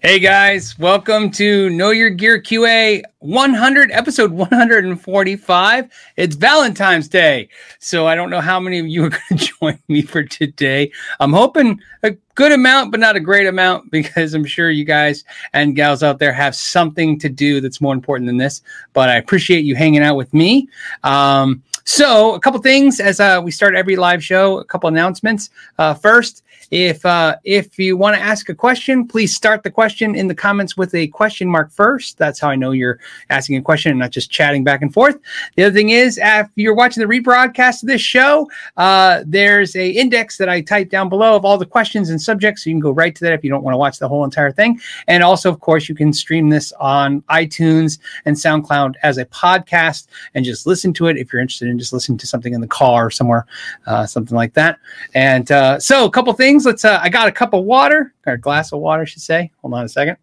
[0.00, 5.92] Hey guys, welcome to Know Your Gear QA 100, episode 145.
[6.16, 7.48] It's Valentine's Day.
[7.80, 10.92] So I don't know how many of you are going to join me for today.
[11.18, 15.24] I'm hoping a good amount, but not a great amount, because I'm sure you guys
[15.52, 18.62] and gals out there have something to do that's more important than this.
[18.92, 20.68] But I appreciate you hanging out with me.
[21.02, 25.48] Um, so, a couple things as uh, we start every live show, a couple announcements.
[25.78, 30.14] Uh, first, if uh, if you want to ask a question, please start the question
[30.14, 32.18] in the comments with a question mark first.
[32.18, 32.98] That's how I know you're
[33.30, 35.18] asking a question and not just chatting back and forth.
[35.56, 39.88] The other thing is, if you're watching the rebroadcast of this show, uh, there's a
[39.88, 42.80] index that I type down below of all the questions and subjects, so you can
[42.80, 44.78] go right to that if you don't want to watch the whole entire thing.
[45.06, 50.08] And also, of course, you can stream this on iTunes and SoundCloud as a podcast
[50.34, 52.66] and just listen to it if you're interested in just listening to something in the
[52.66, 53.46] car or somewhere,
[53.86, 54.78] uh, something like that.
[55.14, 56.66] And uh, so, a couple things.
[56.66, 56.84] Let's.
[56.84, 59.50] Uh, I got a cup of water, or a glass of water, I should say.
[59.62, 60.16] Hold on a second.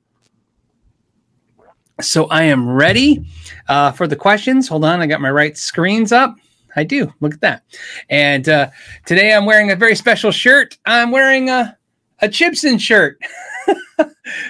[2.02, 3.25] So I am ready
[3.70, 4.67] uh, for the questions.
[4.67, 6.36] Hold on, I got my right screens up.
[6.75, 7.14] I do.
[7.22, 7.64] Look at that.
[8.09, 8.69] And uh,
[9.06, 10.78] today I'm wearing a very special shirt.
[10.86, 11.78] I'm wearing a
[12.22, 13.19] a Chibson shirt.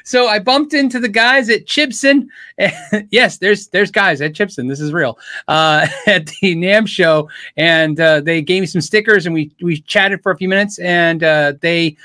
[0.04, 2.28] so I bumped into the guys at Chibson.
[3.10, 4.68] yes, there's there's guys at Chibson.
[4.70, 5.18] This is real.
[5.48, 9.82] Uh, at the NAMM show, and uh, they gave me some stickers, and we we
[9.82, 11.98] chatted for a few minutes, and uh, they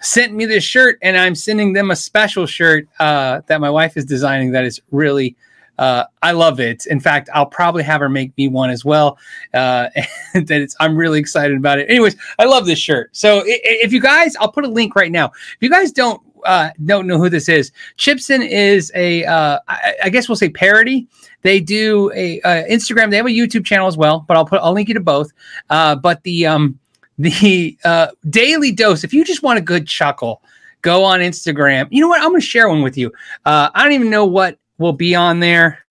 [0.00, 3.96] sent me this shirt, and I'm sending them a special shirt uh, that my wife
[3.96, 4.52] is designing.
[4.52, 5.36] That is really.
[5.78, 6.86] Uh, I love it.
[6.86, 9.18] In fact, I'll probably have her make me one as well.
[9.52, 9.90] Uh,
[10.34, 11.90] that it's, I'm really excited about it.
[11.90, 13.14] Anyways, I love this shirt.
[13.14, 15.26] So if you guys, I'll put a link right now.
[15.26, 19.94] If you guys don't uh, don't know who this is, Chibson is a, uh, I,
[20.04, 21.06] I guess we'll say parody.
[21.42, 23.10] They do a uh, Instagram.
[23.10, 25.32] They have a YouTube channel as well, but I'll put I'll link you to both.
[25.70, 26.78] Uh, but the um,
[27.18, 29.04] the uh, daily dose.
[29.04, 30.42] If you just want a good chuckle,
[30.82, 31.88] go on Instagram.
[31.90, 32.20] You know what?
[32.20, 33.12] I'm going to share one with you.
[33.44, 35.84] Uh, I don't even know what will be on there.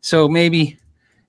[0.00, 0.78] So maybe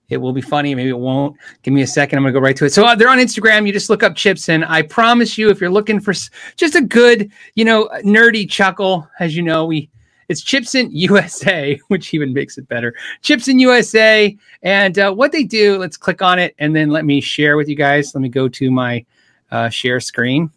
[0.08, 0.74] it will be funny.
[0.74, 1.36] Maybe it won't.
[1.62, 2.16] Give me a second.
[2.18, 2.72] I'm going to go right to it.
[2.72, 3.66] So uh, they're on Instagram.
[3.66, 4.64] You just look up Chibson.
[4.66, 9.08] I promise you, if you're looking for s- just a good, you know, nerdy chuckle,
[9.20, 9.90] as you know, we
[10.28, 12.94] it's Chibson USA, which even makes it better.
[13.22, 14.36] Chibson USA.
[14.62, 17.68] And uh, what they do, let's click on it and then let me share with
[17.68, 18.14] you guys.
[18.14, 19.04] Let me go to my
[19.50, 20.50] uh, share screen.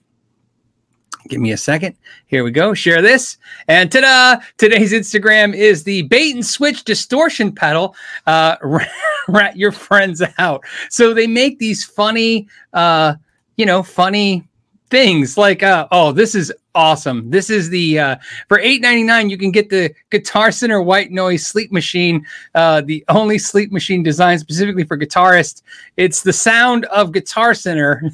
[1.27, 1.95] Give me a second.
[2.27, 2.73] Here we go.
[2.73, 3.37] Share this.
[3.67, 4.43] And ta da!
[4.57, 7.95] Today's Instagram is the bait and switch distortion pedal.
[8.25, 8.55] Uh,
[9.27, 10.63] rat your friends out.
[10.89, 13.15] So they make these funny, uh,
[13.55, 14.47] you know, funny
[14.89, 17.29] things like, uh, oh, this is awesome.
[17.29, 18.15] This is the uh,
[18.47, 19.29] for eight ninety nine.
[19.29, 24.03] You can get the Guitar Center White Noise Sleep Machine, uh, the only sleep machine
[24.03, 25.61] designed specifically for guitarists.
[25.97, 28.11] It's the sound of Guitar Center.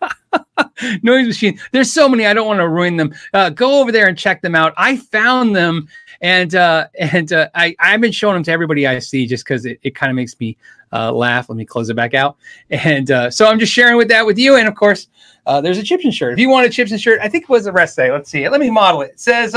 [1.02, 1.58] noise machine.
[1.72, 2.26] There's so many.
[2.26, 3.14] I don't want to ruin them.
[3.32, 4.72] Uh, go over there and check them out.
[4.76, 5.88] I found them,
[6.20, 9.64] and uh, and uh, I I've been showing them to everybody I see just because
[9.64, 10.56] it, it kind of makes me
[10.92, 11.48] uh, laugh.
[11.48, 12.36] Let me close it back out.
[12.70, 14.56] And uh, so I'm just sharing with that with you.
[14.56, 15.08] And of course,
[15.46, 16.34] uh, there's a Chibson shirt.
[16.34, 18.10] If you want a Chibson shirt, I think what does the rest say?
[18.12, 18.44] Let's see.
[18.44, 18.50] it.
[18.50, 19.12] Let me model it.
[19.12, 19.56] It says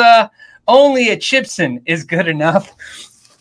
[0.67, 2.71] only a Chibson is good enough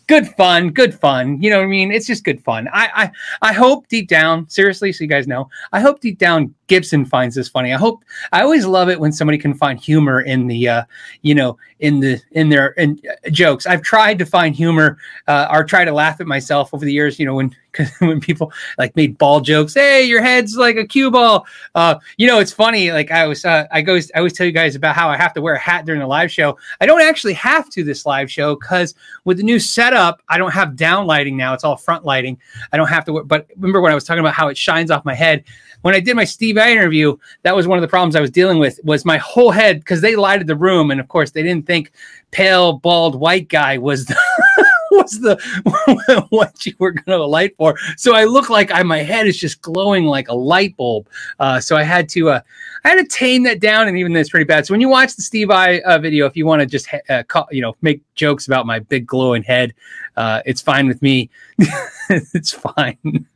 [0.07, 1.41] good fun, good fun.
[1.41, 1.93] You know what I mean?
[1.93, 2.69] It's just good fun.
[2.73, 6.55] I, I I hope deep down, seriously, so you guys know, I hope deep down
[6.67, 7.73] Gibson finds this funny.
[7.73, 10.85] I hope I always love it when somebody can find humor in the uh,
[11.23, 13.67] you know, in the in their in, uh, jokes.
[13.67, 14.99] I've tried to find humor
[15.29, 17.55] uh, or try to laugh at myself over the years, you know, when
[17.99, 19.75] when people like made ball jokes.
[19.75, 21.47] Hey, your head's like a cue ball.
[21.75, 22.93] Uh, you know, it's funny.
[22.93, 25.33] Like I was, uh, I go, I always tell you guys about how I have
[25.35, 26.59] to wear a hat during the live show.
[26.81, 30.53] I don't actually have to this live show because with the new setup, I don't
[30.53, 31.55] have down lighting now.
[31.55, 32.39] It's all front lighting.
[32.73, 33.13] I don't have to.
[33.13, 35.45] Wear, but remember when I was talking about how it shines off my head?
[35.83, 38.31] When I did my Steve Vai interview, that was one of the problems I was
[38.31, 38.81] dealing with.
[38.85, 41.93] Was my whole head because they lighted the room, and of course they didn't think
[42.31, 44.07] pale, bald, white guy was.
[44.07, 44.17] The
[44.97, 47.77] was the what you were going to light for.
[47.97, 51.09] So I look like I my head is just glowing like a light bulb.
[51.39, 52.41] Uh, so I had to uh,
[52.85, 54.67] I had to tame that down, and even that's pretty bad.
[54.67, 57.23] So when you watch the Steve Vai uh, video, if you want to just uh,
[57.25, 59.75] call, you know make jokes about my big glowing head,
[60.17, 61.31] uh, it's fine with me.
[62.09, 63.27] it's fine.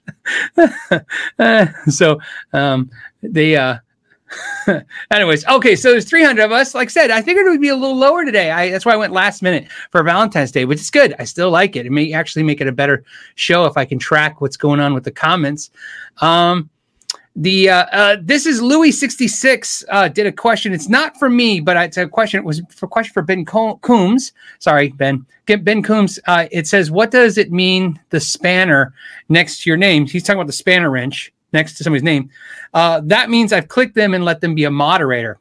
[1.89, 2.21] So
[2.53, 2.91] um,
[3.23, 3.79] they uh
[5.11, 6.75] Anyways, okay, so there's 300 of us.
[6.75, 8.51] Like I said, I figured it would be a little lower today.
[8.51, 11.15] I, that's why I went last minute for Valentine's Day, which is good.
[11.19, 11.87] I still like it.
[11.87, 13.05] It may actually make it a better
[13.35, 15.71] show if I can track what's going on with the comments.
[16.19, 16.71] Um,
[17.37, 20.73] the uh, uh, this is Louis sixty six uh, did a question.
[20.73, 22.39] It's not for me, but it's a question.
[22.39, 24.33] It was for question for Ben Coombs.
[24.59, 25.25] Sorry, Ben.
[25.47, 26.19] Get Ben Coombs.
[26.27, 28.93] Uh, it says, "What does it mean the spanner
[29.29, 32.31] next to your name?" He's talking about the spanner wrench next to somebody's name.
[32.75, 35.39] Uh, that means I've clicked them and let them be a moderator.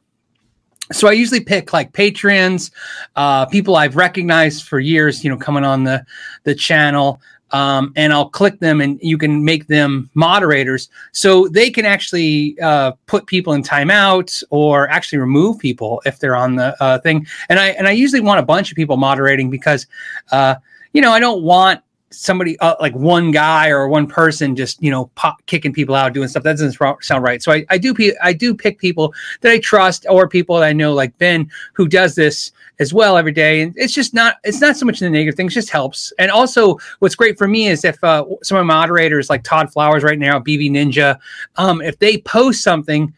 [0.92, 2.70] so I usually pick like patrons,
[3.16, 6.04] uh, people I've recognized for years, you know, coming on the
[6.44, 7.20] the channel,
[7.50, 12.58] um, and I'll click them, and you can make them moderators, so they can actually
[12.60, 17.26] uh, put people in timeout or actually remove people if they're on the uh, thing.
[17.48, 19.86] And I and I usually want a bunch of people moderating because,
[20.32, 20.56] uh,
[20.92, 24.90] you know, I don't want somebody uh, like one guy or one person just you
[24.90, 27.94] know pop, kicking people out doing stuff that doesn't sound right so I, I do
[28.22, 29.12] i do pick people
[29.42, 33.18] that i trust or people that i know like ben who does this as well
[33.18, 36.12] every day and it's just not it's not so much the negative things just helps
[36.18, 39.70] and also what's great for me is if uh, some of my moderators like todd
[39.70, 41.18] flowers right now bb ninja
[41.56, 43.12] um, if they post something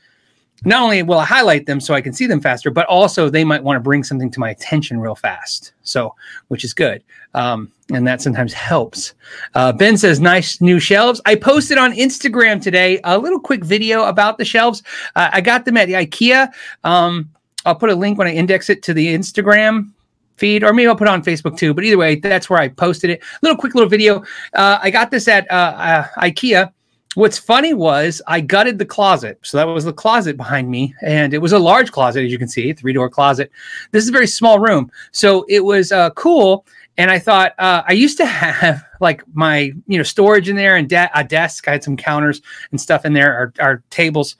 [0.64, 3.44] not only will I highlight them so I can see them faster, but also they
[3.44, 5.72] might want to bring something to my attention real fast.
[5.84, 6.14] So,
[6.48, 7.02] which is good.
[7.32, 9.14] Um, and that sometimes helps.
[9.54, 11.20] Uh, ben says, nice new shelves.
[11.24, 14.82] I posted on Instagram today a little quick video about the shelves.
[15.16, 16.50] Uh, I got them at IKEA.
[16.84, 17.30] Um,
[17.64, 19.90] I'll put a link when I index it to the Instagram
[20.36, 21.74] feed, or maybe I'll put it on Facebook too.
[21.74, 23.22] But either way, that's where I posted it.
[23.42, 24.22] Little quick little video.
[24.54, 26.72] Uh, I got this at uh, uh, IKEA
[27.14, 29.38] what's funny was I gutted the closet.
[29.42, 30.94] So that was the closet behind me.
[31.02, 33.50] And it was a large closet, as you can see, three door closet.
[33.90, 34.90] This is a very small room.
[35.12, 36.64] So it was uh, cool.
[36.98, 40.76] And I thought, uh, I used to have like my, you know, storage in there
[40.76, 41.68] and de- a desk.
[41.68, 44.36] I had some counters and stuff in there, our, our tables.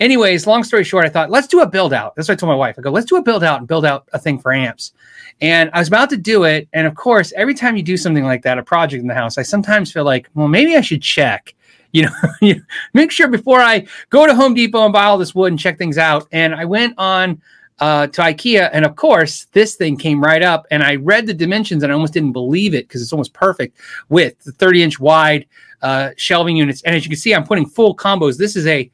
[0.00, 2.14] Anyways, long story short, I thought, let's do a build out.
[2.14, 2.76] That's what I told my wife.
[2.78, 4.92] I go, let's do a build out and build out a thing for amps.
[5.40, 6.68] And I was about to do it.
[6.72, 9.38] And of course, every time you do something like that, a project in the house,
[9.38, 11.54] I sometimes feel like, well, maybe I should check
[11.92, 12.54] you know,
[12.92, 15.78] make sure before I go to Home Depot and buy all this wood and check
[15.78, 16.28] things out.
[16.32, 17.40] And I went on
[17.80, 20.66] uh, to IKEA, and of course, this thing came right up.
[20.70, 23.78] And I read the dimensions, and I almost didn't believe it because it's almost perfect
[24.08, 25.46] with the 30 inch wide
[25.82, 26.82] uh, shelving units.
[26.82, 28.36] And as you can see, I'm putting full combos.
[28.36, 28.90] This is a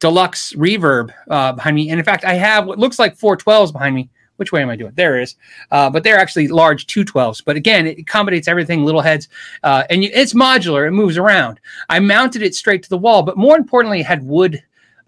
[0.00, 3.94] deluxe reverb uh, behind me, and in fact, I have what looks like 412s behind
[3.94, 4.92] me which way am I doing?
[4.94, 5.36] There is,
[5.70, 7.42] uh, but they're actually large 212s.
[7.44, 9.28] But again, it accommodates everything, little heads,
[9.62, 10.86] uh, and you, it's modular.
[10.86, 11.60] It moves around.
[11.88, 14.62] I mounted it straight to the wall, but more importantly, it had wood,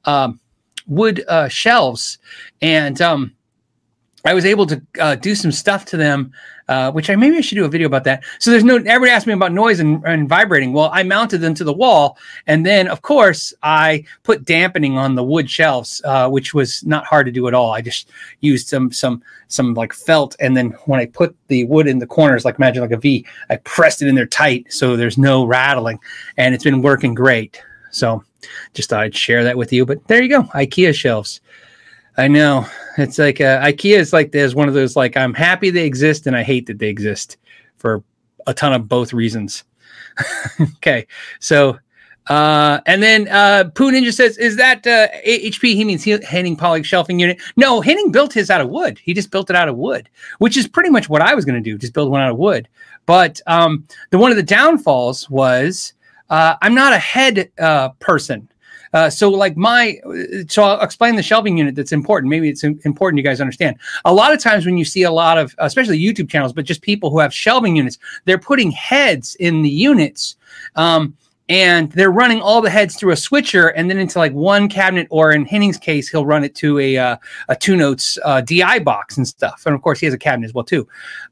[0.05, 0.41] um,
[0.87, 2.19] wood uh, shelves,
[2.61, 3.35] and um,
[4.25, 6.33] I was able to uh, do some stuff to them
[6.69, 8.25] uh, which I maybe I should do a video about that.
[8.39, 10.73] So there's no everybody asked me about noise and, and vibrating.
[10.73, 15.15] Well, I mounted them to the wall, and then of course I put dampening on
[15.15, 17.73] the wood shelves, uh, which was not hard to do at all.
[17.73, 18.11] I just
[18.41, 22.07] used some some some like felt, and then when I put the wood in the
[22.07, 25.45] corners, like imagine like a V, I pressed it in there tight so there's no
[25.45, 26.01] rattling,
[26.37, 27.63] and it's been working great.
[27.91, 28.25] So
[28.75, 29.87] just thought I'd share that with you.
[29.87, 31.41] But there you go, IKEA shelves.
[32.17, 32.67] I know.
[32.99, 36.27] It's like uh, IKEA is like there's one of those like I'm happy they exist
[36.27, 37.37] and I hate that they exist
[37.77, 38.03] for
[38.47, 39.65] a ton of both reasons.
[40.79, 41.07] okay,
[41.41, 41.79] so
[42.29, 46.85] uh, and then uh, Pooh Ninja says, "Is that uh, HP?" He means Henning Pauly
[46.85, 47.39] shelving unit.
[47.57, 48.99] No, Henning built his out of wood.
[49.03, 50.09] He just built it out of wood,
[50.39, 52.39] which is pretty much what I was going to do, just build one out of
[52.39, 52.69] wood.
[53.05, 55.93] But um, the one of the downfalls was
[56.31, 58.49] uh, I'm not a head uh, person.
[58.93, 60.01] Uh, so like my,
[60.49, 62.31] so I'll explain the shelving unit that's important.
[62.31, 63.77] Maybe it's important you guys understand.
[64.05, 66.83] A lot of times when you see a lot of, especially YouTube channels, but just
[66.83, 70.37] people who have shelving units, they're putting heads in the units.
[70.77, 71.15] Um,
[71.49, 75.07] and they're running all the heads through a switcher and then into like one cabinet
[75.11, 77.17] or in Henning's case he'll run it to a uh,
[77.49, 79.63] a two notes uh, DI box and stuff.
[79.67, 80.89] And of course he has a cabinet as well too.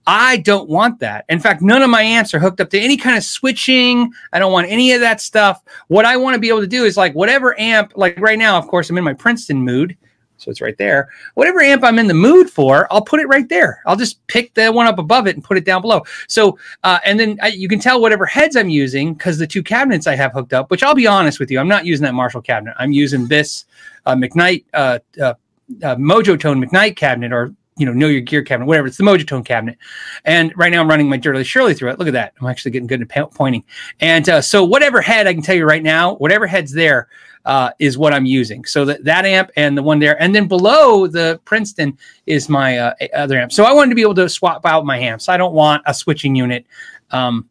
[0.07, 1.25] I don't want that.
[1.29, 4.13] In fact none of my amps are hooked up to any kind of switching.
[4.33, 5.63] I don't want any of that stuff.
[5.89, 8.57] What I want to be able to do is like whatever amp like right now
[8.57, 9.97] of course I'm in my Princeton mood
[10.45, 11.09] so it's right there.
[11.35, 13.83] Whatever amp I'm in the mood for, I'll put it right there.
[13.87, 16.03] I'll just pick the one up above it and put it down below.
[16.29, 19.63] So, uh, and then I, you can tell whatever heads I'm using because the two
[19.63, 22.15] cabinets I have hooked up, which I'll be honest with you, I'm not using that
[22.15, 22.75] Marshall cabinet.
[22.79, 23.65] I'm using this
[24.05, 25.35] uh, McKnight, uh, uh,
[25.83, 28.87] uh Mojo Tone McKnight cabinet or you know, know your gear cabinet, whatever.
[28.87, 29.79] It's the Mojotone cabinet.
[30.25, 31.99] And right now I'm running my Dirty Shirley through it.
[31.99, 32.33] Look at that.
[32.41, 33.65] I'm actually getting good at pointing.
[33.99, 37.09] And uh, so whatever head I can tell you right now, whatever head's there
[37.45, 38.65] uh, is what I'm using.
[38.65, 40.21] So that, that amp and the one there.
[40.21, 43.53] And then below the Princeton is my uh, other amp.
[43.53, 45.29] So I wanted to be able to swap out my amps.
[45.29, 46.67] I don't want a switching unit.
[47.11, 47.49] Um,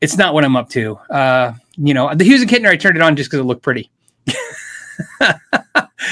[0.00, 0.96] it's not what I'm up to.
[1.10, 3.62] Uh, you know, the Hughes and Kettner, I turned it on just because it looked
[3.62, 3.90] pretty.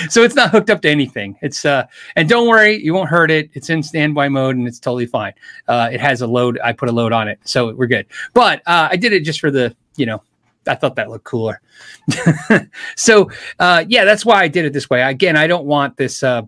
[0.09, 1.37] so it's not hooked up to anything.
[1.43, 3.51] It's uh, and don't worry, you won't hurt it.
[3.55, 5.33] It's in standby mode and it's totally fine.
[5.69, 6.59] Uh, it has a load.
[6.65, 8.07] I put a load on it, so we're good.
[8.33, 10.23] But uh, I did it just for the, you know,
[10.67, 11.61] I thought that looked cooler.
[12.97, 15.03] so uh, yeah, that's why I did it this way.
[15.03, 16.43] Again, I don't want this uh,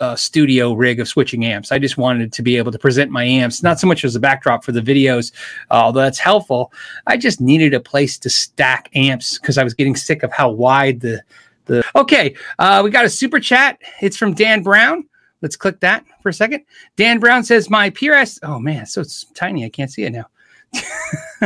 [0.00, 1.70] uh, studio rig of switching amps.
[1.70, 4.20] I just wanted to be able to present my amps, not so much as a
[4.20, 5.32] backdrop for the videos,
[5.70, 6.72] although that's helpful.
[7.06, 10.50] I just needed a place to stack amps because I was getting sick of how
[10.50, 11.22] wide the
[11.66, 13.78] the okay, uh, we got a super chat.
[14.00, 15.06] It's from Dan Brown.
[15.42, 16.64] let's click that for a second.
[16.96, 18.40] Dan Brown says my PRS.
[18.42, 19.64] Oh man, so it's tiny.
[19.64, 20.26] I can't see it now.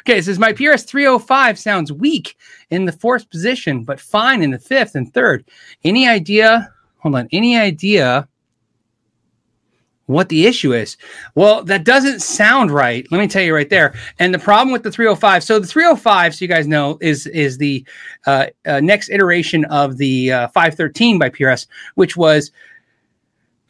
[0.00, 2.36] okay, says my PRS 305 sounds weak
[2.70, 5.44] in the fourth position, but fine in the fifth and third.
[5.84, 6.72] Any idea?
[6.98, 7.28] Hold on.
[7.32, 8.28] Any idea
[10.10, 10.96] what the issue is.
[11.36, 13.06] Well, that doesn't sound right.
[13.12, 13.94] Let me tell you right there.
[14.18, 17.58] And the problem with the 305, so the 305, so you guys know, is is
[17.58, 17.86] the
[18.26, 22.50] uh, uh, next iteration of the uh, 513 by PRS, which was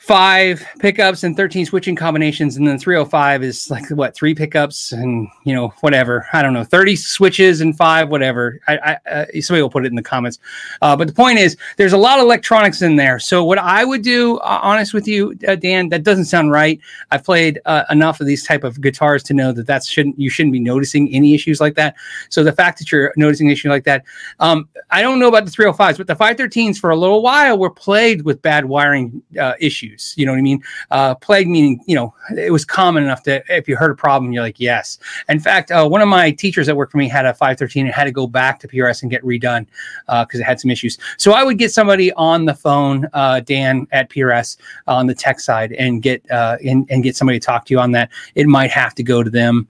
[0.00, 5.28] five pickups and 13 switching combinations and then 305 is like what three pickups and
[5.45, 6.26] you know whatever.
[6.33, 8.61] I don't know 30 switches and five whatever.
[8.66, 10.38] I, I uh, somebody will put it in the comments.
[10.80, 13.19] Uh, but the point is there's a lot of electronics in there.
[13.19, 16.80] So what i would do uh, honest with you uh, dan that doesn't sound right.
[17.11, 20.30] I've played uh, enough of these type of guitars to know that that shouldn't you
[20.30, 21.95] shouldn't be noticing any issues like that.
[22.30, 24.04] So the fact that you're noticing an issue like that
[24.38, 27.71] um, i don't know about the 305s but the 513s for a little while were
[27.71, 30.62] plagued with bad wiring uh, issues You know what I mean?
[30.90, 34.32] Uh, plague meaning, you know, it was common enough that if you heard a problem,
[34.32, 34.99] you're like, yes.
[35.28, 37.94] In fact, uh, one of my teachers that worked for me had a 513 and
[37.94, 39.66] had to go back to PRS and get redone
[40.06, 40.99] because uh, it had some issues.
[41.16, 44.56] So I would get somebody on the phone, uh, Dan at PRS
[44.87, 47.80] on the tech side, and get uh, and, and get somebody to talk to you
[47.80, 48.11] on that.
[48.35, 49.68] It might have to go to them.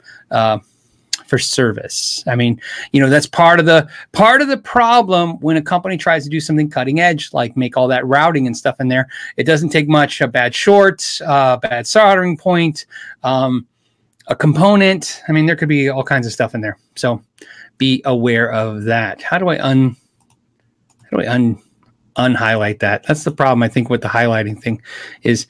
[1.27, 2.25] For service.
[2.27, 2.61] I mean,
[2.93, 6.31] you know, that's part of the part of the problem when a company tries to
[6.31, 9.09] do something cutting edge, like make all that routing and stuff in there.
[9.37, 10.21] It doesn't take much.
[10.21, 12.87] A bad short, uh, bad soldering point,
[13.23, 13.67] um,
[14.27, 15.23] a component.
[15.29, 16.79] I mean, there could be all kinds of stuff in there.
[16.97, 17.23] So
[17.79, 19.23] be aware of that.
[19.23, 19.97] How do I un?
[21.11, 21.63] How do I un?
[22.17, 23.05] unhighlight that.
[23.05, 24.83] That's the problem I think with the highlighting thing
[25.23, 25.47] is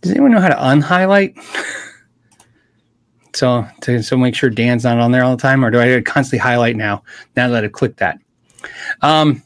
[0.00, 1.36] does anyone know how to unhighlight?
[3.34, 6.00] So to so make sure Dan's not on there all the time, or do I
[6.00, 7.02] constantly highlight now?
[7.36, 8.18] Now that I've clicked that.
[9.02, 9.42] Um,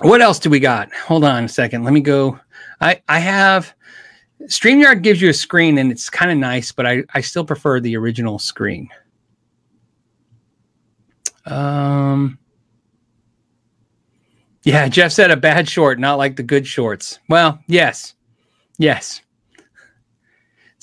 [0.00, 0.92] what else do we got?
[0.94, 1.84] Hold on a second.
[1.84, 2.38] Let me go.
[2.80, 3.74] I I have
[4.44, 7.80] StreamYard gives you a screen and it's kind of nice, but I I still prefer
[7.80, 8.88] the original screen.
[11.46, 12.38] Um.
[14.62, 17.18] Yeah, Jeff said a bad short, not like the good shorts.
[17.28, 18.14] Well, yes,
[18.78, 19.20] yes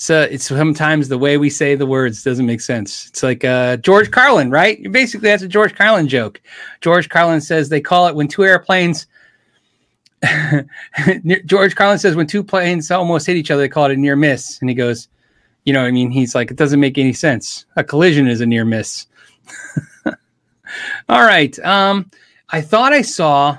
[0.02, 3.06] so it's sometimes the way we say the words doesn't make sense.
[3.06, 4.90] It's like uh, George Carlin, right?
[4.90, 6.40] Basically, that's a George Carlin joke.
[6.80, 9.06] George Carlin says they call it when two airplanes.
[11.46, 14.16] George Carlin says when two planes almost hit each other, they call it a near
[14.16, 14.58] miss.
[14.60, 15.06] And he goes,
[15.62, 17.66] you know, I mean, he's like, it doesn't make any sense.
[17.76, 19.06] A collision is a near miss.
[21.08, 21.56] All right.
[21.60, 22.10] Um,
[22.48, 23.56] I thought I saw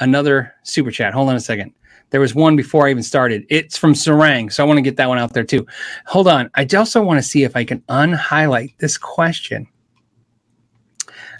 [0.00, 1.14] another super chat.
[1.14, 1.74] Hold on a second.
[2.14, 3.44] There was one before I even started.
[3.50, 5.66] It's from Sarang, so I want to get that one out there too.
[6.06, 6.48] Hold on.
[6.54, 9.66] I also want to see if I can unhighlight this question.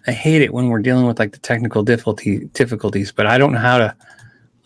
[0.09, 3.53] I hate it when we're dealing with like the technical difficulty difficulties, but I don't
[3.53, 3.97] know how to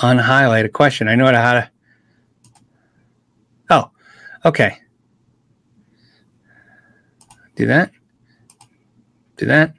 [0.01, 1.09] unhighlight a question.
[1.09, 1.71] I know how to.
[3.69, 3.91] Oh,
[4.47, 4.79] okay.
[7.55, 7.91] Do that.
[9.37, 9.78] Do that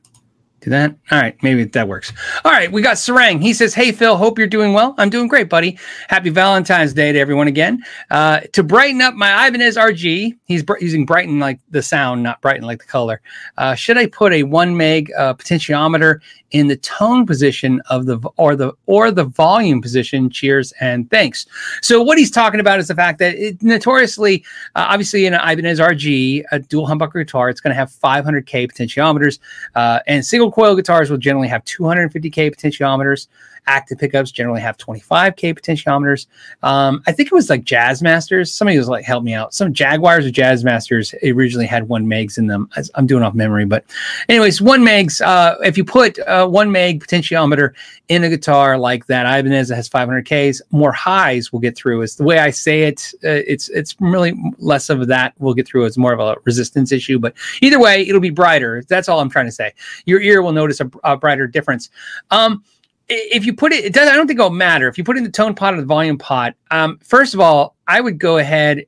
[0.69, 0.95] that.
[1.11, 2.13] All right, maybe that works.
[2.43, 3.41] All right, we got Sarang.
[3.41, 4.95] He says, "Hey Phil, hope you're doing well.
[4.97, 5.77] I'm doing great, buddy.
[6.07, 7.83] Happy Valentine's Day to everyone again.
[8.09, 12.41] Uh, to brighten up my Ibanez RG, he's br- using brighten like the sound, not
[12.41, 13.21] brighten like the color.
[13.57, 16.19] Uh, should I put a one meg uh, potentiometer
[16.51, 20.29] in the tone position of the or the or the volume position?
[20.29, 21.45] Cheers and thanks."
[21.81, 24.43] So what he's talking about is the fact that it notoriously,
[24.75, 28.71] uh, obviously, in an Ibanez RG, a dual humbucker guitar, it's going to have 500k
[28.71, 29.39] potentiometers
[29.75, 33.27] uh, and single coil guitars will generally have 250k potentiometers
[33.67, 36.27] active pickups generally have 25k potentiometers.
[36.63, 38.49] Um, I think it was like Jazzmasters.
[38.49, 39.53] Somebody was like, help me out.
[39.53, 42.69] Some Jaguars or Jazzmasters originally had one megs in them.
[42.95, 43.85] I'm doing off memory, but
[44.27, 45.21] anyways, one megs.
[45.21, 47.73] Uh, if you put uh, one meg potentiometer
[48.09, 52.01] in a guitar like that, Ibanez has 500ks, more highs will get through.
[52.01, 53.13] Is the way I say it.
[53.23, 55.85] Uh, it's it's really less of that will get through.
[55.85, 58.83] It's more of a resistance issue, but either way, it'll be brighter.
[58.87, 59.73] That's all I'm trying to say.
[60.05, 61.89] Your ear will notice a, a brighter difference.
[62.31, 62.63] Um,
[63.09, 64.07] if you put it, it does.
[64.07, 65.85] I don't think it'll matter if you put it in the tone pot or the
[65.85, 66.55] volume pot.
[66.71, 68.85] Um, first of all, I would go ahead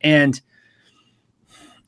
[0.00, 0.40] and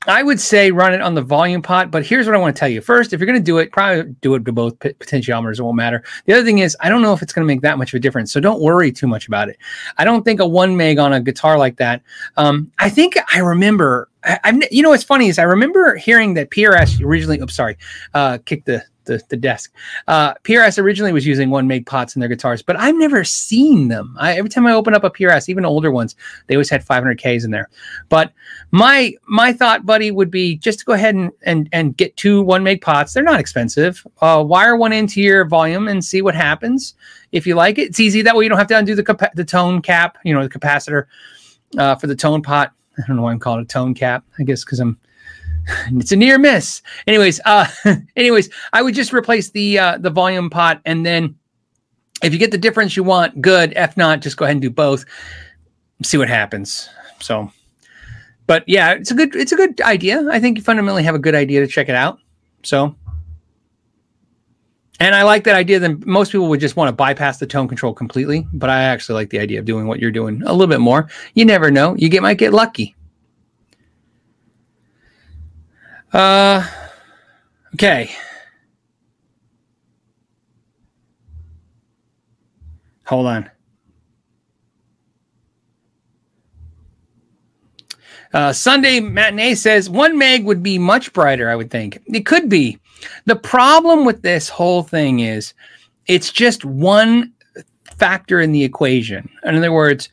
[0.06, 1.90] I would say run it on the volume pot.
[1.90, 2.80] But here's what I want to tell you.
[2.80, 5.58] First, if you're going to do it, probably do it to both potentiometers.
[5.58, 6.02] It won't matter.
[6.26, 7.98] The other thing is, I don't know if it's going to make that much of
[7.98, 8.32] a difference.
[8.32, 9.58] So don't worry too much about it.
[9.98, 12.02] I don't think a one meg on a guitar like that.
[12.36, 16.34] Um, I think I remember I, am you know what's funny is I remember hearing
[16.34, 17.40] that PRS originally.
[17.40, 17.76] Oops, sorry,
[18.14, 19.72] uh, kick the the, the desk.
[20.08, 23.88] Uh, PRS originally was using one meg pots in their guitars, but I've never seen
[23.88, 24.16] them.
[24.18, 26.16] I, every time I open up a PRS, even older ones,
[26.46, 27.68] they always had 500Ks in there.
[28.08, 28.32] But
[28.70, 32.42] my my thought, buddy, would be just to go ahead and and, and get two
[32.42, 33.12] one meg pots.
[33.12, 34.06] They're not expensive.
[34.20, 36.94] Uh, wire one into your volume and see what happens.
[37.32, 38.22] If you like it, it's easy.
[38.22, 40.58] That way you don't have to undo the capa- the tone cap, you know, the
[40.58, 41.06] capacitor
[41.78, 42.72] uh, for the tone pot.
[42.98, 44.24] I don't know why I'm calling it tone cap.
[44.38, 44.98] I guess because I'm
[45.92, 46.82] it's a near miss.
[47.06, 47.66] Anyways, uh,
[48.16, 51.36] anyways, I would just replace the uh, the volume pot, and then
[52.22, 53.72] if you get the difference you want, good.
[53.76, 55.04] If not, just go ahead and do both.
[56.02, 56.88] See what happens.
[57.20, 57.50] So,
[58.46, 60.26] but yeah, it's a good it's a good idea.
[60.30, 62.18] I think you fundamentally have a good idea to check it out.
[62.62, 62.94] So,
[65.00, 65.78] and I like that idea.
[65.78, 69.14] That most people would just want to bypass the tone control completely, but I actually
[69.14, 71.08] like the idea of doing what you're doing a little bit more.
[71.34, 71.94] You never know.
[71.96, 72.96] You get might get lucky.
[76.12, 76.66] Uh,
[77.74, 78.10] okay.
[83.06, 83.50] Hold on.
[88.32, 91.50] Uh, Sunday matinee says one meg would be much brighter.
[91.50, 92.78] I would think it could be.
[93.26, 95.52] The problem with this whole thing is
[96.06, 97.32] it's just one
[97.98, 99.28] factor in the equation.
[99.44, 100.08] In other words,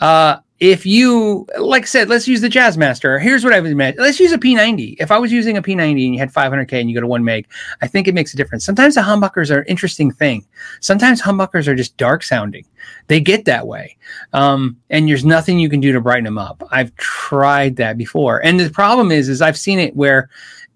[0.00, 3.20] uh, if you like I said, let's use the Jazzmaster.
[3.20, 4.02] Here's what I would imagine.
[4.02, 4.96] Let's use a P90.
[5.00, 7.24] If I was using a P90 and you had 500K and you go to one
[7.24, 7.46] meg,
[7.80, 8.64] I think it makes a difference.
[8.64, 10.46] Sometimes the humbuckers are an interesting thing.
[10.80, 12.66] Sometimes humbuckers are just dark sounding.
[13.06, 13.96] They get that way.
[14.34, 16.62] Um, and there's nothing you can do to brighten them up.
[16.70, 18.44] I've tried that before.
[18.44, 20.28] And the problem is, is I've seen it where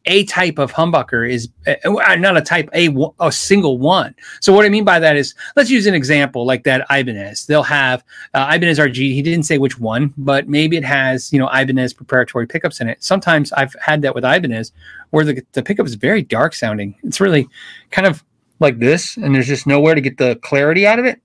[0.06, 4.14] a type of humbucker is uh, not a type a a single one.
[4.40, 7.46] So what I mean by that is let's use an example like that Ibanez.
[7.46, 8.96] They'll have uh, Ibanez RG.
[8.96, 12.88] He didn't say which one, but maybe it has you know Ibanez preparatory pickups in
[12.88, 13.02] it.
[13.02, 14.72] Sometimes I've had that with Ibanez
[15.10, 16.94] where the the pickup is very dark sounding.
[17.02, 17.48] It's really
[17.90, 18.24] kind of
[18.60, 21.20] like this, and there's just nowhere to get the clarity out of it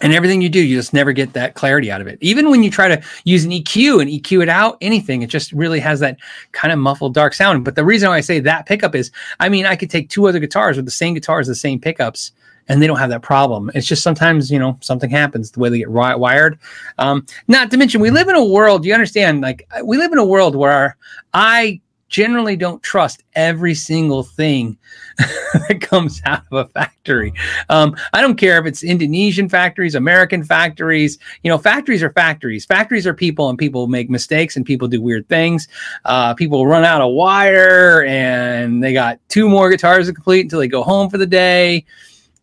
[0.00, 2.18] and everything you do, you just never get that clarity out of it.
[2.20, 5.52] Even when you try to use an EQ and EQ it out, anything, it just
[5.52, 6.18] really has that
[6.52, 7.64] kind of muffled, dark sound.
[7.64, 10.28] But the reason why I say that pickup is, I mean, I could take two
[10.28, 12.32] other guitars with the same guitars, the same pickups,
[12.68, 13.70] and they don't have that problem.
[13.74, 16.58] It's just sometimes, you know, something happens the way they get wired.
[16.98, 20.18] Um, not to mention, we live in a world, you understand, like, we live in
[20.18, 20.96] a world where
[21.34, 24.76] I generally don't trust every single thing
[25.18, 27.32] that comes out of a factory.
[27.68, 31.18] Um, I don't care if it's Indonesian factories, American factories.
[31.42, 32.64] You know, factories are factories.
[32.64, 35.68] Factories are people, and people make mistakes, and people do weird things.
[36.04, 40.60] Uh, people run out of wire, and they got two more guitars to complete until
[40.60, 41.84] they go home for the day.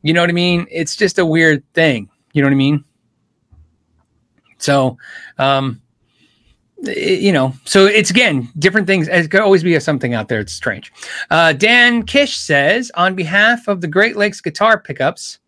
[0.01, 0.67] You know what I mean?
[0.69, 2.09] It's just a weird thing.
[2.33, 2.83] You know what I mean?
[4.57, 4.97] So,
[5.37, 5.81] um,
[6.81, 9.07] you know, so it's again different things.
[9.07, 10.39] It could always be something out there.
[10.39, 10.91] It's strange.
[11.31, 15.39] Uh, Dan Kish says, on behalf of the Great Lakes Guitar Pickups,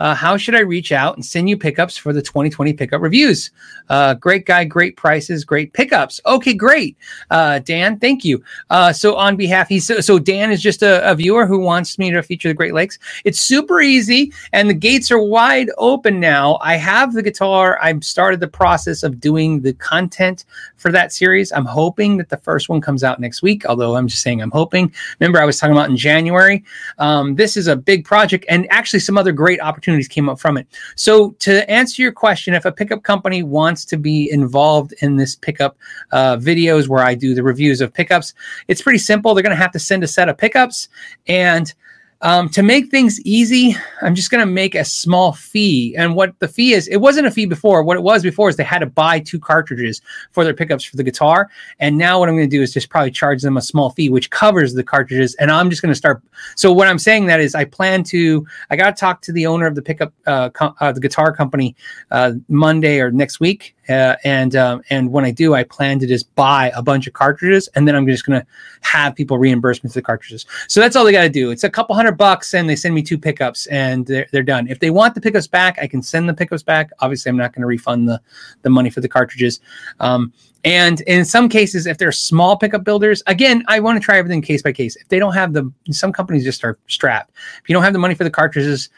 [0.00, 3.50] uh, how should I reach out and send you pickups for the 2020 pickup reviews?
[3.88, 6.20] Uh, great guy, great prices, great pickups.
[6.26, 6.96] Okay, great.
[7.30, 8.42] Uh, Dan, thank you.
[8.70, 11.98] Uh, so on behalf, he's so, so Dan is just a, a, viewer who wants
[11.98, 12.98] me to feature the Great Lakes.
[13.24, 16.58] It's super easy, and the gates are wide open now.
[16.60, 17.78] I have the guitar.
[17.82, 20.44] I've started the process of doing the content
[20.76, 21.50] for that series.
[21.50, 23.66] I'm hoping that the first one comes out next week.
[23.66, 24.92] Although I'm just saying I'm hoping.
[25.18, 26.62] Remember, I was talking about in January.
[26.98, 30.38] Um, this is a big project, and actually some other great opportunities opportunities came up
[30.38, 30.66] from it.
[30.96, 35.34] So, to answer your question, if a pickup company wants to be involved in this
[35.34, 35.76] pickup
[36.12, 38.34] uh, videos where I do the reviews of pickups,
[38.68, 39.34] it's pretty simple.
[39.34, 40.88] They're going to have to send a set of pickups
[41.26, 41.72] and
[42.20, 45.94] um, to make things easy, I'm just going to make a small fee.
[45.96, 47.84] And what the fee is, it wasn't a fee before.
[47.84, 50.02] What it was before is they had to buy two cartridges
[50.32, 51.48] for their pickups for the guitar.
[51.78, 54.10] And now what I'm going to do is just probably charge them a small fee,
[54.10, 55.36] which covers the cartridges.
[55.36, 56.20] And I'm just going to start.
[56.56, 58.46] So what I'm saying that is, I plan to.
[58.70, 61.32] I got to talk to the owner of the pickup, uh, com- uh, the guitar
[61.32, 61.76] company,
[62.10, 66.06] uh, Monday or next week, uh, and um, and when I do, I plan to
[66.06, 68.46] just buy a bunch of cartridges, and then I'm just going to
[68.80, 70.46] have people reimburse me for the cartridges.
[70.68, 71.50] So that's all they got to do.
[71.50, 74.68] It's a couple hundred bucks, and they send me two pickups, and they're, they're done.
[74.68, 76.90] If they want the pickups back, I can send the pickups back.
[77.00, 78.20] Obviously, I'm not going to refund the
[78.62, 79.60] the money for the cartridges.
[80.00, 80.32] Um,
[80.64, 84.42] and in some cases, if they're small pickup builders, again, I want to try everything
[84.42, 84.96] case by case.
[84.96, 87.30] If they don't have the, some companies just are strapped.
[87.62, 88.90] If you don't have the money for the cartridges,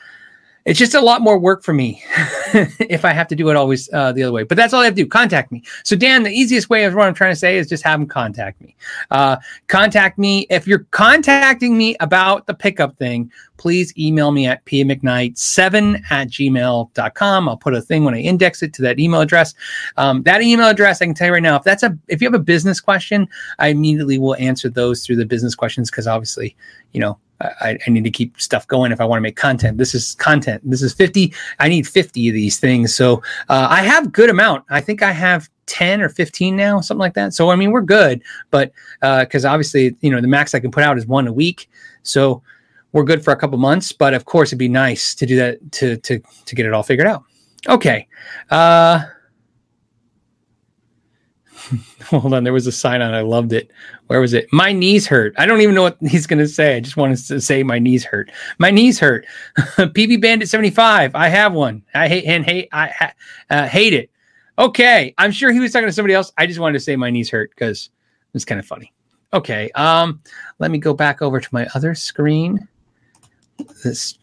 [0.70, 2.00] it's just a lot more work for me
[2.78, 4.44] if I have to do it always uh, the other way.
[4.44, 5.08] But that's all I have to do.
[5.08, 5.64] Contact me.
[5.82, 8.08] So Dan, the easiest way of what I'm trying to say is just have them
[8.08, 8.76] contact me.
[9.10, 13.32] Uh, contact me if you're contacting me about the pickup thing.
[13.56, 17.48] Please email me at pmcknight7 at gmail.com.
[17.48, 19.54] I'll put a thing when I index it to that email address.
[19.96, 22.28] Um, that email address, I can tell you right now, if that's a if you
[22.28, 23.26] have a business question,
[23.58, 26.56] I immediately will answer those through the business questions because obviously,
[26.92, 29.78] you know, I, I, need to keep stuff going if I want to make content.
[29.78, 30.62] This is content.
[30.64, 31.32] This is 50.
[31.58, 32.94] I need 50 of these things.
[32.94, 34.64] So uh, I have good amount.
[34.68, 37.32] I think I have 10 or 15 now, something like that.
[37.32, 40.70] So, I mean, we're good, but because uh, obviously, you know, the max I can
[40.70, 41.70] put out is one a week.
[42.02, 42.42] So
[42.92, 45.72] we're good for a couple months, but of course it'd be nice to do that
[45.72, 47.24] to, to, to get it all figured out.
[47.68, 48.06] Okay.
[48.50, 49.04] Uh,
[52.04, 52.44] hold on.
[52.44, 53.14] There was a sign on.
[53.14, 53.70] I loved it.
[54.06, 54.46] Where was it?
[54.52, 55.34] My knees hurt.
[55.38, 56.76] I don't even know what he's going to say.
[56.76, 58.30] I just wanted to say my knees hurt.
[58.58, 59.26] My knees hurt.
[59.56, 61.14] PB Bandit 75.
[61.14, 61.82] I have one.
[61.94, 62.68] I hate and hate.
[62.72, 63.12] I
[63.50, 64.10] uh, hate it.
[64.58, 65.14] Okay.
[65.18, 66.32] I'm sure he was talking to somebody else.
[66.38, 67.90] I just wanted to say my knees hurt because
[68.34, 68.92] it's kind of funny.
[69.32, 69.70] Okay.
[69.72, 70.20] Um,
[70.58, 72.66] let me go back over to my other screen.
[73.84, 74.18] This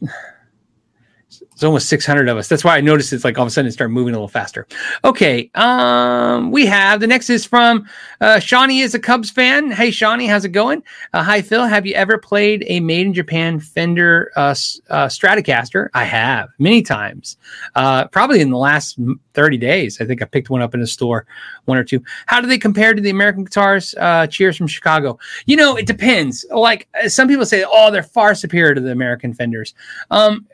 [1.41, 2.47] it's almost 600 of us.
[2.47, 4.27] That's why I noticed it's like all of a sudden it started moving a little
[4.27, 4.67] faster.
[5.03, 5.49] Okay.
[5.55, 7.87] Um, we have the next is from
[8.21, 9.71] uh, Shawnee is a Cubs fan.
[9.71, 10.83] Hey, Shawnee, how's it going?
[11.13, 11.65] Uh, hi, Phil.
[11.65, 14.55] Have you ever played a made in Japan Fender uh,
[14.89, 15.89] uh, Stratocaster?
[15.93, 17.37] I have many times.
[17.75, 18.99] Uh, probably in the last
[19.33, 20.01] 30 days.
[20.01, 21.25] I think I picked one up in a store,
[21.65, 22.03] one or two.
[22.25, 23.93] How do they compare to the American guitars?
[23.95, 25.19] Uh, cheers from Chicago.
[25.45, 26.45] You know, it depends.
[26.51, 29.73] Like uh, some people say, oh, they're far superior to the American Fenders.
[30.11, 30.47] Um,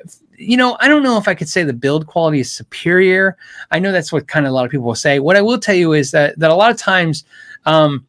[0.44, 3.38] you know, I don't know if I could say the build quality is superior.
[3.72, 5.20] I know that's what kind of a lot of people will say.
[5.20, 7.26] What I will tell you is that that a lot of times,
[7.66, 8.06] um,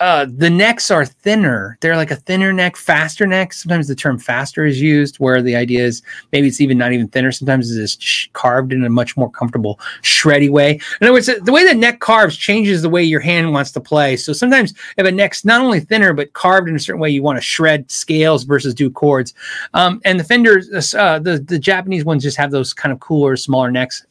[0.00, 1.76] uh, the necks are thinner.
[1.80, 3.52] They're like a thinner neck, faster neck.
[3.52, 7.06] Sometimes the term faster is used, where the idea is maybe it's even not even
[7.08, 7.30] thinner.
[7.30, 10.80] Sometimes it's just carved in a much more comfortable, shreddy way.
[11.00, 13.80] In other words, the way the neck carves changes the way your hand wants to
[13.80, 14.16] play.
[14.16, 17.22] So sometimes if a neck's not only thinner but carved in a certain way, you
[17.22, 19.34] want to shred scales versus do chords.
[19.74, 23.36] Um, and the Fenders, uh, the the Japanese ones just have those kind of cooler,
[23.36, 24.06] smaller necks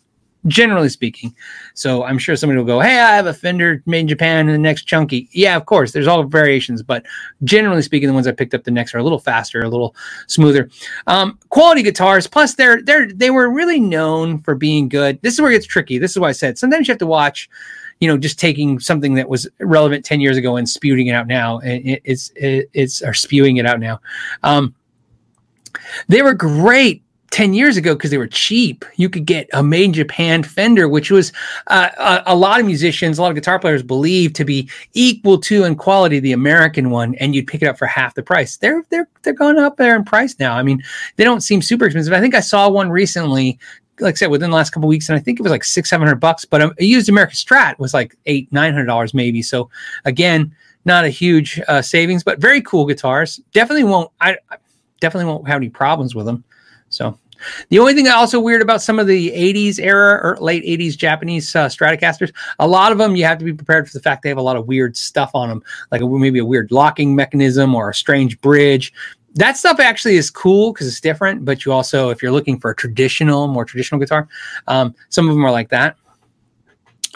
[0.47, 1.35] generally speaking.
[1.73, 4.55] So I'm sure somebody will go, Hey, I have a Fender made in Japan and
[4.55, 5.29] the next chunky.
[5.31, 7.05] Yeah, of course, there's all variations, but
[7.43, 9.95] generally speaking, the ones I picked up the next are a little faster, a little
[10.27, 10.69] smoother.
[11.07, 15.21] Um, quality guitars, plus they're they're they were really known for being good.
[15.21, 15.97] This is where it gets tricky.
[15.97, 17.49] This is why I said sometimes you have to watch
[17.99, 21.27] you know, just taking something that was relevant 10 years ago and spewing it out
[21.27, 21.59] now.
[21.59, 23.99] And it's, it's, or spewing it out now.
[24.43, 24.73] Um,
[26.07, 29.85] they were great 10 years ago because they were cheap you could get a made
[29.85, 31.31] in japan fender which was
[31.67, 35.37] uh, a, a, lot of musicians a lot of guitar players believe to be equal
[35.37, 38.57] to in quality the american one and you'd pick it up for half the price
[38.57, 40.81] they're they're they're going up there in price now i mean
[41.17, 43.57] they don't seem super expensive i think i saw one recently
[44.01, 45.89] like I said, within the last couple weeks, and I think it was like six,
[45.89, 46.45] seven hundred bucks.
[46.45, 49.41] But a, a used American Strat was like eight, nine hundred dollars maybe.
[49.41, 49.69] So
[50.05, 53.41] again, not a huge uh, savings, but very cool guitars.
[53.51, 54.11] Definitely won't.
[54.21, 54.37] I
[54.99, 56.43] definitely won't have any problems with them.
[56.89, 57.17] So
[57.69, 61.55] the only thing also weird about some of the 80s era or late 80s Japanese
[61.55, 64.29] uh, Stratocasters, a lot of them you have to be prepared for the fact they
[64.29, 67.89] have a lot of weird stuff on them, like maybe a weird locking mechanism or
[67.89, 68.93] a strange bridge.
[69.35, 72.71] That stuff actually is cool because it's different, but you also, if you're looking for
[72.71, 74.27] a traditional, more traditional guitar,
[74.67, 75.95] um, some of them are like that.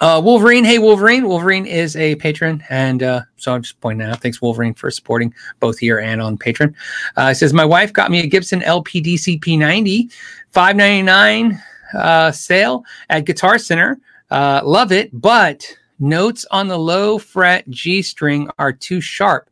[0.03, 1.25] Uh, Wolverine, hey Wolverine.
[1.25, 4.19] Wolverine is a patron, and uh, so I'm just pointing out.
[4.19, 6.73] Thanks Wolverine for supporting both here and on Patreon.
[7.15, 10.11] Uh, says my wife got me a Gibson LPDC P90,
[10.51, 11.63] five ninety nine
[11.93, 13.97] uh, sale at Guitar Center.
[14.29, 15.65] Uh, love it, but
[15.99, 19.49] notes on the low fret G string are too sharp.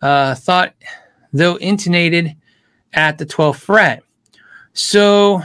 [0.00, 0.72] Uh, thought
[1.32, 2.36] though intonated
[2.92, 4.04] at the 12th fret.
[4.72, 5.42] So,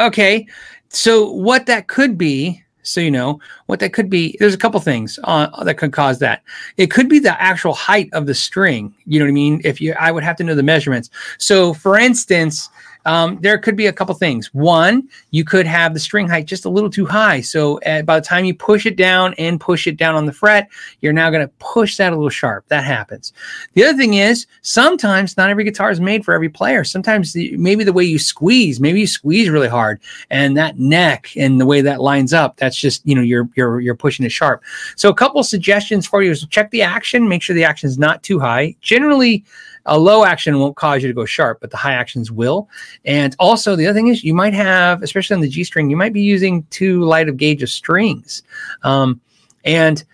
[0.00, 0.48] okay,
[0.88, 4.36] so what that could be so you know what that could be.
[4.38, 6.42] There's a couple things uh, that could cause that.
[6.76, 8.94] It could be the actual height of the string.
[9.06, 9.60] You know what I mean?
[9.64, 11.10] If you, I would have to know the measurements.
[11.38, 12.68] So, for instance,
[13.04, 14.52] um, there could be a couple things.
[14.54, 17.40] One, you could have the string height just a little too high.
[17.40, 20.32] So uh, by the time you push it down and push it down on the
[20.32, 20.68] fret,
[21.00, 22.66] you're now going to push that a little sharp.
[22.68, 23.32] That happens.
[23.74, 26.84] The other thing is sometimes not every guitar is made for every player.
[26.84, 31.30] Sometimes the, maybe the way you squeeze, maybe you squeeze really hard, and that neck
[31.36, 34.32] and the way that lines up, that's just you know you're you're you're pushing it
[34.32, 34.62] sharp.
[34.96, 37.98] So a couple suggestions for you is check the action, make sure the action is
[37.98, 38.76] not too high.
[38.80, 39.44] Generally
[39.86, 42.68] a low action won't cause you to go sharp, but the high actions will.
[43.04, 45.96] And also, the other thing is you might have, especially on the G string, you
[45.96, 48.42] might be using too light of gauge of strings.
[48.82, 49.20] Um,
[49.64, 50.04] and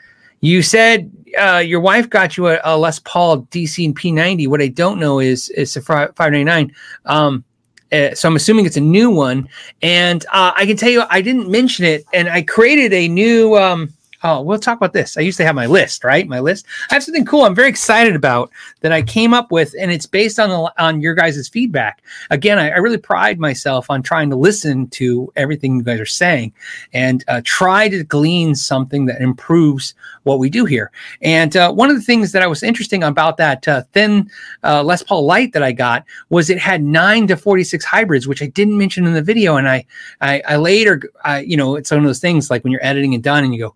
[0.40, 4.48] you said uh, your wife got you a, a, Les Paul DC and P90.
[4.48, 6.72] What I don't know is it's a 599.
[7.04, 7.44] Um,
[7.90, 9.48] Uh, so I'm assuming it's a new one.
[9.80, 13.56] And uh, I can tell you, I didn't mention it, and I created a new.
[13.56, 15.16] Um, oh, we'll talk about this.
[15.16, 16.26] I used to have my list, right?
[16.26, 16.66] My list.
[16.90, 18.50] I have something cool I'm very excited about
[18.80, 22.02] that I came up with, and it's based on the, on your guys' feedback.
[22.30, 26.06] Again, I, I, really pride myself on trying to listen to everything you guys are
[26.06, 26.52] saying
[26.92, 30.90] and uh, try to glean something that improves what we do here.
[31.22, 34.30] And uh, one of the things that I was interesting about that uh, thin
[34.64, 38.42] uh, Les Paul Light that I got was it had nine to 46 hybrids, which
[38.42, 39.56] I didn't mention in the video.
[39.56, 39.86] And I,
[40.20, 43.14] I, I later, I, you know, it's one of those things like when you're editing
[43.14, 43.74] and done and you go,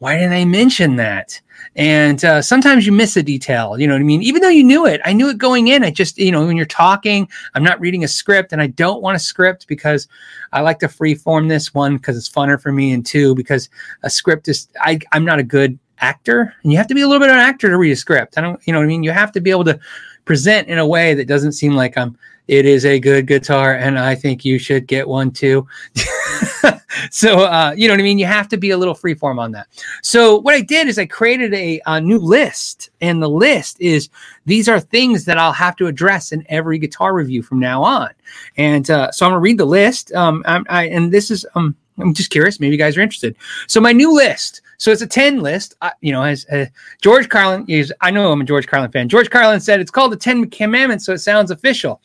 [0.00, 1.40] why didn't I mention that?
[1.76, 4.22] And uh, sometimes you miss a detail, you know what I mean?
[4.22, 5.84] Even though you knew it, I knew it going in.
[5.84, 9.02] I just, you know, when you're talking, I'm not reading a script and I don't
[9.02, 10.08] want a script because
[10.52, 12.92] I like to free form this one because it's funner for me.
[12.92, 13.68] And two, because
[14.02, 17.06] a script is, I, I'm not a good actor and you have to be a
[17.06, 18.38] little bit of an actor to read a script.
[18.38, 19.02] I don't, you know what I mean?
[19.02, 19.78] You have to be able to
[20.24, 22.16] present in a way that doesn't seem like I'm,
[22.48, 25.66] it is a good guitar and I think you should get one too.
[27.10, 28.18] so uh, you know what I mean.
[28.18, 29.68] You have to be a little freeform on that.
[30.02, 34.08] So what I did is I created a, a, new list, and the list is
[34.46, 38.10] these are things that I'll have to address in every guitar review from now on.
[38.56, 40.12] And uh, so I'm gonna read the list.
[40.12, 42.60] Um, I, and this is um, I'm just curious.
[42.60, 43.36] Maybe you guys are interested.
[43.66, 44.62] So my new list.
[44.80, 45.74] So it's a ten list.
[45.82, 46.64] Uh, you know, as uh,
[47.02, 47.92] George Carlin is.
[48.00, 49.10] I know I'm a George Carlin fan.
[49.10, 52.00] George Carlin said it's called the Ten Commandments, so it sounds official.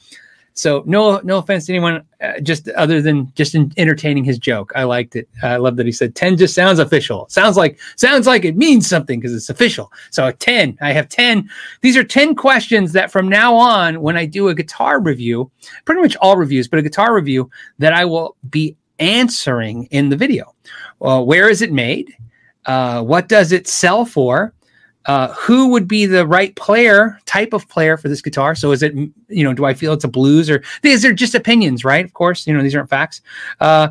[0.58, 4.72] So no, no offense to anyone, uh, just other than just entertaining his joke.
[4.76, 5.28] I liked it.
[5.42, 7.28] I love that he said ten just sounds official.
[7.30, 9.90] Sounds like sounds like it means something because it's official.
[10.12, 11.50] So ten, I have ten.
[11.80, 15.50] These are ten questions that from now on, when I do a guitar review,
[15.86, 20.18] pretty much all reviews, but a guitar review that I will be answering in the
[20.18, 20.54] video.
[21.00, 22.14] Where is it made?
[22.66, 24.54] Uh, what does it sell for?
[25.06, 28.56] uh, who would be the right player, type of player for this guitar?
[28.56, 31.36] So is it, you know, do I feel it's a blues or these are just
[31.36, 32.04] opinions, right?
[32.04, 33.22] Of course, you know, these aren't facts.
[33.60, 33.90] Uh,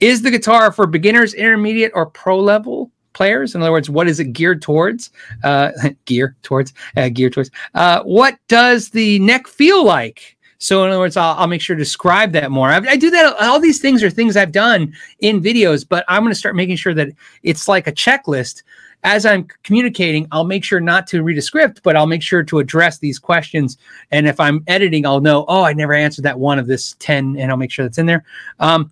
[0.00, 3.54] is the guitar for beginners, intermediate, or pro level players?
[3.54, 5.10] In other words, what is it geared towards?
[5.42, 5.70] Uh,
[6.06, 7.50] gear towards, uh, gear towards.
[7.74, 10.36] Uh, what does the neck feel like?
[10.58, 12.70] So in other words, I'll, I'll make sure to describe that more.
[12.70, 13.36] I, I, do that.
[13.40, 16.76] All these things are things I've done in videos, but I'm going to start making
[16.76, 17.08] sure that
[17.42, 18.62] it's like a checklist
[19.04, 22.42] as I'm communicating, I'll make sure not to read a script, but I'll make sure
[22.42, 23.76] to address these questions.
[24.10, 27.36] And if I'm editing, I'll know, oh, I never answered that one of this 10,
[27.36, 28.24] and I'll make sure that's in there.
[28.60, 28.90] Um,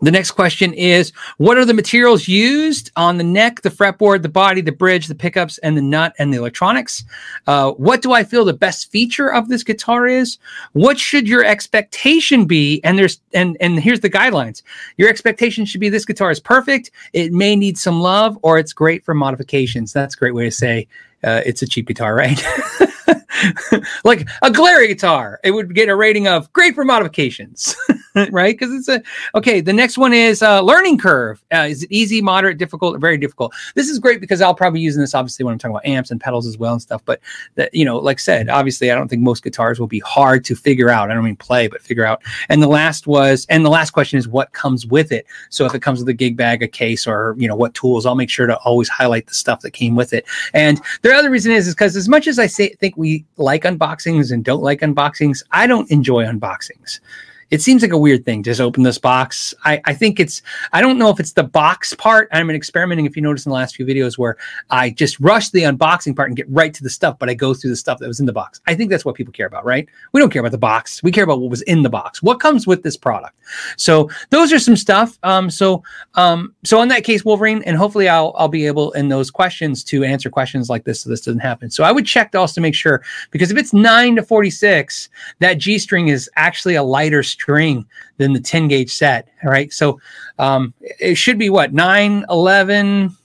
[0.00, 4.28] the next question is What are the materials used on the neck, the fretboard, the
[4.28, 7.04] body, the bridge, the pickups, and the nut and the electronics?
[7.46, 10.38] Uh, what do I feel the best feature of this guitar is?
[10.72, 12.80] What should your expectation be?
[12.84, 14.62] And there's and and here's the guidelines.
[14.96, 16.90] Your expectation should be this guitar is perfect.
[17.12, 19.92] It may need some love, or it's great for modifications.
[19.92, 20.86] That's a great way to say
[21.24, 22.42] uh, it's a cheap guitar, right?
[24.04, 27.74] like a Glarry guitar, it would get a rating of great for modifications,
[28.30, 28.58] right?
[28.58, 29.02] Because it's a
[29.36, 29.60] okay.
[29.60, 31.42] The next one is uh, learning curve.
[31.52, 33.54] Uh, is it easy, moderate, difficult, or very difficult?
[33.74, 36.20] This is great because I'll probably use this obviously when I'm talking about amps and
[36.20, 37.02] pedals as well and stuff.
[37.04, 37.20] But
[37.56, 40.44] that you know, like I said, obviously I don't think most guitars will be hard
[40.46, 41.10] to figure out.
[41.10, 42.22] I don't mean play, but figure out.
[42.48, 45.26] And the last was, and the last question is what comes with it.
[45.50, 48.06] So if it comes with a gig bag, a case, or you know what tools,
[48.06, 50.26] I'll make sure to always highlight the stuff that came with it.
[50.54, 53.64] And the other reason is is because as much as I say think we like
[53.64, 55.42] unboxings and don't like unboxings.
[55.52, 57.00] I don't enjoy unboxings
[57.50, 58.42] it seems like a weird thing.
[58.42, 59.54] Just open this box.
[59.64, 62.28] I, I think it's, I don't know if it's the box part.
[62.32, 64.36] I'm experimenting, if you notice in the last few videos, where
[64.70, 67.54] I just rush the unboxing part and get right to the stuff, but I go
[67.54, 68.60] through the stuff that was in the box.
[68.66, 69.88] I think that's what people care about, right?
[70.12, 71.02] We don't care about the box.
[71.02, 72.22] We care about what was in the box.
[72.22, 73.34] What comes with this product?
[73.76, 75.18] So those are some stuff.
[75.22, 75.82] Um, so,
[76.14, 79.82] um, so in that case, Wolverine, and hopefully I'll, I'll be able in those questions
[79.84, 81.70] to answer questions like this so this doesn't happen.
[81.70, 85.08] So I would check to also make sure, because if it's 9 to 46,
[85.38, 89.28] that G string is actually a lighter string than the 10 gauge set.
[89.44, 89.72] All right.
[89.72, 90.00] So
[90.38, 93.16] um, it should be what 9, 11,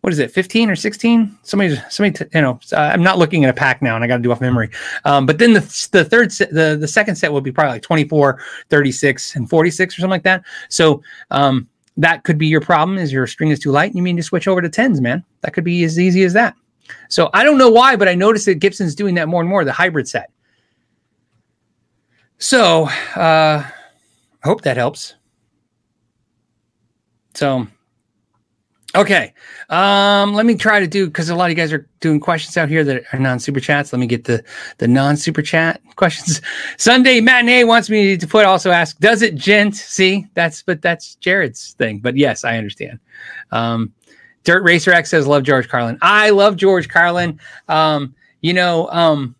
[0.00, 3.52] what is it 15 or 16 somebody somebody you know i'm not looking at a
[3.52, 4.70] pack now and i got to do off memory.
[5.04, 7.82] Um, but then the, the third set the, the second set will be probably like
[7.82, 10.44] 24 36 and 46 or something like that.
[10.68, 14.16] So um, that could be your problem is your string is too light you mean
[14.16, 15.24] to switch over to 10s man.
[15.40, 16.54] That could be as easy as that.
[17.08, 19.64] So i don't know why but i noticed that gibson's doing that more and more
[19.64, 20.30] the hybrid set
[22.38, 23.64] so, uh,
[24.42, 25.14] hope that helps.
[27.34, 27.66] So,
[28.96, 29.34] okay.
[29.68, 32.56] Um, let me try to do because a lot of you guys are doing questions
[32.56, 33.92] out here that are non super chats.
[33.92, 34.42] Let me get the
[34.78, 36.40] the non super chat questions.
[36.78, 39.74] Sunday matinee wants me to put also ask, does it djent?
[39.74, 41.98] See, that's but that's Jared's thing.
[41.98, 42.98] But yes, I understand.
[43.52, 43.92] Um,
[44.44, 45.98] Dirt Racer X says, love George Carlin.
[46.00, 47.38] I love George Carlin.
[47.68, 49.34] Um, you know, um,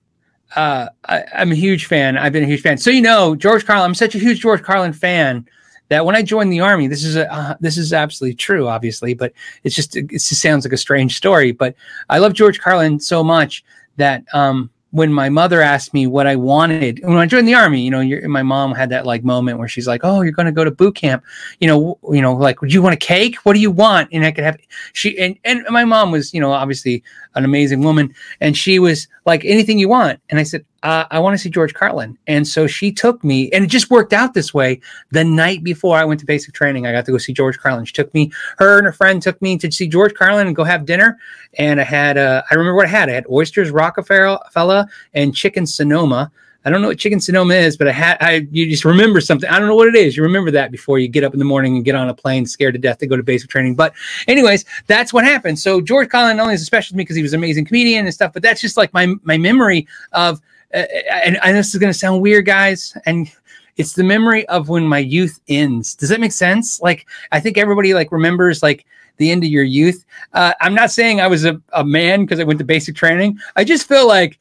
[0.56, 2.16] uh, I, am a huge fan.
[2.16, 2.78] I've been a huge fan.
[2.78, 3.84] So you know, George Carlin.
[3.84, 5.46] I'm such a huge George Carlin fan
[5.88, 9.14] that when I joined the army, this is a uh, this is absolutely true, obviously,
[9.14, 9.32] but
[9.64, 11.52] it's just it just sounds like a strange story.
[11.52, 11.74] But
[12.08, 13.64] I love George Carlin so much
[13.96, 17.82] that um, when my mother asked me what I wanted when I joined the army,
[17.82, 20.52] you know, my mom had that like moment where she's like, "Oh, you're going to
[20.52, 21.24] go to boot camp,"
[21.60, 23.36] you know, you know, like, "Would you want a cake?
[23.44, 24.58] What do you want?" And I could have
[24.94, 27.02] she and and my mom was, you know, obviously
[27.34, 31.18] an amazing woman, and she was like, "Anything you want," and I said, uh, I
[31.18, 32.16] want to see George Carlin.
[32.26, 34.80] And so she took me, and it just worked out this way.
[35.10, 37.84] The night before I went to basic training, I got to go see George Carlin.
[37.84, 40.64] She took me, her and her friend took me to see George Carlin and go
[40.64, 41.18] have dinner.
[41.58, 43.08] And I had, uh, I remember what I had.
[43.08, 46.30] I had oysters Rockefeller and chicken Sonoma.
[46.64, 49.48] I don't know what chicken Sonoma is, but I had, I, you just remember something.
[49.48, 50.16] I don't know what it is.
[50.16, 52.46] You remember that before you get up in the morning and get on a plane
[52.46, 53.74] scared to death to go to basic training.
[53.74, 53.94] But
[54.26, 55.58] anyways, that's what happened.
[55.58, 58.04] So George Carlin not only is special to me because he was an amazing comedian
[58.04, 60.40] and stuff, but that's just like my, my memory of,
[60.72, 63.30] and, and this is going to sound weird, guys, and
[63.76, 65.94] it's the memory of when my youth ends.
[65.94, 66.80] Does that make sense?
[66.80, 68.84] Like, I think everybody like remembers like
[69.18, 70.04] the end of your youth.
[70.32, 73.38] Uh, I'm not saying I was a, a man because I went to basic training.
[73.56, 74.38] I just feel like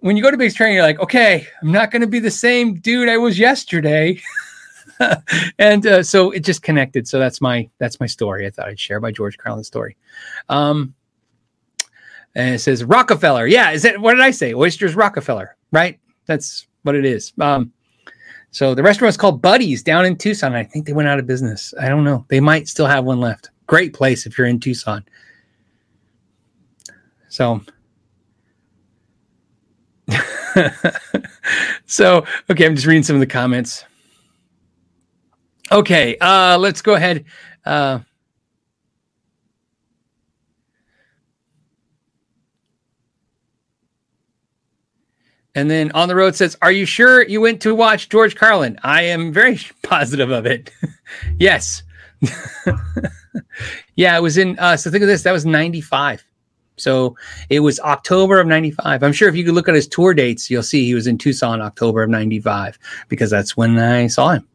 [0.00, 2.30] when you go to basic training, you're like, okay, I'm not going to be the
[2.30, 4.20] same dude I was yesterday.
[5.58, 7.08] and uh, so it just connected.
[7.08, 8.46] So that's my that's my story.
[8.46, 9.96] I thought I'd share my George Carlin story.
[10.48, 10.94] Um,
[12.38, 13.46] and it says Rockefeller.
[13.46, 14.00] Yeah, is it?
[14.00, 14.54] What did I say?
[14.54, 15.98] Oysters Rockefeller, right?
[16.26, 17.32] That's what it is.
[17.40, 17.72] Um,
[18.52, 20.54] so the restaurant is called Buddies down in Tucson.
[20.54, 21.74] I think they went out of business.
[21.80, 22.24] I don't know.
[22.28, 23.50] They might still have one left.
[23.66, 25.04] Great place if you're in Tucson.
[27.28, 27.60] So,
[31.86, 33.84] so okay, I'm just reading some of the comments.
[35.72, 37.24] Okay, uh, let's go ahead.
[37.66, 37.98] Uh,
[45.54, 48.78] And then on the road says, Are you sure you went to watch George Carlin?
[48.82, 50.70] I am very positive of it.
[51.38, 51.82] yes.
[53.96, 56.24] yeah, it was in, uh, so think of this, that was 95.
[56.76, 57.16] So
[57.50, 59.02] it was October of 95.
[59.02, 61.18] I'm sure if you could look at his tour dates, you'll see he was in
[61.18, 64.46] Tucson October of 95 because that's when I saw him.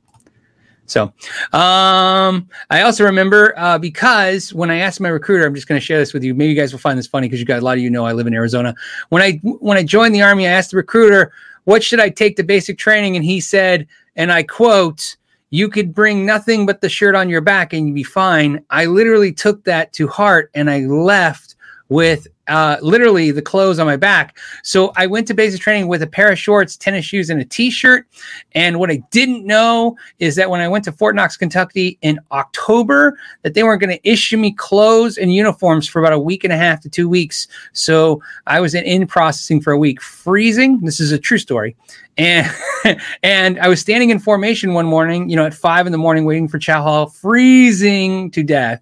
[0.93, 1.11] So
[1.57, 5.85] um, I also remember uh, because when I asked my recruiter, I'm just going to
[5.85, 6.35] share this with you.
[6.35, 8.05] Maybe you guys will find this funny because you got a lot of you know
[8.05, 8.75] I live in Arizona.
[9.09, 12.37] When I when I joined the army, I asked the recruiter, "What should I take
[12.37, 15.17] to basic training?" And he said, and I quote,
[15.49, 18.85] "You could bring nothing but the shirt on your back and you'd be fine." I
[18.85, 21.55] literally took that to heart and I left
[21.89, 24.37] with uh, literally the clothes on my back.
[24.63, 27.45] So I went to basic training with a pair of shorts, tennis shoes, and a
[27.45, 28.05] t-shirt.
[28.53, 32.19] And what I didn't know is that when I went to Fort Knox, Kentucky in
[32.31, 36.43] October, that they weren't going to issue me clothes and uniforms for about a week
[36.43, 37.47] and a half to two weeks.
[37.71, 40.79] So I was in, in processing for a week, freezing.
[40.81, 41.75] This is a true story.
[42.17, 42.51] And
[43.23, 46.25] and I was standing in formation one morning, you know, at five in the morning,
[46.25, 48.81] waiting for chow hall, freezing to death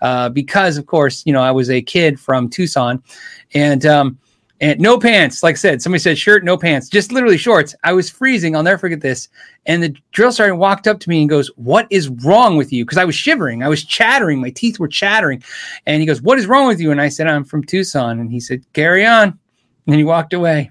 [0.00, 3.02] uh, because, of course, you know, I was a kid from Tucson,
[3.54, 4.18] and um,
[4.60, 5.42] and no pants.
[5.42, 7.74] Like I said, somebody said shirt, no pants, just literally shorts.
[7.82, 8.54] I was freezing.
[8.54, 9.28] I'll never forget this.
[9.66, 12.84] And the drill sergeant walked up to me and goes, "What is wrong with you?"
[12.84, 15.42] Because I was shivering, I was chattering, my teeth were chattering,
[15.86, 18.30] and he goes, "What is wrong with you?" And I said, "I'm from Tucson," and
[18.30, 19.38] he said, "Carry on,"
[19.86, 20.70] and he walked away.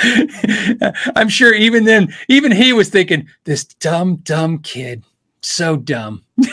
[1.16, 5.04] I'm sure even then, even he was thinking, this dumb, dumb kid,
[5.40, 6.24] so dumb.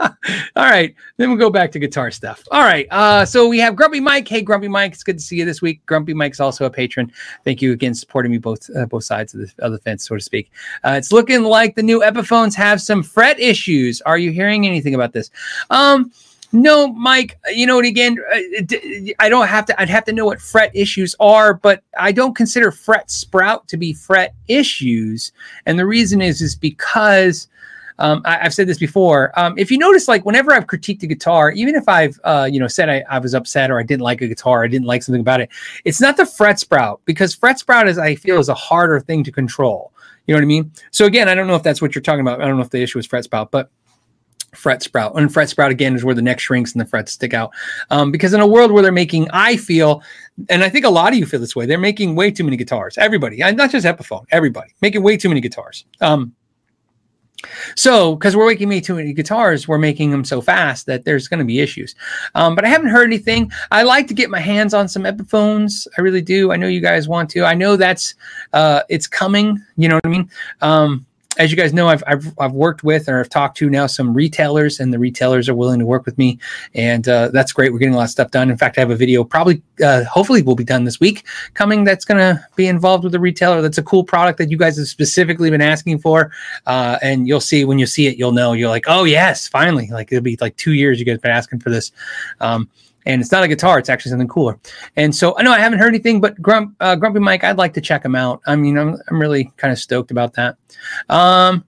[0.56, 2.42] All right, then we'll go back to guitar stuff.
[2.50, 4.26] All right, uh, so we have Grumpy Mike.
[4.26, 5.84] Hey, Grumpy Mike, it's good to see you this week.
[5.86, 7.12] Grumpy Mike's also a patron.
[7.44, 10.16] Thank you again, supporting me both uh, both sides of the, of the fence, so
[10.16, 10.50] to speak.
[10.84, 14.00] Uh, it's looking like the new Epiphones have some fret issues.
[14.02, 15.30] Are you hearing anything about this?
[15.68, 16.10] Um,
[16.52, 17.38] no, Mike.
[17.52, 17.84] You know, what?
[17.84, 18.76] again, uh,
[19.18, 19.80] I don't have to.
[19.80, 23.76] I'd have to know what fret issues are, but I don't consider fret sprout to
[23.76, 25.32] be fret issues,
[25.66, 27.48] and the reason is is because
[28.00, 29.38] um, I, have said this before.
[29.38, 32.58] Um, if you notice, like whenever I've critiqued a guitar, even if I've uh, you
[32.58, 35.02] know said I, I, was upset or I didn't like a guitar, I didn't like
[35.02, 35.50] something about it,
[35.84, 39.22] it's not the fret sprout because fret sprout is I feel is a harder thing
[39.24, 39.92] to control.
[40.26, 40.72] You know what I mean?
[40.90, 42.40] So again, I don't know if that's what you're talking about.
[42.40, 43.70] I don't know if the issue is fret sprout, but
[44.54, 47.34] fret sprout and fret sprout again is where the neck shrinks and the frets stick
[47.34, 47.52] out
[47.90, 50.02] um, because in a world where they're making i feel
[50.48, 52.56] and i think a lot of you feel this way they're making way too many
[52.56, 56.34] guitars everybody not just epiphone everybody making way too many guitars um,
[57.74, 61.28] so, because we're making me too many guitars, we're making them so fast that there's
[61.28, 61.94] going to be issues.
[62.34, 63.50] Um, but I haven't heard anything.
[63.70, 65.86] I like to get my hands on some Epiphones.
[65.96, 66.52] I really do.
[66.52, 67.44] I know you guys want to.
[67.44, 68.14] I know that's
[68.52, 69.58] uh, it's coming.
[69.76, 70.30] You know what I mean?
[70.60, 71.06] Um,
[71.40, 74.12] as you guys know, I've, I've, I've worked with or I've talked to now some
[74.12, 76.38] retailers, and the retailers are willing to work with me,
[76.74, 77.72] and uh, that's great.
[77.72, 78.50] We're getting a lot of stuff done.
[78.50, 81.82] In fact, I have a video probably, uh, hopefully, will be done this week coming.
[81.82, 83.62] That's going to be involved with the retailer.
[83.62, 86.30] That's a cool product that you guys have specifically been asking for,
[86.66, 88.52] uh, and you'll see when you see it, you'll know.
[88.52, 89.88] You're like, oh yes, finally!
[89.88, 91.90] Like it'll be like two years you guys been asking for this.
[92.40, 92.68] Um,
[93.06, 94.58] and it's not a guitar; it's actually something cooler.
[94.96, 97.74] And so I know I haven't heard anything, but Grump, uh, Grumpy Mike, I'd like
[97.74, 98.40] to check him out.
[98.46, 100.56] I mean, I'm I'm really kind of stoked about that.
[101.08, 101.64] Um,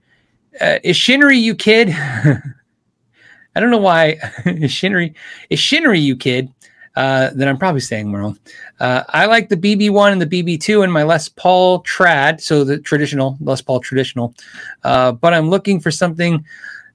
[0.60, 1.90] uh, is you kid?
[3.54, 5.14] I don't know why is Shinnery
[5.50, 6.52] is Shinnery you kid.
[6.94, 8.38] Uh, then I'm probably saying wrong.
[8.78, 12.78] Uh, I like the BB1 and the BB2 and my Les Paul Trad, so the
[12.78, 14.34] traditional Les Paul traditional.
[14.84, 16.44] Uh, but I'm looking for something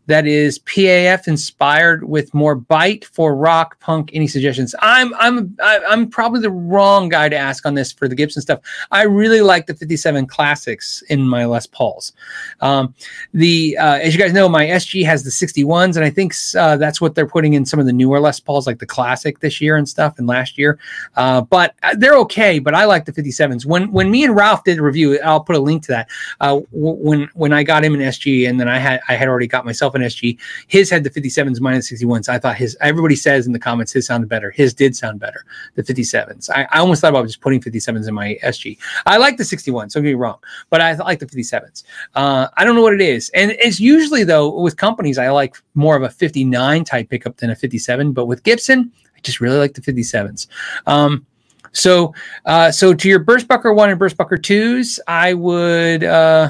[0.07, 4.11] that is PAF inspired with more bite for rock punk.
[4.13, 4.73] Any suggestions?
[4.79, 8.61] I'm I'm I'm probably the wrong guy to ask on this for the Gibson stuff.
[8.91, 12.13] I really like the 57 classics in my Les Pauls.
[12.61, 12.93] Um,
[13.33, 16.77] the uh, as you guys know, my SG has the 61s, and I think uh,
[16.77, 19.59] that's what they're putting in some of the newer Les Pauls, like the classic this
[19.59, 20.79] year and stuff, and last year.
[21.15, 22.59] Uh, but uh, they're okay.
[22.59, 23.65] But I like the 57s.
[23.65, 26.09] When when me and Ralph did a review, I'll put a link to that.
[26.39, 29.47] Uh, when when I got him an SG, and then I had I had already
[29.47, 30.37] got myself SG.
[30.67, 32.29] His had the 57s minus 61s.
[32.29, 34.51] I thought his, everybody says in the comments, his sounded better.
[34.51, 35.45] His did sound better,
[35.75, 36.49] the 57s.
[36.49, 38.77] I, I almost thought about just putting 57s in my SG.
[39.05, 40.37] I like the 61s, don't get me wrong,
[40.69, 41.83] but I like the 57s.
[42.15, 43.29] Uh, I don't know what it is.
[43.33, 47.49] And it's usually, though, with companies, I like more of a 59 type pickup than
[47.49, 48.11] a 57.
[48.13, 50.47] But with Gibson, I just really like the 57s.
[50.85, 51.25] Um,
[51.71, 52.13] so,
[52.45, 56.49] uh, so to your Burstbucker one and Burstbucker twos, I would, uh,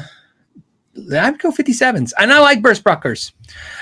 [1.13, 2.13] I'd go 57s.
[2.19, 3.31] And I like Burstbuckers.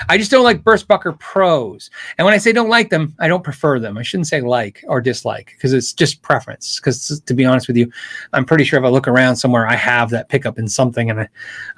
[0.08, 1.90] I just don't like Burstbucker Pros.
[2.18, 3.98] And when I say don't like them, I don't prefer them.
[3.98, 6.78] I shouldn't say like or dislike because it's just preference.
[6.78, 7.90] Because to be honest with you,
[8.32, 11.20] I'm pretty sure if I look around somewhere, I have that pickup in something and
[11.20, 11.28] I,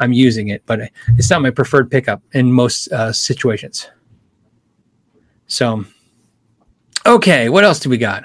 [0.01, 0.81] am using it, but
[1.17, 3.89] it's not my preferred pickup in most uh, situations.
[5.47, 5.85] So,
[7.07, 8.25] okay, what else do we got?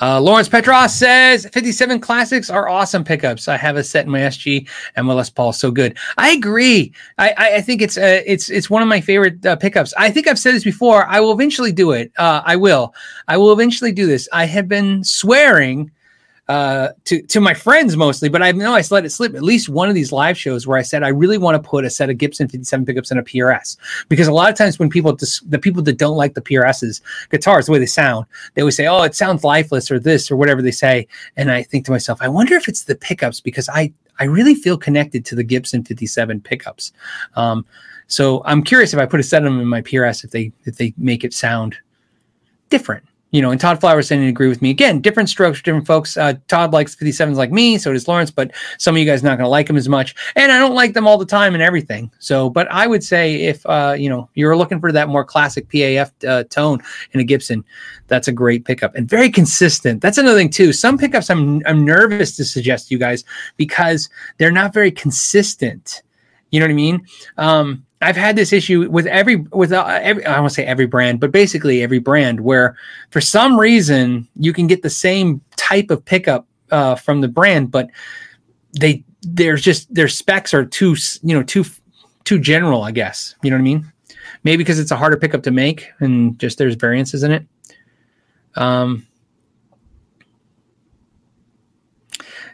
[0.00, 3.48] Uh, Lawrence Petros says 57 classics are awesome pickups.
[3.48, 5.96] I have a set in my SG and my Les Paul, so good.
[6.18, 6.92] I agree.
[7.18, 9.92] I, I, I think it's uh, it's it's one of my favorite uh, pickups.
[9.98, 11.06] I think I've said this before.
[11.06, 12.12] I will eventually do it.
[12.16, 12.94] Uh, I will.
[13.28, 14.28] I will eventually do this.
[14.32, 15.90] I have been swearing
[16.52, 19.34] uh, to to my friends mostly, but I know I let it slip.
[19.34, 21.86] At least one of these live shows where I said I really want to put
[21.86, 23.78] a set of Gibson 57 pickups in a PRS
[24.10, 27.00] because a lot of times when people dis- the people that don't like the PRSs
[27.30, 30.36] guitars the way they sound, they always say, "Oh, it sounds lifeless" or this or
[30.36, 33.70] whatever they say, and I think to myself, I wonder if it's the pickups because
[33.70, 36.92] I I really feel connected to the Gibson 57 pickups.
[37.34, 37.64] Um,
[38.08, 40.52] so I'm curious if I put a set of them in my PRS if they
[40.66, 41.78] if they make it sound
[42.68, 44.70] different you know, and Todd Flowers didn't agree with me.
[44.70, 46.16] Again, different strokes different folks.
[46.16, 49.38] Uh, Todd likes 57s like me, so does Lawrence, but some of you guys not
[49.38, 50.14] going to like them as much.
[50.36, 52.10] And I don't like them all the time and everything.
[52.18, 55.68] So, but I would say if, uh, you know, you're looking for that more classic
[55.68, 56.80] PAF uh, tone
[57.12, 57.64] in a Gibson,
[58.06, 60.02] that's a great pickup and very consistent.
[60.02, 60.72] That's another thing too.
[60.74, 63.24] Some pickups I'm, I'm nervous to suggest to you guys
[63.56, 66.02] because they're not very consistent.
[66.50, 67.06] You know what I mean?
[67.38, 71.20] Um, I've had this issue with every with uh, every I won't say every brand,
[71.20, 72.76] but basically every brand where
[73.10, 77.70] for some reason you can get the same type of pickup uh, from the brand,
[77.70, 77.88] but
[78.78, 81.64] they there's just their specs are too you know too
[82.24, 83.34] too general, I guess.
[83.42, 83.92] You know what I mean?
[84.44, 87.46] Maybe because it's a harder pickup to make and just there's variances in it.
[88.56, 89.06] Um,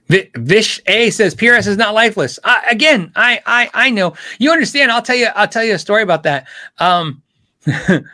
[0.09, 2.39] Vish A says PRS is not lifeless.
[2.71, 4.91] Again, I, I I know you understand.
[4.91, 5.29] I'll tell you.
[5.35, 6.49] I'll tell you a story about that.
[6.79, 7.23] Um,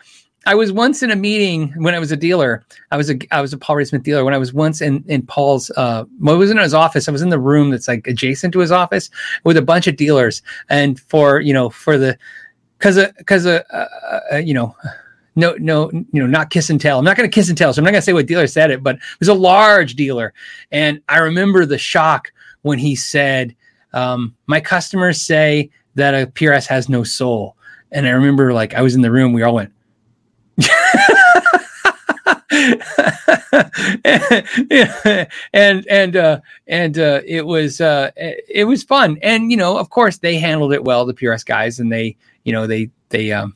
[0.47, 2.63] I was once in a meeting when I was a dealer.
[2.91, 5.03] I was a I was a Paul Reed Smith dealer when I was once in
[5.07, 5.71] in Paul's.
[5.71, 7.07] Uh, well, I was in his office.
[7.07, 9.09] I was in the room that's like adjacent to his office
[9.43, 12.17] with a bunch of dealers, and for you know for the
[12.77, 14.75] because because uh, uh, uh, you know
[15.35, 16.99] no, no, you know, not kiss and tell.
[16.99, 17.73] I'm not going to kiss and tell.
[17.73, 19.95] So I'm not going to say what dealer said it, but it was a large
[19.95, 20.33] dealer.
[20.71, 22.31] And I remember the shock
[22.61, 23.55] when he said,
[23.93, 27.55] um, my customers say that a PRS has no soul.
[27.91, 29.71] And I remember like I was in the room, we all went,
[35.53, 39.89] and and uh, and uh, it was uh, it was fun, and you know, of
[39.89, 43.55] course, they handled it well, the PRS guys, and they, you know, they they um,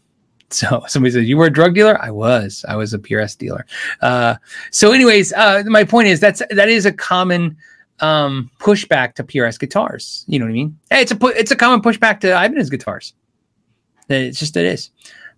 [0.49, 2.01] so somebody says you were a drug dealer.
[2.01, 2.65] I was.
[2.67, 3.65] I was a PRS dealer.
[4.01, 4.35] Uh,
[4.71, 7.57] so, anyways, uh, my point is that's that is a common
[7.99, 10.25] um, pushback to PRS guitars.
[10.27, 10.79] You know what I mean?
[10.89, 13.13] Hey, it's a it's a common pushback to Ibanez guitars.
[14.09, 14.91] It's just it is.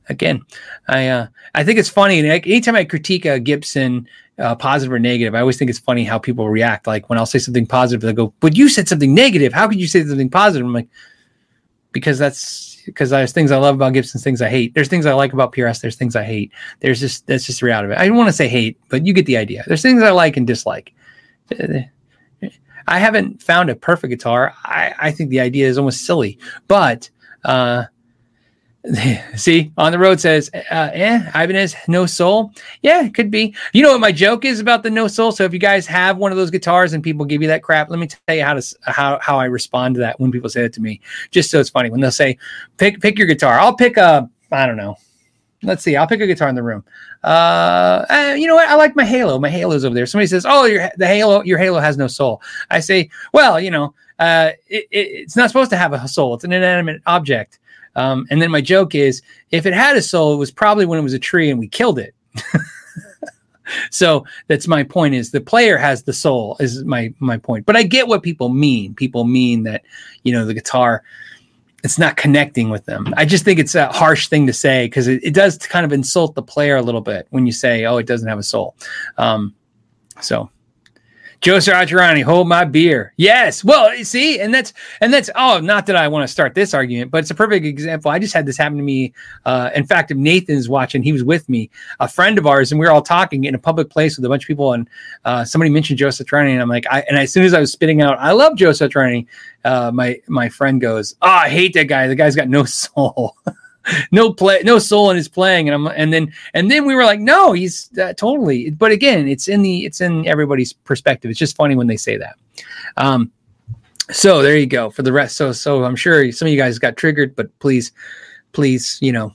[0.09, 0.41] Again,
[0.87, 2.21] I uh, I think it's funny.
[2.23, 4.07] Like anytime I critique a Gibson,
[4.39, 6.87] uh, positive or negative, I always think it's funny how people react.
[6.87, 9.53] Like when I'll say something positive, they go, "But you said something negative.
[9.53, 10.89] How could you say something positive?" I'm like,
[11.91, 14.73] because that's because there's things I love about Gibson's, things I hate.
[14.73, 15.81] There's things I like about PRS.
[15.81, 16.51] There's things I hate.
[16.79, 17.97] There's just that's just the reality of it.
[17.97, 19.63] I don't want to say hate, but you get the idea.
[19.67, 20.93] There's things I like and dislike.
[22.87, 24.53] I haven't found a perfect guitar.
[24.63, 27.09] I, I think the idea is almost silly, but
[27.45, 27.85] uh,
[29.35, 32.51] See, on the road says, uh, eh, Ibanez, no soul.
[32.81, 33.55] Yeah, it could be.
[33.73, 35.31] You know what my joke is about the no soul?
[35.31, 37.91] So if you guys have one of those guitars and people give you that crap,
[37.91, 40.63] let me tell you how to how how I respond to that when people say
[40.63, 40.99] it to me.
[41.29, 42.37] Just so it's funny when they'll say,
[42.77, 43.59] pick pick your guitar.
[43.59, 44.97] I'll pick a I don't know.
[45.63, 45.95] Let's see.
[45.95, 46.83] I'll pick a guitar in the room.
[47.23, 48.67] Uh, uh, you know what?
[48.67, 49.37] I like my Halo.
[49.37, 50.07] My Halo's over there.
[50.07, 53.69] Somebody says, "Oh, your the Halo, your Halo has no soul." I say, "Well, you
[53.69, 56.33] know, uh, it, it, it's not supposed to have a soul.
[56.33, 57.59] It's an inanimate object."
[57.95, 59.21] Um, and then my joke is
[59.51, 61.67] if it had a soul, it was probably when it was a tree and we
[61.67, 62.15] killed it.
[63.91, 67.65] so that's my point is the player has the soul is my my point.
[67.65, 68.93] But i get what people mean.
[68.93, 69.83] People mean that
[70.23, 71.03] you know the guitar
[71.83, 73.11] it's not connecting with them.
[73.17, 75.91] I just think it's a harsh thing to say because it, it does kind of
[75.91, 78.75] insult the player a little bit when you say oh it doesn't have a soul.
[79.17, 79.55] Um,
[80.21, 80.49] so
[81.41, 83.13] Joe Satriani, hold my beer.
[83.17, 83.63] Yes.
[83.63, 87.09] Well, see, and that's and that's oh, not that I want to start this argument,
[87.09, 88.11] but it's a perfect example.
[88.11, 89.11] I just had this happen to me.
[89.43, 92.79] Uh, in fact, if Nathan's watching, he was with me, a friend of ours, and
[92.79, 94.87] we were all talking in a public place with a bunch of people, and
[95.25, 97.71] uh, somebody mentioned Joe Satriani, and I'm like, I and as soon as I was
[97.71, 99.25] spitting out, I love Joe Satriani.
[99.65, 102.07] Uh, my my friend goes, oh, I hate that guy.
[102.07, 103.35] The guy's got no soul.
[104.11, 107.03] no play, no soul in his playing, and I'm, and then and then we were
[107.03, 108.69] like, no, he's uh, totally.
[108.71, 111.29] But again, it's in the it's in everybody's perspective.
[111.31, 112.35] It's just funny when they say that.
[112.97, 113.31] Um,
[114.11, 115.37] so there you go for the rest.
[115.37, 117.91] So so I'm sure some of you guys got triggered, but please,
[118.51, 119.33] please, you know,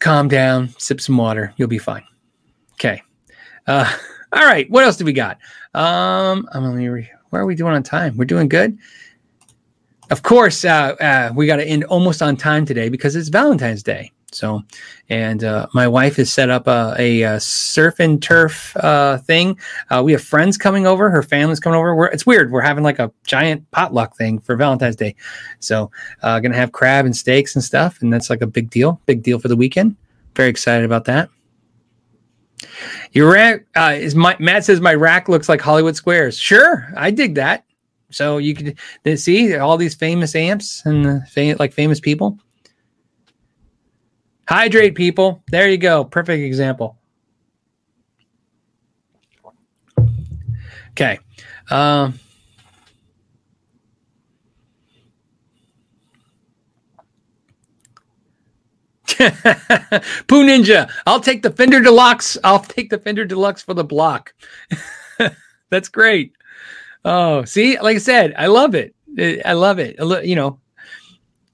[0.00, 2.04] calm down, sip some water, you'll be fine.
[2.74, 3.02] Okay.
[3.66, 3.90] Uh,
[4.32, 4.70] all right.
[4.70, 5.38] What else do we got?
[5.74, 7.10] Um, I'm only.
[7.30, 8.16] Where are we doing on time?
[8.16, 8.78] We're doing good
[10.10, 13.82] of course, uh, uh, we got to end almost on time today because it's Valentine's
[13.82, 14.12] Day.
[14.32, 14.62] So,
[15.08, 19.58] and uh, my wife has set up a, a, a surf and turf uh, thing.
[19.88, 21.10] Uh, we have friends coming over.
[21.10, 21.94] Her family's coming over.
[21.94, 22.50] We're, it's weird.
[22.50, 25.14] We're having like a giant potluck thing for Valentine's Day.
[25.60, 25.90] So,
[26.22, 29.00] uh, gonna have crab and steaks and stuff, and that's like a big deal.
[29.06, 29.96] Big deal for the weekend.
[30.34, 31.30] Very excited about that.
[33.12, 36.38] Your rack uh, is my Matt says my rack looks like Hollywood Squares.
[36.38, 37.64] Sure, I dig that.
[38.10, 42.38] So you can see all these famous amps and fam- like famous people.
[44.48, 45.42] Hydrate people.
[45.48, 46.04] There you go.
[46.04, 46.98] Perfect example.
[50.90, 51.18] Okay.
[51.70, 52.18] Um,
[60.26, 60.90] Poo Ninja.
[61.06, 62.36] I'll take the Fender Deluxe.
[62.44, 64.34] I'll take the Fender Deluxe for the block.
[65.70, 66.35] That's great.
[67.06, 68.92] Oh, see, like I said, I love it.
[69.44, 69.96] I love it.
[70.26, 70.58] You know,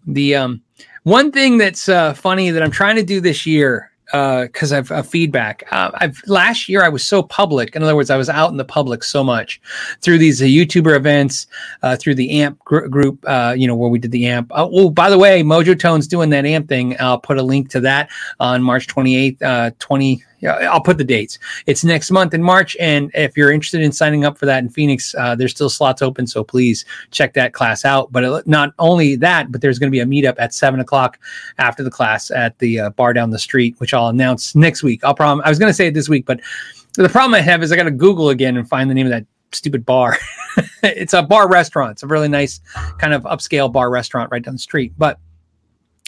[0.07, 0.63] the um,
[1.03, 4.91] one thing that's uh, funny that I'm trying to do this year because uh, I've
[4.91, 5.65] uh, feedback.
[5.71, 7.77] Uh, I've last year I was so public.
[7.77, 9.61] In other words, I was out in the public so much
[10.01, 11.47] through these uh, YouTuber events,
[11.83, 13.23] uh, through the AMP gr- group.
[13.27, 14.51] Uh, you know where we did the AMP.
[14.55, 16.97] oh, by the way, Mojotone's doing that AMP thing.
[16.99, 18.09] I'll put a link to that
[18.41, 21.39] on March 28th, 20 yeah, I'll put the dates.
[21.67, 24.69] It's next month in March, and if you're interested in signing up for that in
[24.69, 26.27] Phoenix, uh, there's still slots open.
[26.27, 28.11] So please check that class out.
[28.11, 31.21] But it, not only that, but there's going to be a meetup at seven o'clock
[31.59, 35.05] after the class at the uh, bar down the street, which I'll announce next week.
[35.05, 35.41] I'll prom.
[35.45, 36.41] I was going to say it this week, but
[36.95, 39.13] the problem I have is I got to Google again and find the name of
[39.13, 40.19] that stupid bar.
[40.83, 41.93] it's a bar restaurant.
[41.93, 42.61] It's a really nice
[42.99, 44.93] kind of upscale bar restaurant right down the street.
[44.99, 45.21] But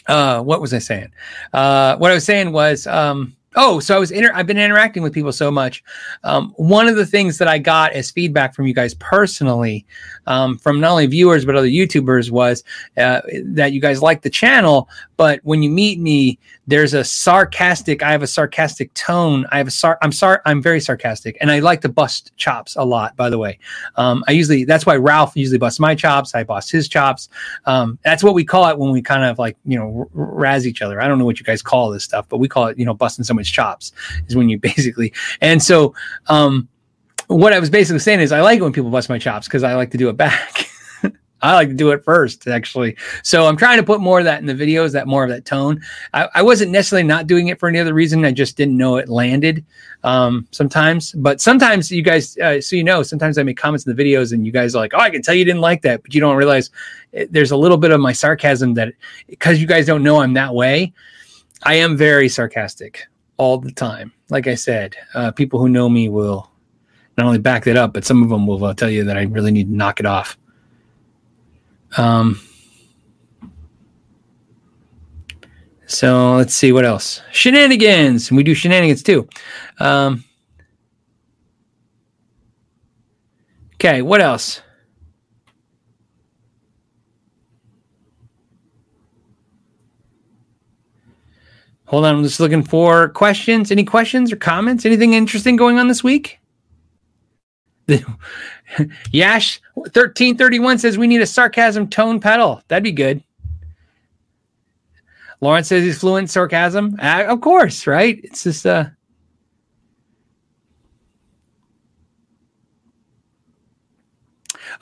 [0.09, 1.13] uh, what was I saying?
[1.53, 2.89] Uh, what I was saying was.
[2.89, 5.85] Um, Oh, so I was inter- I've been interacting with people so much.
[6.25, 9.87] Um, one of the things that I got as feedback from you guys personally,
[10.27, 12.65] um, from not only viewers but other YouTubers, was
[12.97, 18.03] uh, that you guys like the channel, but when you meet me, there's a sarcastic.
[18.03, 19.47] I have a sarcastic tone.
[19.51, 19.99] I have a sar.
[20.01, 20.39] I'm sorry.
[20.47, 23.17] I'm very sarcastic, and I like to bust chops a lot.
[23.17, 23.59] By the way,
[23.97, 26.35] um, I usually that's why Ralph usually busts my chops.
[26.35, 27.29] I bust his chops.
[27.67, 30.67] Um, that's what we call it when we kind of like you know r- razz
[30.67, 31.01] each other.
[31.01, 32.95] I don't know what you guys call this stuff, but we call it you know
[32.95, 33.93] busting someone's chops
[34.27, 35.13] is when you basically.
[35.41, 35.95] And so,
[36.29, 36.69] um,
[37.27, 39.75] what I was basically saying is I like when people bust my chops because I
[39.75, 40.69] like to do it back.
[41.45, 42.97] I like to do it first, actually.
[43.23, 45.45] So I'm trying to put more of that in the videos, that more of that
[45.45, 45.83] tone.
[46.15, 48.25] I, I wasn't necessarily not doing it for any other reason.
[48.25, 49.63] I just didn't know it landed
[50.05, 51.13] um, sometimes.
[51.13, 54.33] But sometimes you guys, uh, so you know, sometimes I make comments in the videos
[54.33, 56.21] and you guys are like, oh, I can tell you didn't like that, but you
[56.21, 56.71] don't realize
[57.13, 58.95] it, there's a little bit of my sarcasm that
[59.29, 60.95] because you guys don't know I'm that way.
[61.65, 64.13] I am very sarcastic all the time.
[64.31, 66.51] Like I said, uh, people who know me will
[67.19, 69.23] not only back that up, but some of them will uh, tell you that I
[69.25, 70.39] really need to knock it off.
[71.97, 72.41] Um,
[75.87, 77.23] so let's see what else.
[77.31, 79.29] Shenanigans, and we do shenanigans too.
[79.79, 80.25] Um,
[83.75, 84.61] okay, what else?
[91.87, 93.71] Hold on, I'm just looking for questions.
[93.71, 94.85] Any questions or comments?
[94.85, 96.41] Anything interesting going on this week?
[99.13, 102.63] Yash 1331 says we need a sarcasm tone pedal.
[102.69, 103.23] That'd be good.
[105.41, 106.97] Lawrence says he's fluent in sarcasm.
[107.01, 108.21] Uh, of course, right?
[108.25, 108.87] It's just uh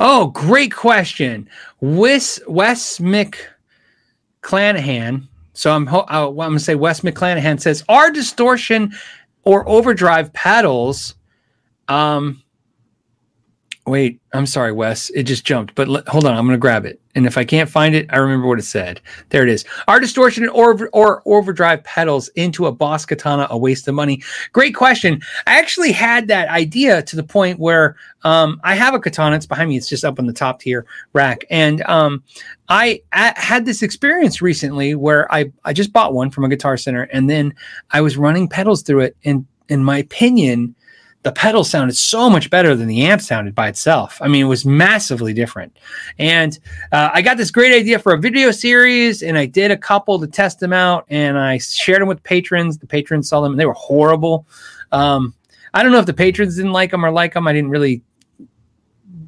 [0.01, 1.49] Oh, great question.
[1.81, 5.29] Wes Wes McClanahan.
[5.55, 8.93] So I'm uh, I'm to say Wes McClanahan says are distortion
[9.45, 11.15] or overdrive pedals
[11.89, 12.42] um
[13.85, 15.11] Wait, I'm sorry, Wes.
[15.11, 16.35] It just jumped, but l- hold on.
[16.35, 17.01] I'm going to grab it.
[17.17, 19.01] And if I can't find it, I remember what it said.
[19.31, 19.65] There it is.
[19.89, 24.23] Are distortion or, or overdrive pedals into a Boss Katana a waste of money?
[24.53, 25.21] Great question.
[25.49, 29.35] I actually had that idea to the point where um, I have a katana.
[29.35, 29.77] It's behind me.
[29.77, 31.45] It's just up on the top tier rack.
[31.51, 32.23] And um,
[32.69, 36.77] I, I had this experience recently where I, I just bought one from a guitar
[36.77, 37.53] center and then
[37.91, 39.17] I was running pedals through it.
[39.25, 40.77] And in my opinion,
[41.23, 44.19] the pedal sounded so much better than the amp sounded by itself.
[44.21, 45.77] I mean, it was massively different.
[46.19, 46.59] And
[46.91, 50.19] uh, I got this great idea for a video series, and I did a couple
[50.19, 52.79] to test them out, and I shared them with patrons.
[52.79, 54.47] The patrons saw them, and they were horrible.
[54.91, 55.35] Um,
[55.75, 57.47] I don't know if the patrons didn't like them or like them.
[57.47, 58.03] I didn't really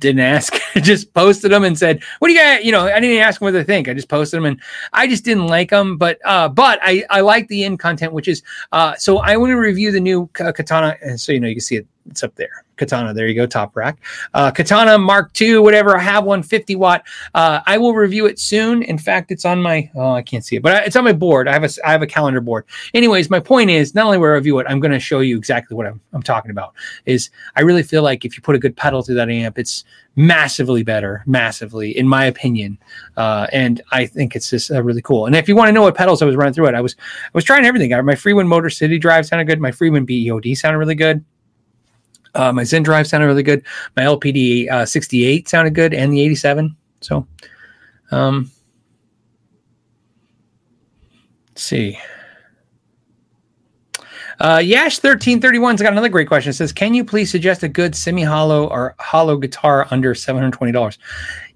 [0.05, 0.55] didn't ask.
[0.76, 3.46] just posted them and said, "What do you got?" You know, I didn't ask them
[3.46, 3.88] what they think.
[3.88, 4.61] I just posted them, and
[4.92, 5.96] I just didn't like them.
[5.96, 8.42] But uh, but I I like the end content, which is
[8.72, 11.61] uh, so I want to review the new Katana, and so you know you can
[11.62, 11.86] see it.
[12.11, 12.64] It's up there.
[12.76, 13.14] Katana.
[13.14, 13.98] There you go, top rack.
[14.32, 15.96] Uh, Katana Mark II, whatever.
[15.96, 17.05] I have one 50 watt.
[17.34, 18.82] Uh, I will review it soon.
[18.82, 19.90] In fact, it's on my.
[19.94, 21.48] Oh, I can't see it, but it's on my board.
[21.48, 22.64] I have a I have a calendar board.
[22.92, 25.36] Anyways, my point is not only will I review it, I'm going to show you
[25.36, 26.74] exactly what I'm I'm talking about.
[27.07, 29.84] Is I really feel like if you put a good pedal through that amp, it's
[30.16, 32.78] massively better, massively in my opinion.
[33.16, 35.26] Uh, and I think it's just uh, really cool.
[35.26, 36.96] And if you want to know what pedals I was running through it, I was
[36.98, 37.92] I was trying everything.
[37.92, 39.61] I, my Friedman Motor City Drive sounded good.
[39.61, 41.24] My Friedman BEOD sounded really good.
[42.35, 43.64] Uh, my Zen Drive sounded really good.
[43.97, 46.76] My LPD uh, 68 sounded good, and the 87.
[47.01, 47.26] So,
[48.11, 48.51] um,
[51.49, 51.99] let's see.
[54.41, 56.51] Uh, Yash thirteen thirty one's got another great question.
[56.51, 60.43] It says, "Can you please suggest a good semi hollow or hollow guitar under seven
[60.43, 60.99] hundred twenty dollars?"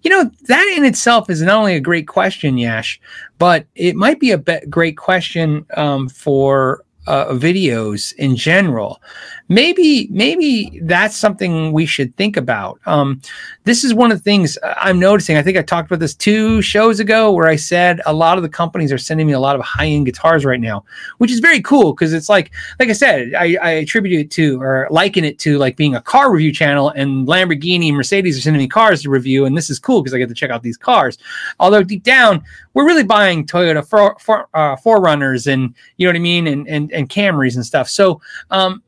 [0.02, 3.00] You know that in itself is not only a great question, Yash,
[3.38, 9.02] but it might be a be- great question um, for uh, videos in general
[9.48, 12.78] maybe maybe that's something we should think about.
[12.86, 13.20] Um,
[13.64, 15.36] this is one of the things I'm noticing.
[15.36, 18.42] I think I talked about this two shows ago where I said a lot of
[18.42, 20.84] the companies are sending me a lot of high end guitars right now,
[21.18, 24.60] which is very cool because it's like like I said, I, I attribute it to
[24.60, 28.60] or liken it to like being a car review channel and Lamborghini Mercedes are sending
[28.60, 30.76] me cars to review, and this is cool because I get to check out these
[30.76, 31.18] cars.
[31.58, 32.42] Although deep down,
[32.74, 36.68] we're really buying Toyota for, for, uh, 4Runners and you know what I mean, and
[36.68, 37.88] and and Camrys and stuff.
[37.88, 38.20] So
[38.50, 38.82] um,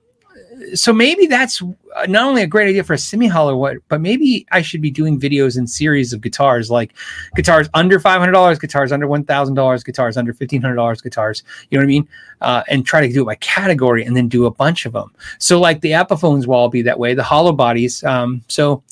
[0.75, 1.63] so maybe that's
[2.09, 5.19] not only a great idea for a semi hollow, but maybe I should be doing
[5.19, 6.93] videos in series of guitars, like
[7.35, 11.01] guitars under five hundred dollars, guitars under one thousand dollars, guitars under fifteen hundred dollars,
[11.01, 11.43] guitars.
[11.71, 12.09] You know what I mean?
[12.41, 15.13] Uh, and try to do it by category, and then do a bunch of them.
[15.39, 17.15] So like the Epiphones will all be that way.
[17.15, 18.03] The hollow bodies.
[18.05, 18.83] Um, so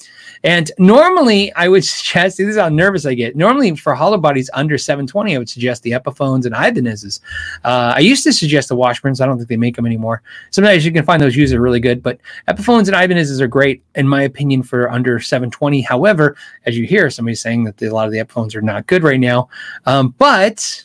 [0.44, 3.36] and normally, I would suggest this is how nervous I get.
[3.36, 7.20] Normally, for hollow bodies under 720, I would suggest the Epiphones and Ibanez's.
[7.64, 9.20] Uh, I used to suggest the Washburns.
[9.20, 10.22] I don't think they make them anymore.
[10.50, 12.18] Sometimes you can find those used are really good, but
[12.48, 15.80] Epiphones and Ibanez's are great, in my opinion, for under 720.
[15.82, 16.36] However,
[16.66, 19.02] as you hear, somebody saying that the, a lot of the Epiphones are not good
[19.02, 19.48] right now.
[19.86, 20.84] Um, but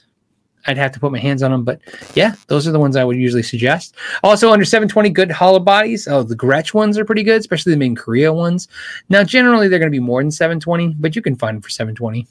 [0.65, 1.63] I'd have to put my hands on them.
[1.63, 1.79] But
[2.15, 3.95] yeah, those are the ones I would usually suggest.
[4.23, 6.07] Also, under 720, good hollow bodies.
[6.07, 8.67] Oh, the Gretsch ones are pretty good, especially the main Korea ones.
[9.09, 11.69] Now, generally, they're going to be more than 720, but you can find them for
[11.69, 12.27] 720.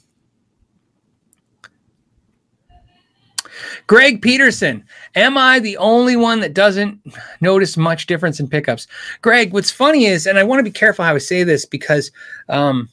[3.87, 6.99] Greg Peterson, am I the only one that doesn't
[7.41, 8.87] notice much difference in pickups?
[9.21, 12.11] Greg, what's funny is, and I want to be careful how I say this because
[12.49, 12.89] um,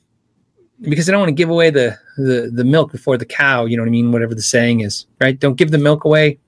[0.83, 3.66] because I don't want to give away the, the the milk before the cow.
[3.66, 4.12] You know what I mean?
[4.12, 5.39] Whatever the saying is, right?
[5.39, 6.39] Don't give the milk away.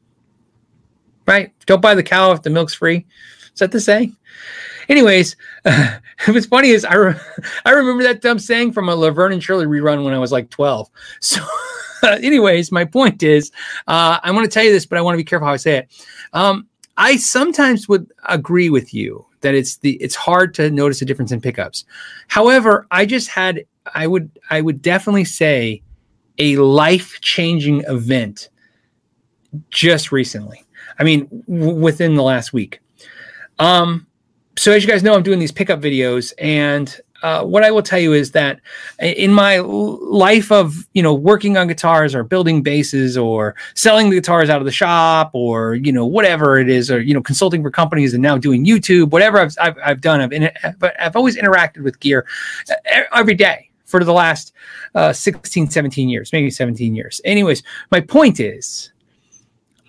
[1.27, 1.53] Right?
[1.67, 3.07] Don't buy the cow if the milk's free.
[3.53, 4.17] Is that the saying?
[4.89, 7.21] Anyways, uh, what's funny is I re-
[7.65, 10.51] I remember that dumb saying from a Laverne and Shirley rerun when I was like
[10.51, 10.89] twelve.
[12.05, 13.53] So, anyways, my point is,
[13.87, 15.57] uh, I want to tell you this, but I want to be careful how I
[15.57, 16.09] say it.
[16.33, 16.67] Um,
[16.97, 21.31] I sometimes would agree with you that it's the it's hard to notice a difference
[21.31, 21.85] in pickups.
[22.27, 23.65] However, I just had
[23.95, 25.83] I would I would definitely say
[26.39, 28.49] a life changing event
[29.71, 30.65] just recently.
[30.99, 32.81] I mean, w- within the last week.
[33.59, 34.07] Um,
[34.57, 37.83] so as you guys know, I'm doing these pickup videos, and uh, what I will
[37.83, 38.61] tell you is that
[38.99, 44.17] in my life of you know working on guitars or building basses or selling the
[44.17, 47.63] guitars out of the shop or you know whatever it is or you know consulting
[47.63, 50.51] for companies and now doing YouTube, whatever I've I've, I've done, I've in,
[50.99, 52.27] I've always interacted with gear
[53.13, 54.53] every day for the last
[54.95, 57.21] uh, 16, 17 years, maybe 17 years.
[57.25, 57.63] Anyways,
[57.93, 58.91] my point is.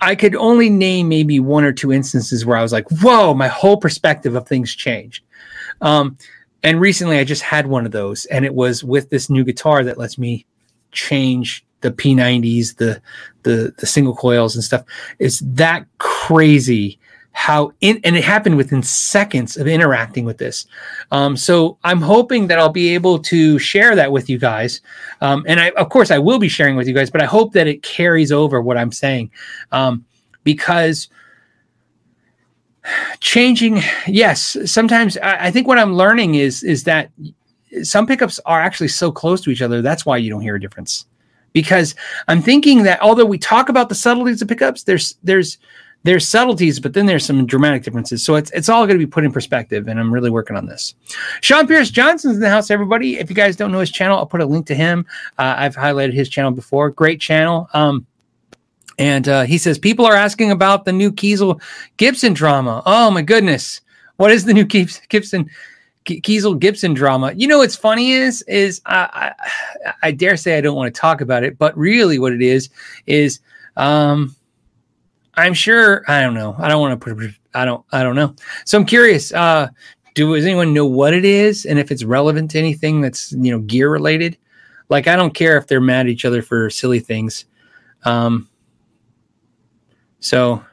[0.02, 3.48] I could only name maybe one or two instances where I was like, "Whoa!" My
[3.48, 5.24] whole perspective of things changed.
[5.80, 6.18] Um,
[6.62, 9.82] and recently I just had one of those, and it was with this new guitar
[9.86, 10.46] that lets me
[10.92, 13.02] change the P90s, the
[13.44, 14.84] the the single coils and stuff.
[15.20, 17.00] It's that crazy
[17.34, 20.66] how in and it happened within seconds of interacting with this.
[21.12, 24.82] Um, so I'm hoping that I'll be able to share that with you guys.
[25.20, 27.54] Um, and I of course I will be sharing with you guys, but I hope
[27.54, 29.32] that it carries over what I'm saying.
[29.72, 30.06] Um,
[30.44, 31.10] because
[33.20, 37.12] changing yes sometimes I, I, think what i'm learning is is that
[37.82, 40.60] some pickups are actually so close to each other that's why you don't hear a
[40.60, 41.06] difference
[41.54, 41.96] because
[42.28, 45.60] i'm thinking that although we talk about the subtleties of pickups there's there's
[46.04, 48.24] there's subtleties but then there's some dramatic differences.
[48.24, 50.66] So it's, it's all going to be put in perspective and i'm really working on
[50.66, 50.96] this.
[51.42, 53.18] Sean pierce johnson's in the house everybody.
[53.18, 55.06] If you guys don't know his channel i'll put a link to him.
[55.38, 56.90] Uh, i've highlighted his channel before.
[56.90, 57.70] Great channel.
[57.74, 58.06] Um,
[59.00, 61.62] and uh, he says people are asking about the new Kiesel
[61.98, 62.84] Gibson drama.
[62.86, 63.82] Oh my goodness,
[64.18, 65.50] what is the new Gibson
[66.06, 67.34] Kiesel Gibson drama?
[67.36, 69.34] You know what's funny is is I,
[69.86, 72.42] I, I dare say I don't want to talk about it, but really what it
[72.42, 72.70] is
[73.08, 73.40] is
[73.78, 74.36] um,
[75.36, 76.56] I'm sure I don't know.
[76.58, 78.36] I don't want to put I don't I don't know.
[78.66, 79.34] So I'm curious.
[79.34, 79.70] Uh,
[80.16, 83.52] do does anyone know what it is and if it's relevant to anything that's you
[83.52, 84.38] know gear related?
[84.90, 87.46] Like I don't care if they're mad at each other for silly things.
[88.06, 88.50] Um,
[90.24, 90.64] so,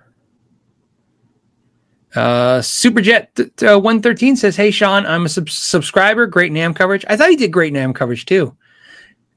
[2.14, 6.26] uh, Superjet uh, 113 says, Hey, Sean, I'm a sub- subscriber.
[6.26, 7.04] Great NAMM coverage.
[7.08, 8.56] I thought he did great NAMM coverage too.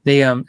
[0.04, 0.46] They, um,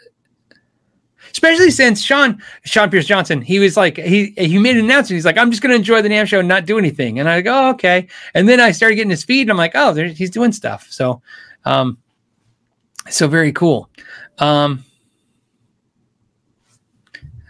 [1.35, 5.17] especially since Sean, Sean Pierce Johnson, he was like, he, he made an announcement.
[5.17, 7.19] He's like, I'm just going to enjoy the NAMM show and not do anything.
[7.19, 8.07] And I go, oh, okay.
[8.33, 10.87] And then I started getting his feed and I'm like, oh, he's doing stuff.
[10.89, 11.21] So,
[11.65, 11.97] um,
[13.09, 13.89] so very cool.
[14.37, 14.85] Um,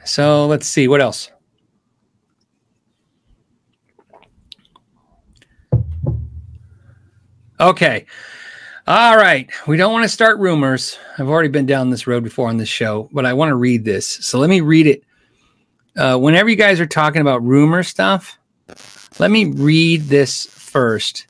[0.03, 1.29] so let's see what else.
[7.59, 8.07] Okay.
[8.87, 9.49] All right.
[9.65, 10.99] We don't want to start rumors.
[11.17, 13.83] I've already been down this road before on this show, but I want to read
[13.83, 14.07] this.
[14.07, 15.03] So let me read it.
[15.97, 18.37] Uh, whenever you guys are talking about rumor stuff,
[19.17, 21.25] let me read this first.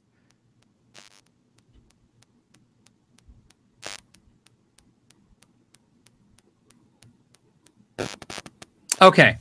[9.02, 9.38] Okay.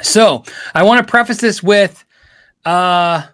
[0.00, 0.44] So
[0.76, 2.04] I want to preface this with
[2.64, 3.26] uh,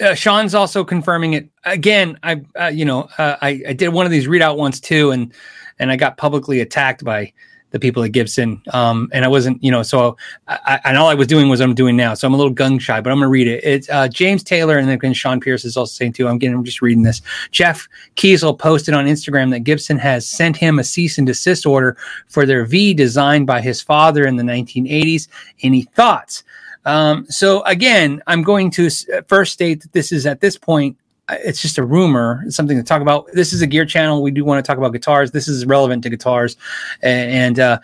[0.00, 2.18] uh, Sean's also confirming it again.
[2.22, 5.32] I, uh, you know, uh, I, I did one of these readout ones too, and
[5.78, 7.32] and I got publicly attacked by
[7.74, 8.62] the people at Gibson.
[8.72, 10.16] Um, and I wasn't, you know, so
[10.46, 12.14] I, and all I was doing was I'm doing now.
[12.14, 13.64] So I'm a little gun shy, but I'm to read it.
[13.64, 16.28] It's uh, James Taylor and then Sean Pierce is also saying too.
[16.28, 17.20] I'm getting, I'm just reading this.
[17.50, 21.96] Jeff Kiesel posted on Instagram that Gibson has sent him a cease and desist order
[22.28, 25.26] for their V designed by his father in the 1980s.
[25.62, 26.44] Any thoughts?
[26.84, 28.90] Um, so again, I'm going to
[29.26, 30.96] first state that this is at this point
[31.28, 32.42] it's just a rumor.
[32.46, 33.28] It's something to talk about.
[33.32, 34.22] This is a gear channel.
[34.22, 35.30] We do want to talk about guitars.
[35.30, 36.56] This is relevant to guitars.
[37.02, 37.78] And, uh,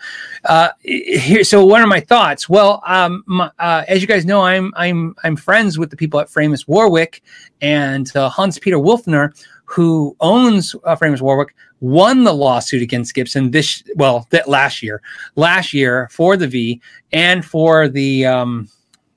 [0.45, 2.47] uh, here, so what are my thoughts?
[2.47, 6.19] Well, um, my, uh, as you guys know, I'm I'm I'm friends with the people
[6.19, 7.23] at Framus Warwick
[7.61, 9.33] and uh, Hans Peter Wilfer,
[9.65, 15.01] who owns uh, Framus Warwick, won the lawsuit against Gibson this well that last year,
[15.35, 16.81] last year for the V
[17.11, 18.67] and for the um,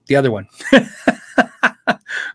[0.06, 0.48] the other one.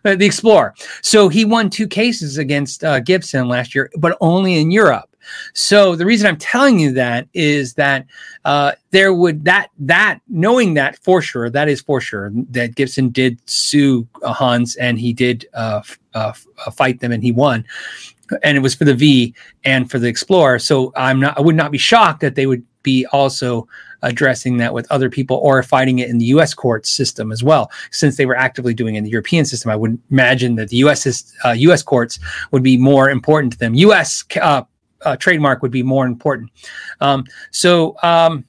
[0.02, 0.74] the Explorer.
[1.02, 5.10] So he won two cases against uh, Gibson last year, but only in Europe.
[5.54, 8.06] So the reason I'm telling you that is that
[8.44, 13.10] uh, there would that that knowing that for sure that is for sure that Gibson
[13.10, 15.82] did sue Hans and he did uh,
[16.14, 16.32] uh,
[16.66, 17.64] uh, fight them and he won,
[18.42, 20.58] and it was for the V and for the Explorer.
[20.58, 23.68] So I'm not I would not be shocked that they would be also
[24.02, 26.54] addressing that with other people or fighting it in the U.S.
[26.54, 27.70] court system as well.
[27.90, 30.76] Since they were actively doing it in the European system, I would imagine that the
[30.78, 31.34] U.S.
[31.44, 31.82] Uh, U.S.
[31.82, 32.18] courts
[32.50, 33.74] would be more important to them.
[33.74, 34.24] U.S.
[34.40, 34.62] Uh,
[35.02, 36.50] uh, trademark would be more important.
[37.00, 38.44] Um, so um,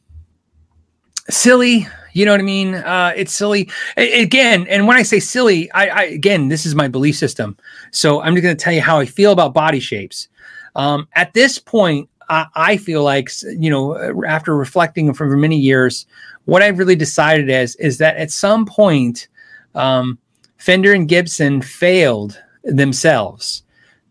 [1.30, 1.88] silly.
[2.14, 2.76] You know what I mean?
[2.76, 3.70] Uh, it's silly.
[3.98, 7.58] Again, and when I say silly, I, I again, this is my belief system.
[7.92, 10.28] So I'm just going to tell you how I feel about body shapes.
[10.76, 16.06] Um, at this point, I, I feel like you know after reflecting for many years,
[16.46, 19.28] what I've really decided is is that at some point,
[19.76, 20.18] um,
[20.58, 23.64] Fender and Gibson failed themselves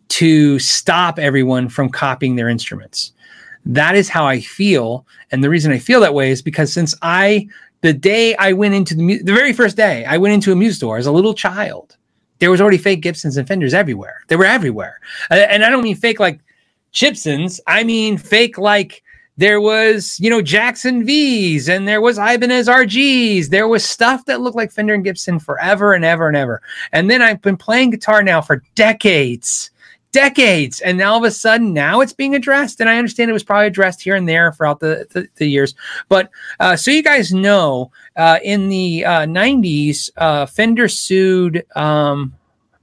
[0.09, 3.13] to stop everyone from copying their instruments.
[3.65, 6.95] That is how I feel, and the reason I feel that way is because since
[7.03, 7.47] I
[7.83, 10.77] the day I went into the the very first day I went into a music
[10.77, 11.97] store as a little child,
[12.39, 14.23] there was already fake Gibsons and Fenders everywhere.
[14.29, 15.01] They were everywhere,
[15.31, 16.41] uh, and I don't mean fake like
[16.93, 17.61] Gibsons.
[17.67, 19.03] I mean fake like
[19.37, 23.49] there was you know Jackson V's and there was Ibanez RGs.
[23.49, 26.61] There was stuff that looked like Fender and Gibson forever and ever and ever.
[26.93, 29.70] And then I've been playing guitar now for decades
[30.13, 33.33] decades and now all of a sudden now it's being addressed and i understand it
[33.33, 35.75] was probably addressed here and there throughout the, the, the years
[36.09, 42.35] but uh, so you guys know uh, in the uh, 90s uh, fender sued um,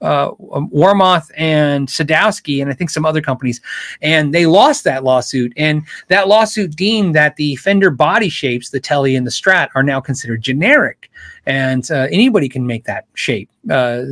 [0.02, 3.62] uh, Warmoth and Sadowski, and I think some other companies,
[4.02, 5.54] and they lost that lawsuit.
[5.58, 9.84] And that lawsuit deemed that the Fender body shapes, the Tele and the Strat, are
[9.84, 11.10] now considered generic,
[11.46, 13.50] and uh, anybody can make that shape.
[13.70, 14.04] Uh,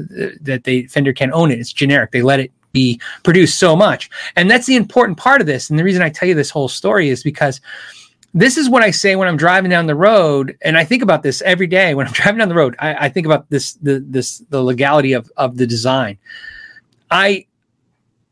[0.41, 1.59] that they Fender can own it.
[1.59, 2.11] It's generic.
[2.11, 4.09] They let it be produced so much.
[4.36, 5.69] And that's the important part of this.
[5.69, 7.61] And the reason I tell you this whole story is because
[8.36, 11.23] this is what I say when I'm driving down the road, and I think about
[11.23, 12.76] this every day when I'm driving down the road.
[12.80, 16.17] I, I think about this the this the legality of of the design.
[17.09, 17.47] I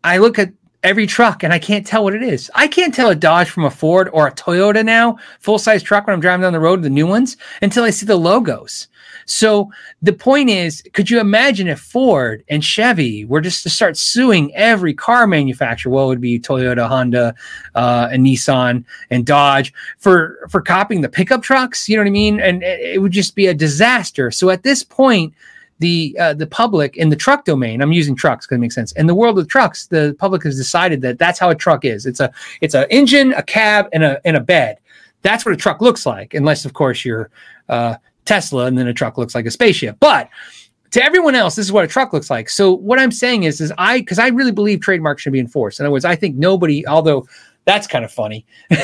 [0.04, 0.52] I look at
[0.84, 2.52] every truck and I can't tell what it is.
[2.54, 6.06] I can't tell a Dodge from a Ford or a Toyota now, full size truck
[6.06, 8.90] when I'm driving down the road, the new ones, until I see the logos.
[9.26, 9.72] So
[10.02, 14.54] the point is, could you imagine if Ford and Chevy were just to start suing
[14.56, 15.92] every car manufacturer?
[15.92, 17.36] Well, it would be Toyota, Honda,
[17.76, 21.88] uh, and Nissan and Dodge for for copying the pickup trucks.
[21.88, 22.40] You know what I mean?
[22.40, 24.32] And it would just be a disaster.
[24.32, 25.34] So at this point,
[25.80, 28.92] the uh, the public in the truck domain i'm using trucks because it makes sense
[28.94, 32.06] in the world of trucks the public has decided that that's how a truck is
[32.06, 34.78] it's a it's an engine a cab and a and a bed
[35.24, 37.30] that's what a truck looks like unless of course you're
[37.70, 37.96] uh,
[38.26, 39.98] Tesla, and then a truck looks like a spaceship.
[40.00, 40.30] But
[40.94, 42.50] to everyone else, this is what a truck looks like.
[42.50, 45.80] So what I'm saying is, is I because I really believe trademarks should be enforced.
[45.80, 47.28] In other words, I think nobody, although
[47.66, 48.46] that's kind of funny,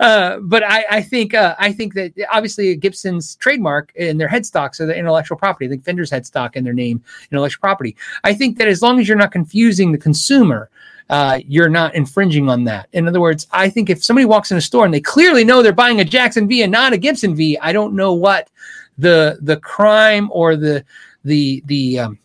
[0.00, 4.80] uh, but I, I think uh, I think that obviously Gibson's trademark and their headstocks
[4.80, 5.66] are the intellectual property.
[5.66, 7.94] I think Fender's headstock and their name intellectual property.
[8.24, 10.70] I think that as long as you're not confusing the consumer
[11.12, 12.88] uh, you're not infringing on that.
[12.94, 15.62] In other words, I think if somebody walks in a store and they clearly know
[15.62, 18.48] they're buying a Jackson V and not a Gibson V, I don't know what
[18.96, 20.82] the the crime or the
[21.22, 22.18] the the um,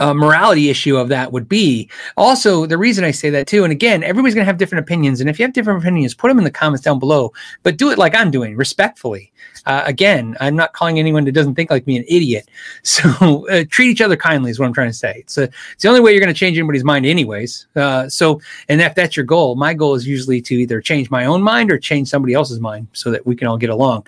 [0.00, 1.88] uh, morality issue of that would be.
[2.16, 5.20] Also, the reason I say that too, and again, everybody's going to have different opinions.
[5.20, 7.32] And if you have different opinions, put them in the comments down below,
[7.62, 9.32] but do it like I'm doing, respectfully.
[9.66, 12.48] Uh, again, I'm not calling anyone that doesn't think like me an idiot.
[12.88, 15.18] So uh, treat each other kindly is what I'm trying to say.
[15.18, 17.66] It's, a, it's the only way you're going to change anybody's mind, anyways.
[17.76, 21.26] Uh, so, and if that's your goal, my goal is usually to either change my
[21.26, 24.06] own mind or change somebody else's mind so that we can all get along.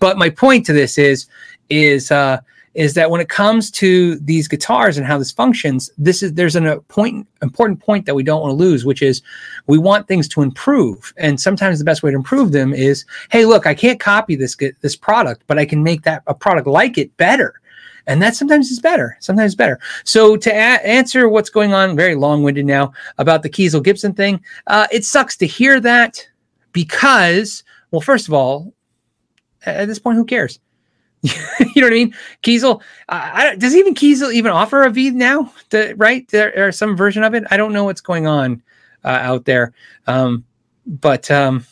[0.00, 1.28] But my point to this is,
[1.70, 2.40] is, uh,
[2.76, 6.56] is that when it comes to these guitars and how this functions, this is there's
[6.56, 9.22] an important point that we don't want to lose, which is
[9.66, 11.12] we want things to improve.
[11.16, 14.56] And sometimes the best way to improve them is, hey, look, I can't copy this
[14.82, 17.60] this product, but I can make that a product like it better.
[18.06, 19.16] And that sometimes is better.
[19.20, 19.80] Sometimes better.
[20.04, 24.44] So to a- answer what's going on, very long-winded now about the Kiesel Gibson thing,
[24.66, 26.24] uh, it sucks to hear that
[26.72, 28.72] because, well, first of all,
[29.64, 30.60] at this point, who cares?
[31.74, 32.14] you know what I mean?
[32.42, 35.52] Kiesel, uh, does even Kiesel even offer a V now?
[35.70, 36.26] To, right?
[36.28, 37.44] There, or some version of it.
[37.50, 38.62] I don't know what's going on
[39.04, 39.72] uh, out there.
[40.06, 40.44] Um,
[40.86, 41.64] but um,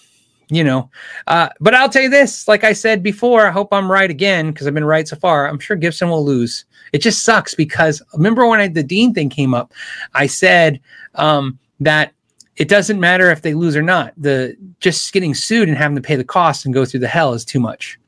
[0.49, 0.91] you know,
[1.27, 4.51] uh, but I'll tell you this: like I said before, I hope I'm right again
[4.51, 5.49] because I've been right so far.
[5.49, 6.65] I'm sure Gibson will lose.
[6.93, 9.73] It just sucks because remember when I, the Dean thing came up,
[10.15, 10.81] I said
[11.15, 12.13] um, that
[12.57, 14.13] it doesn't matter if they lose or not.
[14.17, 17.33] The just getting sued and having to pay the cost and go through the hell
[17.33, 17.99] is too much.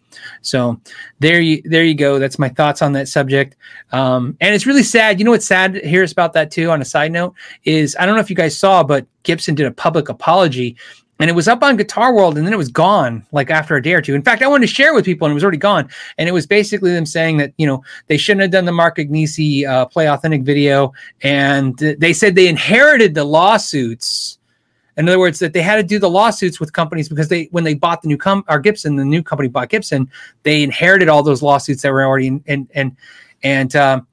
[0.42, 0.80] So
[1.18, 2.18] there you there you go.
[2.18, 3.56] That's my thoughts on that subject.
[3.92, 5.18] Um, and it's really sad.
[5.18, 6.70] You know what's sad here is about that too.
[6.70, 9.66] On a side note, is I don't know if you guys saw, but Gibson did
[9.66, 10.76] a public apology.
[11.18, 13.82] And it was up on Guitar World, and then it was gone like after a
[13.82, 14.14] day or two.
[14.14, 15.88] In fact, I wanted to share with people, and it was already gone.
[16.18, 18.98] And it was basically them saying that you know they shouldn't have done the Mark
[18.98, 20.92] Agnesi uh, play authentic video,
[21.22, 24.35] and they said they inherited the lawsuits
[24.96, 27.64] in other words, that they had to do the lawsuits with companies because they, when
[27.64, 30.10] they bought the new com or Gibson, the new company bought Gibson,
[30.42, 32.96] they inherited all those lawsuits that were already in, and and
[33.42, 34.06] and um,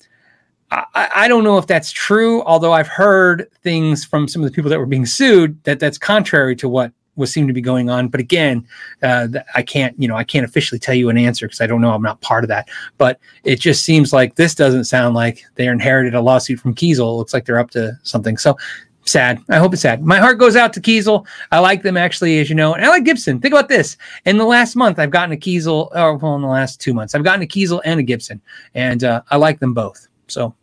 [0.71, 2.43] I, I don't know if that's true.
[2.43, 5.97] Although I've heard things from some of the people that were being sued that that's
[5.97, 8.07] contrary to what was seemed to be going on.
[8.07, 8.67] But again,
[9.01, 11.81] uh, I can't, you know, I can't officially tell you an answer because I don't
[11.81, 11.93] know.
[11.93, 12.69] I'm not part of that.
[12.97, 16.99] But it just seems like this doesn't sound like they inherited a lawsuit from Kiesel.
[16.99, 18.37] It looks like they're up to something.
[18.37, 18.57] So
[19.05, 19.41] sad.
[19.49, 20.03] I hope it's sad.
[20.03, 21.25] My heart goes out to Kiesel.
[21.51, 23.39] I like them actually, as you know, and I like Gibson.
[23.39, 23.97] Think about this.
[24.25, 27.15] In the last month, I've gotten a Kiesel, or well, in the last two months,
[27.15, 28.41] I've gotten a Kiesel and a Gibson,
[28.73, 30.07] and uh, I like them both.
[30.27, 30.55] So,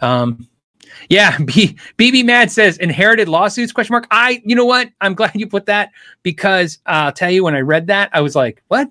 [0.00, 0.48] um,
[1.08, 4.06] yeah, B, BB Mad says inherited lawsuits question mark.
[4.10, 4.90] I, you know what?
[5.00, 5.90] I'm glad you put that
[6.22, 8.90] because uh, I'll tell you when I read that, I was like, what?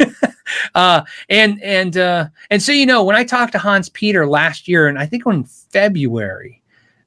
[0.74, 4.66] uh, and and uh, and so you know, when I talked to Hans Peter last
[4.66, 6.57] year, and I think in February,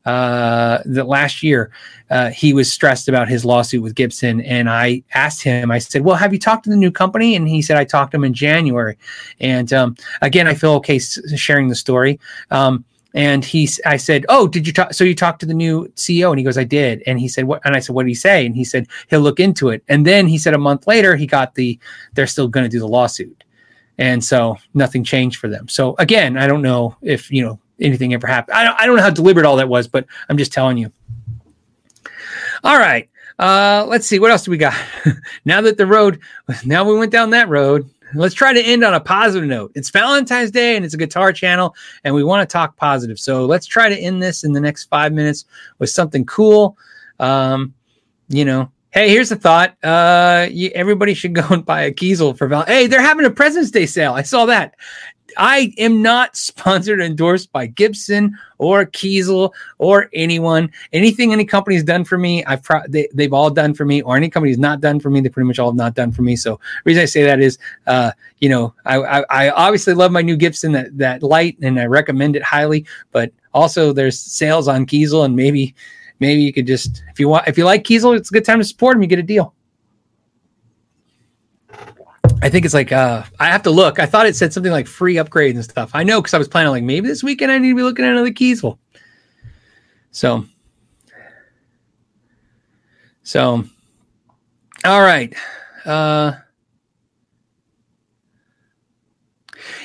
[0.06, 1.72] uh, the last year,
[2.10, 5.72] uh, he was stressed about his lawsuit with Gibson, and I asked him.
[5.72, 8.12] I said, "Well, have you talked to the new company?" And he said, "I talked
[8.12, 8.98] to him in January."
[9.40, 12.20] And um, again, I feel okay sharing the story.
[12.50, 12.84] Um,
[13.14, 14.94] and he, I said, "Oh, did you talk?
[14.94, 17.46] So you talked to the new CEO?" And he goes, "I did." And he said,
[17.46, 19.84] "What?" And I said, "What did he say?" And he said, "He'll look into it."
[19.88, 21.78] And then he said, a month later, he got the.
[22.14, 23.44] They're still going to do the lawsuit,
[23.98, 25.68] and so nothing changed for them.
[25.68, 28.58] So again, I don't know if you know anything ever happened.
[28.58, 30.92] I don't, I don't know how deliberate all that was, but I'm just telling you.
[32.64, 33.10] All right.
[33.40, 34.20] Uh, let's see.
[34.20, 34.76] What else do we got?
[35.46, 36.20] now that the road,
[36.66, 37.90] now we went down that road.
[38.14, 39.72] Let's try to end on a positive note.
[39.74, 43.18] It's Valentine's Day and it's a guitar channel, and we want to talk positive.
[43.18, 45.46] So let's try to end this in the next five minutes
[45.80, 46.78] with something cool.
[47.20, 47.74] Um,
[48.28, 49.78] you know, hey, here's a thought.
[49.84, 52.66] Uh, you, everybody should go and buy a Kiesel for Val.
[52.66, 54.14] Hey, they're having a President's Day sale.
[54.14, 54.76] I saw that.
[55.38, 60.72] I am not sponsored, or endorsed by Gibson or Kiesel or anyone.
[60.94, 64.16] Anything any company's done for me, I've pro- they, they've all done for me, or
[64.18, 66.36] any company's not done for me, they pretty much all have not done for me.
[66.36, 67.58] So, reason I say that is,
[67.88, 71.80] uh, you know, I, I, I obviously love my new Gibson that that light, and
[71.80, 72.86] I recommend it highly.
[73.12, 75.76] But also, there's sales on Kiesel, and maybe
[76.20, 78.60] maybe you could just if you want if you like Kiesel, it's a good time
[78.60, 79.02] to support them.
[79.02, 79.54] You get a deal.
[82.42, 84.00] I think it's like uh I have to look.
[84.00, 85.92] I thought it said something like free upgrades and stuff.
[85.94, 88.04] I know because I was planning like maybe this weekend I need to be looking
[88.04, 88.78] at another Kiesel.
[90.12, 90.46] So
[93.24, 93.64] so
[94.84, 95.34] all right.
[95.86, 96.34] Uh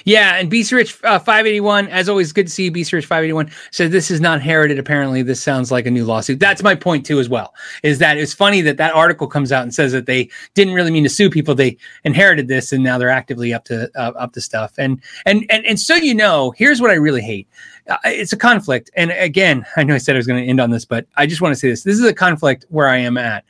[0.05, 2.70] Yeah, and Beast Rich uh, 581, as always, good to see you.
[2.70, 4.78] Beast Rich 581 says this is not inherited.
[4.78, 6.41] Apparently, this sounds like a new lawsuit.
[6.41, 7.55] That's my point too, as well.
[7.82, 10.91] Is that it's funny that that article comes out and says that they didn't really
[10.91, 11.55] mean to sue people.
[11.55, 14.74] They inherited this, and now they're actively up to uh, up to stuff.
[14.78, 17.49] And and and and so you know, here's what I really hate.
[17.89, 18.91] Uh, it's a conflict.
[18.97, 21.26] And again, I know I said I was going to end on this, but I
[21.26, 21.82] just want to say this.
[21.82, 23.45] This is a conflict where I am at.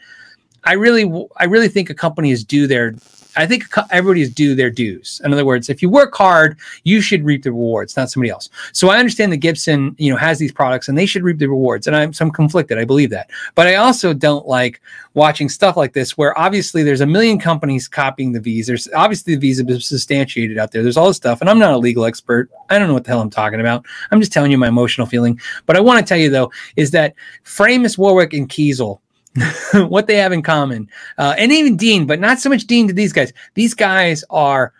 [0.64, 2.94] I really, I really think a company is due their
[3.36, 5.20] I think everybody's due their dues.
[5.24, 8.48] In other words, if you work hard, you should reap the rewards, not somebody else.
[8.72, 11.48] So I understand that Gibson, you know, has these products and they should reap the
[11.48, 11.86] rewards.
[11.86, 12.78] And I'm some conflicted.
[12.78, 13.30] I believe that.
[13.54, 14.80] But I also don't like
[15.14, 18.66] watching stuff like this where obviously there's a million companies copying the V's.
[18.66, 20.82] There's obviously the V's have been substantiated out there.
[20.82, 21.40] There's all this stuff.
[21.40, 22.50] And I'm not a legal expert.
[22.70, 23.84] I don't know what the hell I'm talking about.
[24.10, 25.40] I'm just telling you my emotional feeling.
[25.66, 27.14] But I want to tell you though, is that
[27.44, 29.00] Framus Warwick and Kiesel
[29.88, 32.94] what they have in common, uh, and even Dean, but not so much Dean to
[32.94, 33.32] these guys.
[33.54, 34.72] These guys are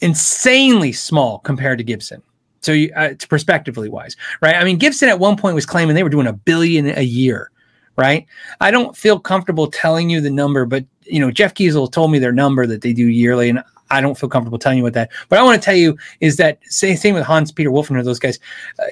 [0.00, 2.22] insanely small compared to Gibson.
[2.60, 4.56] So, you, uh, perspectively wise, right?
[4.56, 7.50] I mean, Gibson at one point was claiming they were doing a billion a year,
[7.96, 8.26] right?
[8.60, 12.18] I don't feel comfortable telling you the number, but you know, Jeff Kiesel told me
[12.18, 15.10] their number that they do yearly, and I don't feel comfortable telling you what that.
[15.28, 18.18] But I want to tell you is that same, same with Hans Peter Wilfer, those
[18.18, 18.38] guys.
[18.78, 18.84] Uh,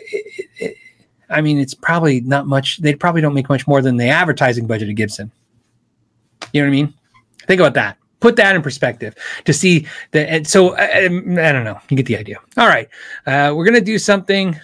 [1.30, 2.78] I mean, it's probably not much.
[2.78, 5.30] They probably don't make much more than the advertising budget of Gibson.
[6.52, 6.94] You know what I mean?
[7.46, 7.98] Think about that.
[8.20, 9.14] Put that in perspective
[9.44, 10.46] to see that.
[10.46, 11.78] So I, I, don't know.
[11.90, 12.38] You get the idea.
[12.56, 12.88] All right,
[13.26, 14.58] uh, we're gonna do something.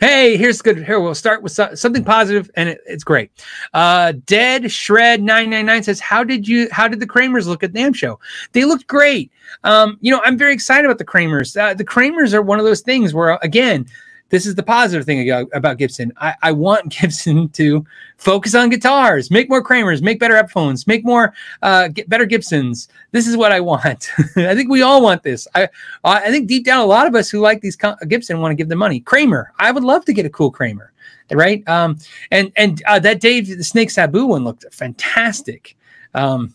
[0.00, 0.84] Hey, here's good.
[0.84, 3.30] Here we'll start with so, something positive, and it, it's great.
[3.74, 6.68] Uh, Dead Shred nine nine nine says, "How did you?
[6.72, 8.18] How did the Kramers look at NAMM show?
[8.52, 9.30] They looked great.
[9.64, 11.54] Um, you know, I'm very excited about the Kramers.
[11.54, 13.86] Uh, the Kramers are one of those things where, again,
[14.32, 16.10] this is the positive thing about Gibson.
[16.16, 17.84] I, I, want Gibson to
[18.16, 22.88] focus on guitars, make more Kramers, make better Epiphones, make more uh, get better Gibsons.
[23.10, 24.10] This is what I want.
[24.36, 25.46] I think we all want this.
[25.54, 25.68] I
[26.02, 27.76] I think deep down, a lot of us who like these
[28.08, 29.00] Gibson want to give them money.
[29.00, 30.94] Kramer, I would love to get a cool Kramer,
[31.30, 31.66] right?
[31.68, 31.98] Um,
[32.30, 35.76] and and uh, that Dave the Snake Sabo one looked fantastic.
[36.14, 36.54] Um,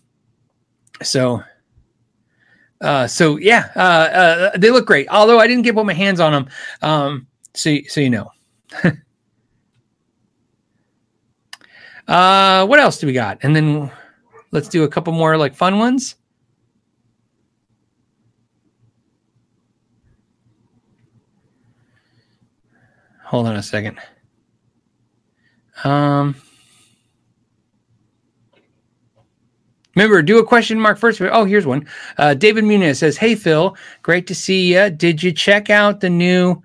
[1.04, 1.44] so
[2.82, 5.08] uh, so yeah, uh, uh, they look great.
[5.10, 6.50] Although I didn't get put my hands on them,
[6.82, 7.28] um,
[7.58, 8.32] so so you know.
[12.08, 13.40] uh, what else do we got?
[13.42, 13.92] And then
[14.52, 16.16] let's do a couple more like fun ones.
[23.26, 24.00] Hold on a second.
[25.84, 26.36] Um.
[29.96, 31.20] Remember, do a question mark first.
[31.20, 31.88] Oh, here's one.
[32.20, 34.92] Uh, David Muniz says, "Hey Phil, great to see you.
[34.92, 36.62] Did you check out the new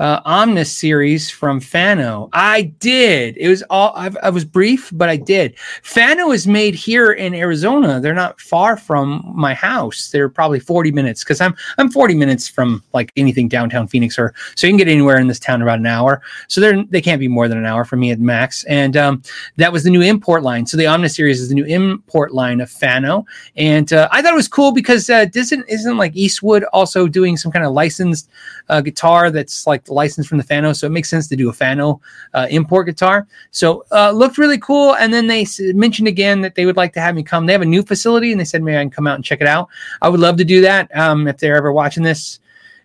[0.00, 2.28] uh, Omnis series from Fano.
[2.32, 3.36] I did.
[3.36, 5.56] It was all I've, i was brief, but I did.
[5.82, 8.00] Fano is made here in Arizona.
[8.00, 10.10] They're not far from my house.
[10.10, 14.34] They're probably 40 minutes because I'm I'm 40 minutes from like anything downtown Phoenix, or
[14.56, 16.22] so you can get anywhere in this town in about an hour.
[16.48, 18.64] So they're they can't be more than an hour for me at max.
[18.64, 19.22] And um,
[19.56, 20.66] that was the new import line.
[20.66, 23.26] So the Omnis series is the new import line of Fano,
[23.56, 27.36] and uh, I thought it was cool because uh, isn't isn't like Eastwood also doing
[27.36, 28.28] some kind of licensed
[28.68, 31.52] uh, guitar that's like license from the Fano, so it makes sense to do a
[31.52, 32.00] Fano
[32.32, 33.26] uh, import guitar.
[33.50, 34.94] So uh, looked really cool.
[34.96, 37.46] And then they mentioned again that they would like to have me come.
[37.46, 39.40] They have a new facility, and they said maybe I can come out and check
[39.40, 39.68] it out.
[40.02, 42.40] I would love to do that um, if they're ever watching this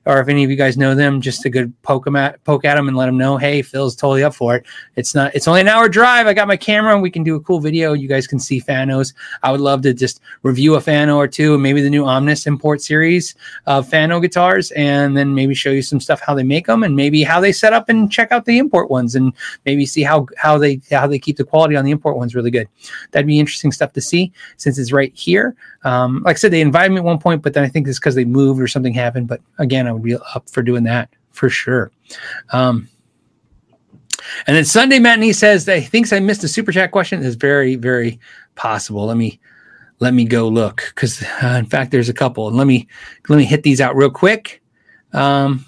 [0.10, 2.66] or if any of you guys know them, just a good poke them at poke
[2.66, 4.66] at them and let them know, hey, Phil's totally up for it.
[4.96, 5.34] It's not.
[5.36, 6.26] It's only an hour drive.
[6.26, 7.94] I got my camera, and we can do a cool video.
[7.94, 9.14] You guys can see Fanos.
[9.44, 12.48] I would love to just review a Fano or two, and maybe the new Omnis
[12.48, 13.36] import series
[13.68, 16.96] of Fano guitars, and then maybe show you some stuff how they make them, and
[16.96, 19.32] maybe how they set up and check out the import ones, and
[19.68, 22.52] maybe see how how they how they keep the quality on the import ones really
[22.52, 22.68] good.
[23.12, 25.56] That'd be interesting stuff to see since it's right here.
[25.84, 28.00] Um, like I said, they invited me at one point, but then I think it's
[28.00, 29.28] because they moved or something happened.
[29.28, 31.92] But again, I would be up for doing that for sure.
[32.52, 32.90] Um,
[34.48, 37.24] and then Sunday matinee says that he thinks I missed a super chat question.
[37.24, 38.20] Is very very
[38.56, 39.06] possible.
[39.06, 39.40] Let me
[40.00, 42.48] let me go look because uh, in fact there's a couple.
[42.48, 42.88] And let me
[43.28, 44.62] let me hit these out real quick.
[45.14, 45.66] Um,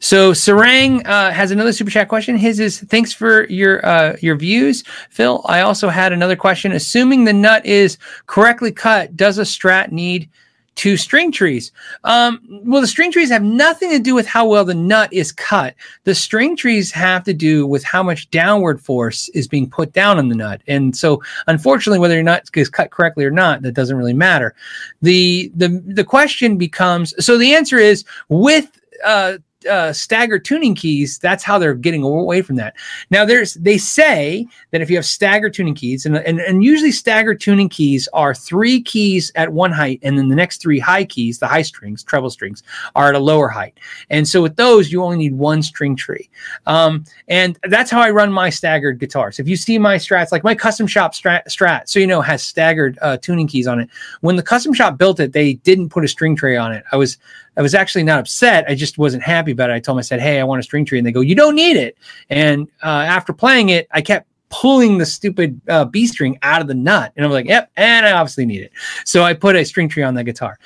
[0.00, 2.36] so Sarang uh, has another super chat question.
[2.36, 5.42] His is thanks for your uh, your views, Phil.
[5.46, 6.72] I also had another question.
[6.72, 7.96] Assuming the nut is
[8.26, 10.28] correctly cut, does a Strat need
[10.74, 11.72] two string trees?
[12.04, 15.32] Um, well, the string trees have nothing to do with how well the nut is
[15.32, 15.74] cut.
[16.04, 20.18] The string trees have to do with how much downward force is being put down
[20.18, 20.62] on the nut.
[20.66, 24.54] And so, unfortunately, whether your nut is cut correctly or not, that doesn't really matter.
[25.02, 29.38] the the The question becomes: so the answer is with uh,
[29.70, 32.74] uh, staggered tuning keys, that's how they're getting away from that.
[33.10, 36.92] Now, there's they say that if you have staggered tuning keys, and, and, and usually
[36.92, 41.04] staggered tuning keys are three keys at one height, and then the next three high
[41.04, 42.62] keys, the high strings, treble strings,
[42.94, 43.78] are at a lower height.
[44.10, 46.28] And so with those, you only need one string tree.
[46.66, 49.38] Um, and that's how I run my staggered guitars.
[49.38, 52.42] If you see my strats, like my custom shop strat, strat so you know, has
[52.42, 53.88] staggered uh, tuning keys on it.
[54.20, 56.84] When the custom shop built it, they didn't put a string tree on it.
[56.92, 57.18] I was
[57.56, 58.64] I was actually not upset.
[58.68, 59.74] I just wasn't happy about it.
[59.74, 60.98] I told them, I said, Hey, I want a string tree.
[60.98, 61.96] And they go, You don't need it.
[62.30, 66.68] And uh, after playing it, I kept pulling the stupid uh, B string out of
[66.68, 67.12] the nut.
[67.16, 67.70] And I'm like, Yep.
[67.76, 68.72] And I obviously need it.
[69.04, 70.58] So I put a string tree on the guitar.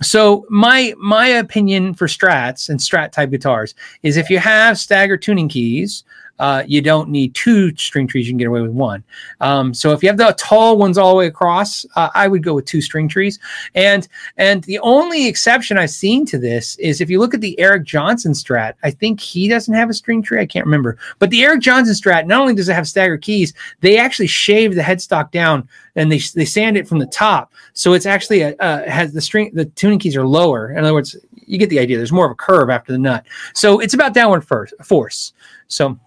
[0.00, 5.22] So my my opinion for strats and strat type guitars is if you have staggered
[5.22, 6.04] tuning keys,
[6.38, 8.26] uh, you don't need two string trees.
[8.26, 9.04] You can get away with one.
[9.40, 12.42] Um, so if you have the tall ones all the way across, uh, I would
[12.42, 13.38] go with two string trees.
[13.74, 17.58] And and the only exception I've seen to this is if you look at the
[17.60, 18.74] Eric Johnson Strat.
[18.82, 20.40] I think he doesn't have a string tree.
[20.40, 20.98] I can't remember.
[21.18, 24.74] But the Eric Johnson Strat not only does it have staggered keys, they actually shave
[24.74, 28.56] the headstock down and they they sand it from the top, so it's actually a,
[28.56, 30.70] uh, has the string the tuning keys are lower.
[30.72, 31.16] In other words,
[31.46, 31.96] you get the idea.
[31.96, 35.32] There's more of a curve after the nut, so it's about downward first, force.
[35.68, 35.98] So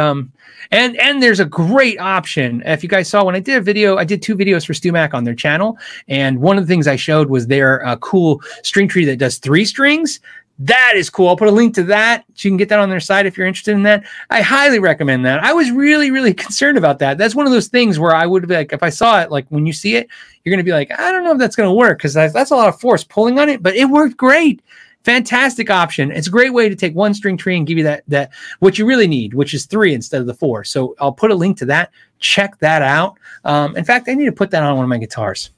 [0.00, 0.32] um,
[0.70, 2.62] and and there's a great option.
[2.64, 5.14] If you guys saw when I did a video, I did two videos for StewMac
[5.14, 5.78] on their channel,
[6.08, 9.38] and one of the things I showed was their uh, cool string tree that does
[9.38, 10.20] three strings.
[10.62, 11.28] That is cool.
[11.28, 12.24] I'll put a link to that.
[12.36, 14.04] You can get that on their site if you're interested in that.
[14.28, 15.42] I highly recommend that.
[15.42, 17.16] I was really, really concerned about that.
[17.16, 19.46] That's one of those things where I would be like, if I saw it, like
[19.48, 20.06] when you see it,
[20.44, 22.50] you're going to be like, I don't know if that's going to work because that's
[22.50, 24.60] a lot of force pulling on it, but it worked great
[25.04, 26.10] fantastic option.
[26.12, 28.78] It's a great way to take one string tree and give you that that what
[28.78, 30.64] you really need, which is three instead of the four.
[30.64, 31.90] So I'll put a link to that.
[32.18, 33.18] Check that out.
[33.44, 35.50] Um, in fact, I need to put that on one of my guitars.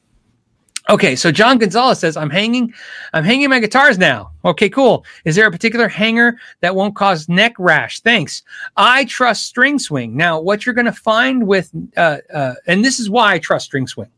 [0.89, 2.75] Okay, so John Gonzalez says, I'm hanging,
[3.13, 4.33] I'm hanging my guitars now.
[4.45, 5.05] Okay, cool.
[5.25, 8.01] Is there a particular hanger that won't cause neck rash?
[8.01, 8.43] Thanks.
[8.77, 10.17] I trust String Swing.
[10.17, 13.67] Now, what you're going to find with, uh, uh, and this is why I trust
[13.67, 14.11] String Swing.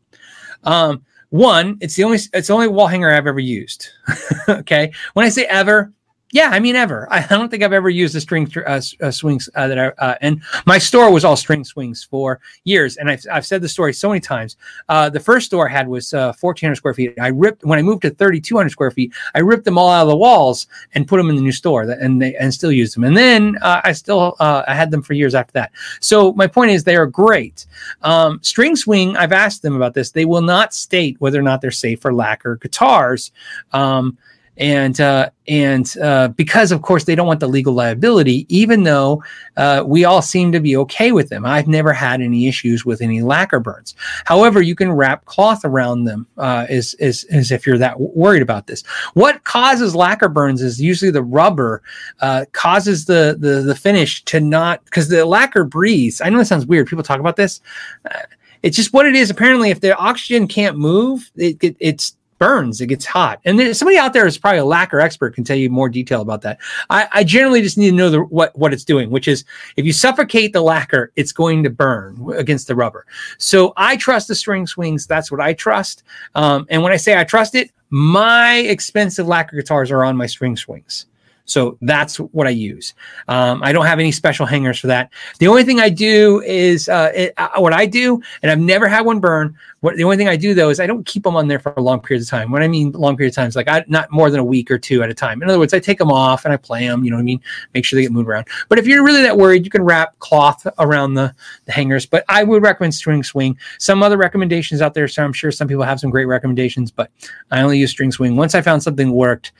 [0.63, 1.05] Um,
[1.35, 3.89] one, it's the only it's the only wall hanger I've ever used.
[4.49, 5.91] okay, when I say ever,
[6.35, 7.07] yeah, I mean ever.
[7.09, 10.15] I don't think I've ever used a string uh, uh, swings uh, that I, uh,
[10.19, 12.97] and my store was all string swings for years.
[12.97, 14.57] And I've, I've said the story so many times.
[14.89, 17.13] Uh, the first store I had was 1,400 uh, square feet.
[17.21, 19.13] I ripped when I moved to 3,200 square feet.
[19.33, 21.85] I ripped them all out of the walls and put them in the new store,
[21.85, 23.05] that, and they and still use them.
[23.05, 25.71] And then I still I had them for years after that.
[26.01, 27.65] So my point is they are great.
[28.01, 29.15] Um, string swing.
[29.15, 30.11] I've asked them about this.
[30.11, 33.31] They will not state whether or not they're safe for lacquer guitars.
[33.71, 34.17] Um,
[34.57, 39.23] and uh, and uh, because of course they don't want the legal liability, even though
[39.57, 41.45] uh, we all seem to be okay with them.
[41.45, 43.95] I've never had any issues with any lacquer burns.
[44.25, 48.67] However, you can wrap cloth around them uh, as, as if you're that worried about
[48.67, 48.83] this.
[49.13, 51.81] What causes lacquer burns is usually the rubber
[52.21, 56.21] uh, causes the, the the finish to not because the lacquer breathes.
[56.21, 56.87] I know it sounds weird.
[56.87, 57.61] People talk about this.
[58.09, 58.19] Uh,
[58.63, 59.29] it's just what it is.
[59.29, 63.39] Apparently, if the oxygen can't move, it, it, it's burns, it gets hot.
[63.45, 66.41] And somebody out there is probably a lacquer expert can tell you more detail about
[66.41, 66.59] that.
[66.89, 69.45] I, I generally just need to know the, what, what it's doing, which is
[69.77, 73.05] if you suffocate the lacquer, it's going to burn against the rubber.
[73.37, 75.07] So I trust the string swings.
[75.07, 76.03] That's what I trust.
[76.35, 80.25] Um, and when I say I trust it, my expensive lacquer guitars are on my
[80.25, 81.05] string swings.
[81.45, 82.93] So that's what I use.
[83.27, 85.11] Um, I don't have any special hangers for that.
[85.39, 88.87] The only thing I do is uh, it, uh, what I do, and I've never
[88.87, 89.55] had one burn.
[89.81, 91.71] What the only thing I do though is I don't keep them on there for
[91.77, 92.51] a long periods of time.
[92.51, 94.71] When I mean long periods of time, it's like I, not more than a week
[94.71, 95.43] or two at a time.
[95.43, 97.03] In other words, I take them off and I play them.
[97.03, 97.41] You know what I mean?
[97.75, 98.47] Make sure they get moved around.
[98.67, 101.35] But if you're really that worried, you can wrap cloth around the,
[101.65, 102.07] the hangers.
[102.07, 103.57] But I would recommend string swing.
[103.77, 105.07] Some other recommendations out there.
[105.07, 107.11] So I'm sure some people have some great recommendations, but
[107.51, 108.35] I only use string swing.
[108.35, 109.51] Once I found something worked,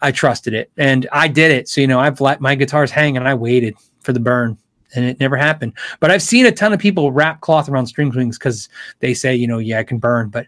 [0.00, 1.68] I, trusted it and I did it.
[1.68, 4.58] So, you know, I've let my guitars hang and I waited for the burn
[4.94, 5.74] and it never happened.
[6.00, 8.68] But I've seen a ton of people wrap cloth around string swings because
[9.00, 10.46] they say, you know, yeah, I can burn, but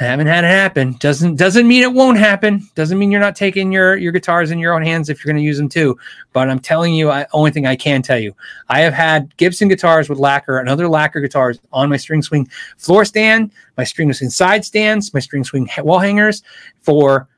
[0.00, 0.92] I haven't had it happen.
[1.00, 2.68] Doesn't doesn't mean it won't happen.
[2.76, 5.42] Doesn't mean you're not taking your your guitars in your own hands if you're going
[5.42, 5.98] to use them too.
[6.32, 8.32] But I'm telling you, I only thing I can tell you,
[8.68, 12.48] I have had Gibson guitars with lacquer and other lacquer guitars on my string swing
[12.76, 16.44] floor stand, my string swing side stands, my string swing wall hangers
[16.82, 17.28] for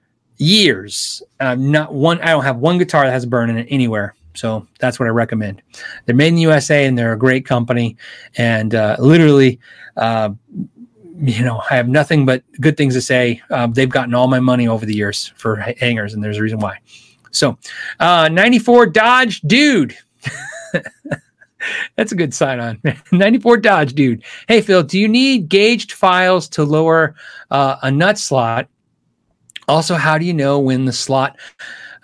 [0.41, 1.23] years.
[1.39, 2.21] Uh, not one.
[2.23, 4.15] I don't have one guitar that has a burn in it anywhere.
[4.35, 5.62] So that's what I recommend.
[6.07, 7.97] They're made in the USA and they're a great company.
[8.37, 9.61] And uh, literally,
[9.97, 10.31] uh,
[11.21, 13.43] you know, I have nothing but good things to say.
[13.51, 16.59] Um, they've gotten all my money over the years for hangers, and there's a reason
[16.59, 16.79] why.
[17.31, 17.59] So,
[17.99, 19.97] uh, 94 Dodge Dude.
[21.97, 22.81] That's a good sign on.
[23.12, 24.23] 94 Dodge Dude.
[24.49, 27.15] Hey, Phil, do you need gauged files to lower
[27.51, 28.69] uh, a nut slot
[29.71, 31.39] also, how do you know when the slot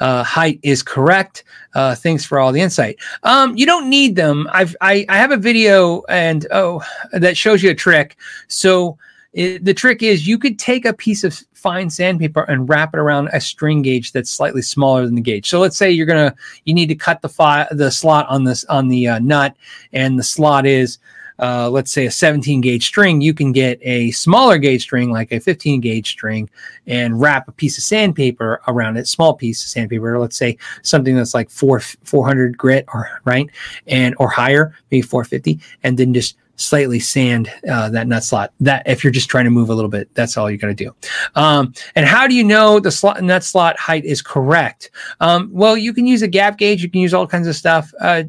[0.01, 1.45] uh, height is correct?
[1.75, 2.97] Uh, thanks for all the insight.
[3.23, 4.49] Um, you don't need them.
[4.53, 6.83] I've I, I have a video and oh
[7.13, 8.17] that shows you a trick.
[8.49, 8.97] So
[9.33, 13.01] it, the trick is you could take a piece of fine sandpaper and wrap it
[13.01, 15.49] around a string gauge that's slightly smaller than the gauge.
[15.49, 16.35] So let's say you're gonna
[16.65, 19.57] you need to cut the fi- the slot on this on the uh, nut,
[19.93, 20.99] and the slot is
[21.39, 25.33] uh, let's say a 17 gauge string, you can get a smaller gauge string, like
[25.33, 26.49] a 15 gauge string,
[26.87, 30.19] and wrap a piece of sandpaper around it, small piece of sandpaper.
[30.19, 33.49] Let's say something that's like four 400 grit or right,
[33.87, 38.53] and or higher, maybe 450, and then just slightly sand uh, that nut slot.
[38.61, 40.75] That if you're just trying to move a little bit, that's all you got to
[40.75, 40.95] do.
[41.35, 44.91] Um, and how do you know the slot nut slot height is correct?
[45.21, 46.83] Um, well, you can use a gap gauge.
[46.83, 47.93] You can use all kinds of stuff.
[48.01, 48.25] Uh,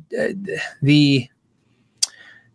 [0.81, 1.29] the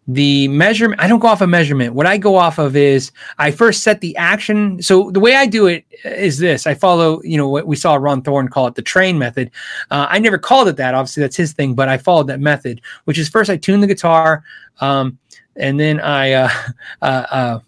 [0.09, 1.95] the measurement i don't go off a of measurement.
[1.95, 4.83] What i go off of is i first set the action.
[4.83, 6.67] So the way i do it is this.
[6.67, 9.51] I follow you know what we saw ron thorn call it the train method.
[9.91, 10.95] Uh, i never called it that.
[10.95, 13.87] Obviously that's his thing but i followed that method which is first i tune the
[13.87, 14.43] guitar
[14.81, 15.19] um,
[15.57, 16.51] and then i uh,
[17.03, 17.59] uh, uh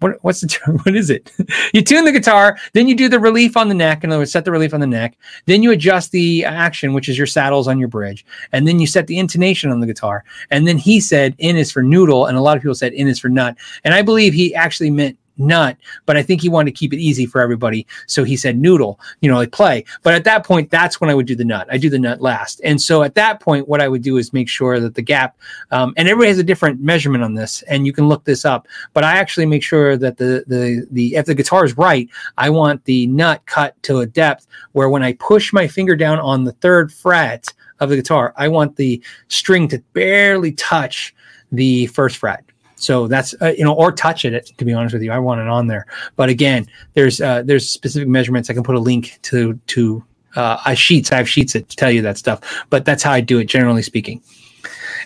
[0.00, 0.78] what, what's the term?
[0.78, 1.30] What is it?
[1.72, 4.04] you tune the guitar, then you do the relief on the neck.
[4.04, 5.16] In other words, set the relief on the neck.
[5.46, 8.24] Then you adjust the action, which is your saddles on your bridge.
[8.52, 10.24] And then you set the intonation on the guitar.
[10.50, 12.26] And then he said in is for noodle.
[12.26, 13.56] And a lot of people said in is for nut.
[13.84, 16.98] And I believe he actually meant nut, but I think he wanted to keep it
[16.98, 17.86] easy for everybody.
[18.06, 19.84] So he said noodle, you know, like play.
[20.02, 21.68] But at that point, that's when I would do the nut.
[21.70, 22.60] I do the nut last.
[22.64, 25.36] And so at that point, what I would do is make sure that the gap,
[25.70, 28.68] um, and everybody has a different measurement on this, and you can look this up.
[28.92, 32.50] But I actually make sure that the the the if the guitar is right, I
[32.50, 36.44] want the nut cut to a depth where when I push my finger down on
[36.44, 41.14] the third fret of the guitar, I want the string to barely touch
[41.52, 42.44] the first fret.
[42.78, 44.52] So that's uh, you know, or touch it.
[44.56, 45.86] To be honest with you, I want it on there.
[46.16, 48.48] But again, there's uh, there's specific measurements.
[48.48, 50.04] I can put a link to to
[50.36, 51.12] uh, I sheets.
[51.12, 52.40] I have sheets that tell you that stuff.
[52.70, 54.22] But that's how I do it, generally speaking.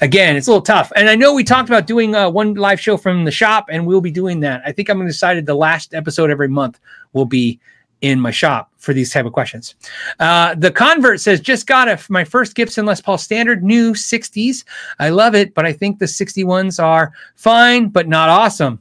[0.00, 2.80] Again, it's a little tough, and I know we talked about doing uh, one live
[2.80, 4.62] show from the shop, and we'll be doing that.
[4.66, 6.80] I think I'm decided the last episode every month
[7.12, 7.60] will be
[8.02, 9.76] in my shop for these type of questions.
[10.20, 14.64] Uh, the convert says, just got a, my first Gibson Les Paul standard new 60s.
[14.98, 18.80] I love it, but I think the 61s are fine, but not awesome.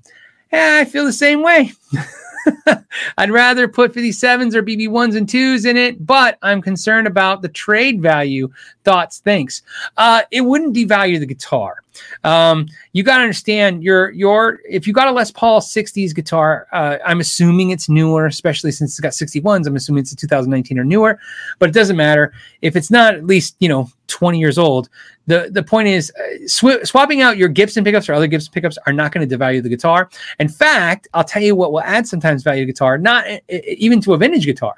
[0.51, 1.71] Yeah, I feel the same way.
[3.17, 7.49] I'd rather put 57s or BB1s and 2s in it, but I'm concerned about the
[7.49, 8.51] trade value.
[8.83, 9.61] Thoughts, thanks.
[9.97, 11.83] Uh, it wouldn't devalue the guitar.
[12.23, 16.67] Um, you got to understand your your if you got a Les Paul 60s guitar,
[16.71, 19.67] uh, I'm assuming it's newer, especially since it's got 61s.
[19.67, 21.19] I'm assuming it's a 2019 or newer,
[21.59, 24.89] but it doesn't matter if it's not at least you know 20 years old.
[25.27, 28.77] The the point is uh, sw- swapping out your Gibson pickups or other Gibson pickups
[28.85, 30.09] are not going to devalue the guitar.
[30.39, 34.13] In fact, I'll tell you what will add sometimes value to guitar, not even to
[34.13, 34.75] a vintage guitar,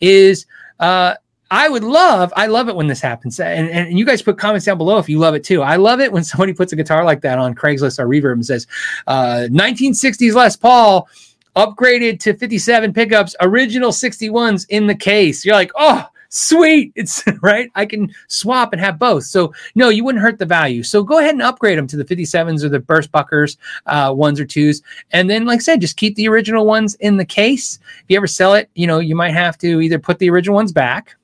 [0.00, 0.46] is
[0.80, 1.14] uh,
[1.50, 3.38] I would love, I love it when this happens.
[3.38, 5.62] And, and you guys put comments down below if you love it too.
[5.62, 8.46] I love it when somebody puts a guitar like that on Craigslist or Reverb and
[8.46, 8.66] says,
[9.06, 11.08] uh, 1960s Les Paul
[11.54, 15.44] upgraded to 57 pickups, original 61s in the case.
[15.44, 16.92] You're like, oh, sweet.
[16.94, 17.70] It's right.
[17.74, 19.24] I can swap and have both.
[19.24, 20.82] So no, you wouldn't hurt the value.
[20.82, 24.40] So go ahead and upgrade them to the 57s or the burst buckers, uh, ones
[24.40, 24.82] or twos.
[25.12, 27.78] And then, like I said, just keep the original ones in the case.
[27.98, 30.54] If you ever sell it, you know, you might have to either put the original
[30.54, 31.16] ones back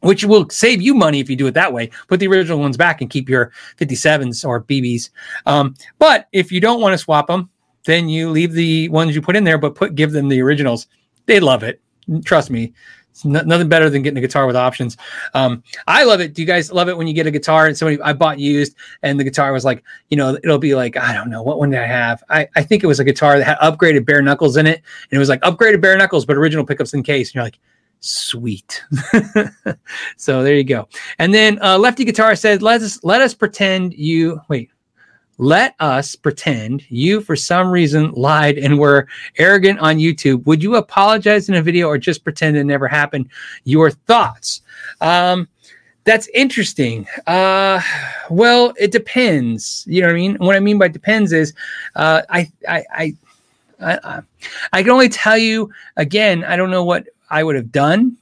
[0.00, 1.90] which will save you money if you do it that way.
[2.08, 5.10] Put the original ones back and keep your 57s or BBs.
[5.46, 7.50] Um, but if you don't want to swap them,
[7.84, 10.86] then you leave the ones you put in there, but put give them the originals.
[11.26, 11.80] They love it.
[12.24, 12.72] Trust me.
[13.24, 14.96] It's nothing better than getting a guitar with options.
[15.34, 16.34] Um, I love it.
[16.34, 18.76] Do you guys love it when you get a guitar and somebody I bought used
[19.02, 21.70] and the guitar was like, you know, it'll be like, I don't know, what one
[21.70, 22.22] did I have?
[22.30, 24.76] I, I think it was a guitar that had upgraded bare knuckles in it.
[24.76, 27.28] And it was like upgraded bare knuckles, but original pickups in case.
[27.28, 27.58] And you're like,
[28.02, 28.82] sweet
[30.16, 30.88] so there you go
[31.18, 34.70] and then uh, lefty guitar said let us let us pretend you wait
[35.40, 39.08] let us pretend you for some reason lied and were
[39.38, 40.44] arrogant on youtube.
[40.44, 43.30] Would you apologize in a video or just pretend it never happened?
[43.64, 44.60] Your thoughts.
[45.00, 45.48] Um,
[46.04, 47.06] that's interesting.
[47.26, 47.80] Uh,
[48.28, 49.86] well it depends.
[49.88, 50.34] You know what i mean?
[50.36, 51.54] What i mean by depends is
[51.96, 53.16] uh, I, I i
[53.82, 54.20] I,
[54.74, 56.44] I can only tell you again.
[56.44, 58.18] I don't know what I would have done.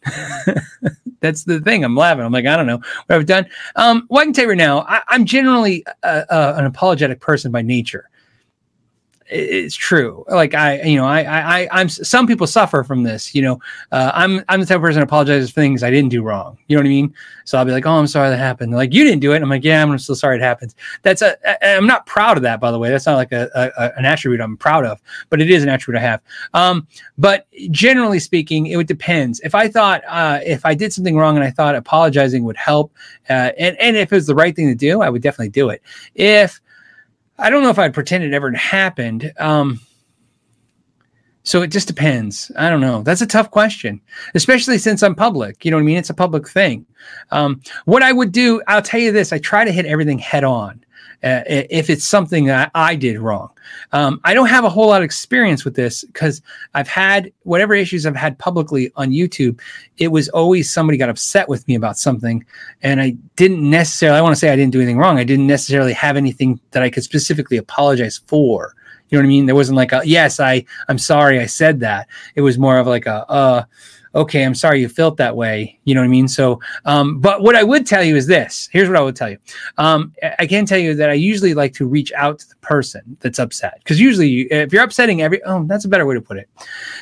[1.21, 1.85] That's the thing.
[1.85, 2.25] I'm laughing.
[2.25, 3.47] I'm like, I don't know what I've done.
[3.77, 7.21] Um, well, I can tell you right now, I, am generally a, a, an apologetic
[7.21, 8.09] person by nature
[9.31, 10.25] it's true.
[10.29, 11.89] Like I, you know, I, I, I'm.
[11.89, 13.35] Some people suffer from this.
[13.35, 13.61] You know,
[13.93, 16.59] uh, I'm, I'm the type of person that apologizes for things I didn't do wrong.
[16.67, 17.15] You know what I mean?
[17.45, 18.73] So I'll be like, oh, I'm sorry that happened.
[18.73, 19.43] They're like you didn't do it.
[19.43, 20.75] I'm like, yeah, I'm still sorry it happened.
[21.03, 21.37] That's a.
[21.65, 22.91] I'm not proud of that, by the way.
[22.91, 25.01] That's not like a, a an attribute I'm proud of,
[25.31, 26.21] but it is an attribute I have.
[26.55, 26.87] Um,
[27.17, 29.39] but generally speaking, it would depends.
[29.41, 32.93] If I thought, uh, if I did something wrong and I thought apologizing would help,
[33.31, 35.69] uh, and and if it was the right thing to do, I would definitely do
[35.69, 35.83] it.
[36.17, 36.61] If
[37.39, 39.33] I don't know if I'd pretend it ever happened.
[39.39, 39.81] Um,
[41.45, 42.53] so it just depends.
[42.57, 43.03] I don't know.
[43.03, 44.01] That's a tough question,
[44.35, 45.65] especially since I'm public.
[45.65, 45.97] You know what I mean?
[45.97, 46.85] It's a public thing.
[47.31, 50.45] Um, what I would do, I'll tell you this: I try to hit everything head
[50.45, 50.85] on
[51.25, 53.51] uh, if it's something that I did wrong.
[53.93, 56.43] Um, I don't have a whole lot of experience with this because
[56.75, 59.61] I've had whatever issues I've had publicly on YouTube.
[59.97, 62.45] It was always somebody got upset with me about something,
[62.83, 64.19] and I didn't necessarily.
[64.19, 65.19] I want to say I didn't do anything wrong.
[65.19, 68.75] I didn't necessarily have anything that I could specifically apologize for.
[69.09, 69.47] You know what I mean?
[69.47, 72.09] There wasn't like a yes, I I'm sorry I said that.
[72.35, 73.65] It was more of like a uh
[74.15, 75.79] okay, I'm sorry you felt that way.
[75.85, 76.29] You know what I mean?
[76.29, 79.31] So, um, but what I would tell you is this here's what I would tell
[79.31, 79.39] you.
[79.77, 83.17] Um, I can tell you that I usually like to reach out to the person
[83.21, 86.37] that's upset because usually if you're upsetting every, oh, that's a better way to put
[86.37, 86.49] it.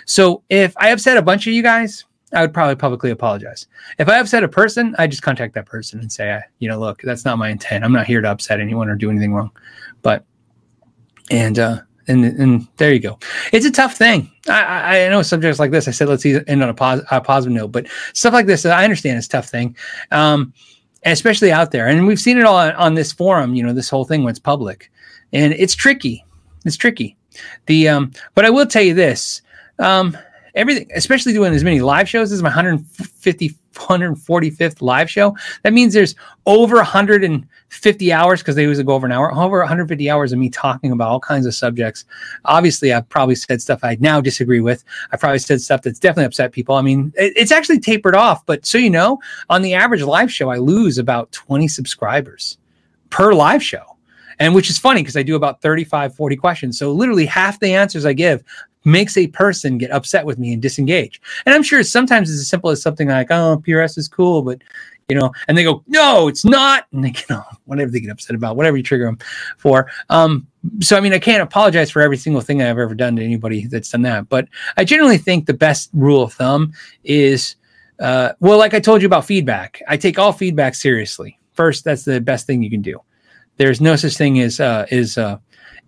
[0.04, 3.68] So if I upset a bunch of you guys, I would probably publicly apologize.
[3.98, 7.00] If I upset a person, I just contact that person and say, you know, look,
[7.02, 7.84] that's not my intent.
[7.84, 9.50] I'm not here to upset anyone or do anything wrong.
[10.02, 10.24] But,
[11.30, 13.18] and, uh, and and there you go.
[13.52, 14.30] It's a tough thing.
[14.48, 15.88] I, I know subjects like this.
[15.88, 18.84] I said let's end on a, pos- a positive note, but stuff like this, I
[18.84, 19.76] understand it's a tough thing,
[20.12, 20.52] um,
[21.04, 21.88] especially out there.
[21.88, 23.54] And we've seen it all on, on this forum.
[23.54, 24.90] You know, this whole thing when it's public,
[25.32, 26.24] and it's tricky.
[26.64, 27.16] It's tricky.
[27.66, 29.42] The um, but I will tell you this.
[29.78, 30.16] Um,
[30.56, 32.32] everything, especially doing as many live shows.
[32.32, 35.36] Is my 150, 145th live show.
[35.62, 36.16] That means there's
[36.46, 40.48] over 150 hours because they usually go over an hour, over 150 hours of me
[40.48, 42.04] talking about all kinds of subjects.
[42.46, 44.82] Obviously, I've probably said stuff I now disagree with.
[45.12, 46.74] I probably said stuff that's definitely upset people.
[46.74, 49.20] I mean, it, it's actually tapered off, but so you know,
[49.50, 52.58] on the average live show, I lose about 20 subscribers
[53.10, 53.84] per live show
[54.38, 56.78] and which is funny because I do about 35, 40 questions.
[56.78, 58.42] So literally half the answers I give
[58.86, 61.20] makes a person get upset with me and disengage.
[61.44, 64.62] And I'm sure sometimes it's as simple as something like, oh, PRS is cool, but
[65.08, 66.86] you know, and they go, no, it's not.
[66.92, 69.18] And they, you know, whatever they get upset about, whatever you trigger them
[69.56, 69.90] for.
[70.10, 70.46] Um,
[70.80, 73.66] so, I mean, I can't apologize for every single thing I've ever done to anybody
[73.66, 74.28] that's done that.
[74.28, 76.72] But I generally think the best rule of thumb
[77.04, 77.56] is,
[78.00, 81.38] uh, well, like I told you about feedback, I take all feedback seriously.
[81.52, 83.00] First, that's the best thing you can do.
[83.58, 85.38] There's no such thing as, uh, is, uh,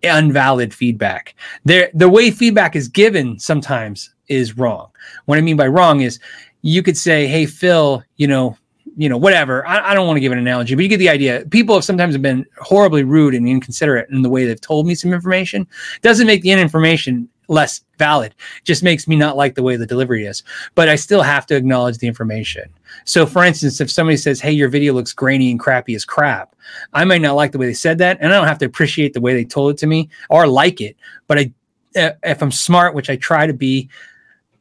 [0.02, 1.34] invalid feedback.
[1.64, 4.90] There, the way feedback is given sometimes is wrong.
[5.26, 6.18] What I mean by wrong is
[6.62, 8.56] you could say, "Hey, Phil, you know."
[8.96, 9.64] You know, whatever.
[9.64, 11.44] I, I don't want to give an analogy, but you get the idea.
[11.50, 15.12] People have sometimes been horribly rude and inconsiderate in the way they've told me some
[15.12, 15.68] information.
[16.02, 18.34] Doesn't make the information less valid.
[18.64, 20.42] Just makes me not like the way the delivery is.
[20.74, 22.68] But I still have to acknowledge the information.
[23.04, 26.54] So, for instance, if somebody says, "Hey, your video looks grainy and crappy as crap,"
[26.92, 29.14] I might not like the way they said that, and I don't have to appreciate
[29.14, 30.96] the way they told it to me or like it.
[31.26, 31.52] But I,
[31.94, 33.88] if I'm smart, which I try to be,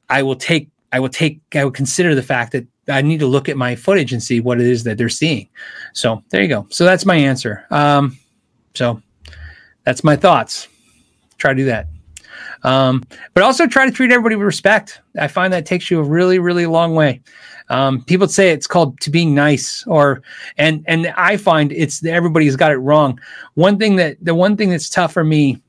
[0.09, 3.27] I will take, I will take, I will consider the fact that I need to
[3.27, 5.49] look at my footage and see what it is that they're seeing.
[5.93, 6.67] So there you go.
[6.69, 7.65] So that's my answer.
[7.69, 8.17] Um,
[8.73, 9.01] so
[9.83, 10.67] that's my thoughts.
[11.37, 11.87] Try to do that.
[12.67, 13.03] Um,
[13.33, 14.99] but also try to treat everybody with respect.
[15.17, 17.21] I find that takes you a really, really long way.
[17.69, 20.21] Um, people say it's called to being nice, or
[20.57, 23.19] and and I find it's everybody's got it wrong.
[23.53, 25.61] One thing that the one thing that's tough for me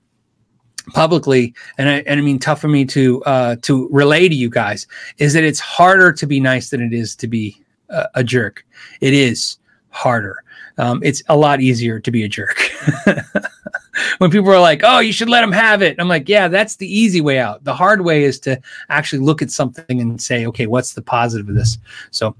[0.93, 4.51] publicly and I, and I mean tough for me to uh, to relay to you
[4.51, 4.87] guys
[5.19, 8.65] is that it's harder to be nice than it is to be a, a jerk.
[9.01, 9.59] It is
[9.91, 10.43] harder.
[10.79, 12.61] Um, it's a lot easier to be a jerk.
[14.19, 16.77] when people are like, "Oh, you should let them have it," I'm like, "Yeah, that's
[16.77, 17.65] the easy way out.
[17.65, 21.49] The hard way is to actually look at something and say, okay, what's the positive
[21.49, 21.79] of this?"
[22.11, 22.35] So,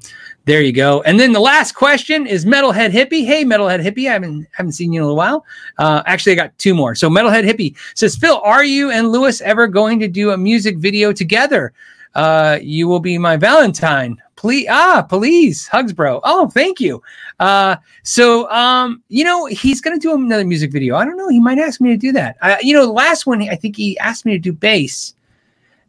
[0.45, 1.03] there you go.
[1.03, 3.25] And then the last question is Metalhead Hippie.
[3.27, 5.45] Hey, Metalhead Hippie, I haven't haven't seen you in a while.
[5.79, 6.95] Uh, actually, I got two more.
[6.95, 10.79] So, Metalhead Hippie says, "Phil, are you and Lewis ever going to do a music
[10.79, 11.73] video together?"
[12.15, 14.21] Uh, you will be my Valentine.
[14.39, 16.21] Please ah please hugs bro.
[16.23, 17.03] Oh thank you.
[17.41, 17.75] Uh
[18.05, 20.95] so um you know he's gonna do another music video.
[20.95, 21.29] I don't know.
[21.29, 22.37] He might ask me to do that.
[22.41, 25.13] Uh, you know the last one i think he asked me to do bass.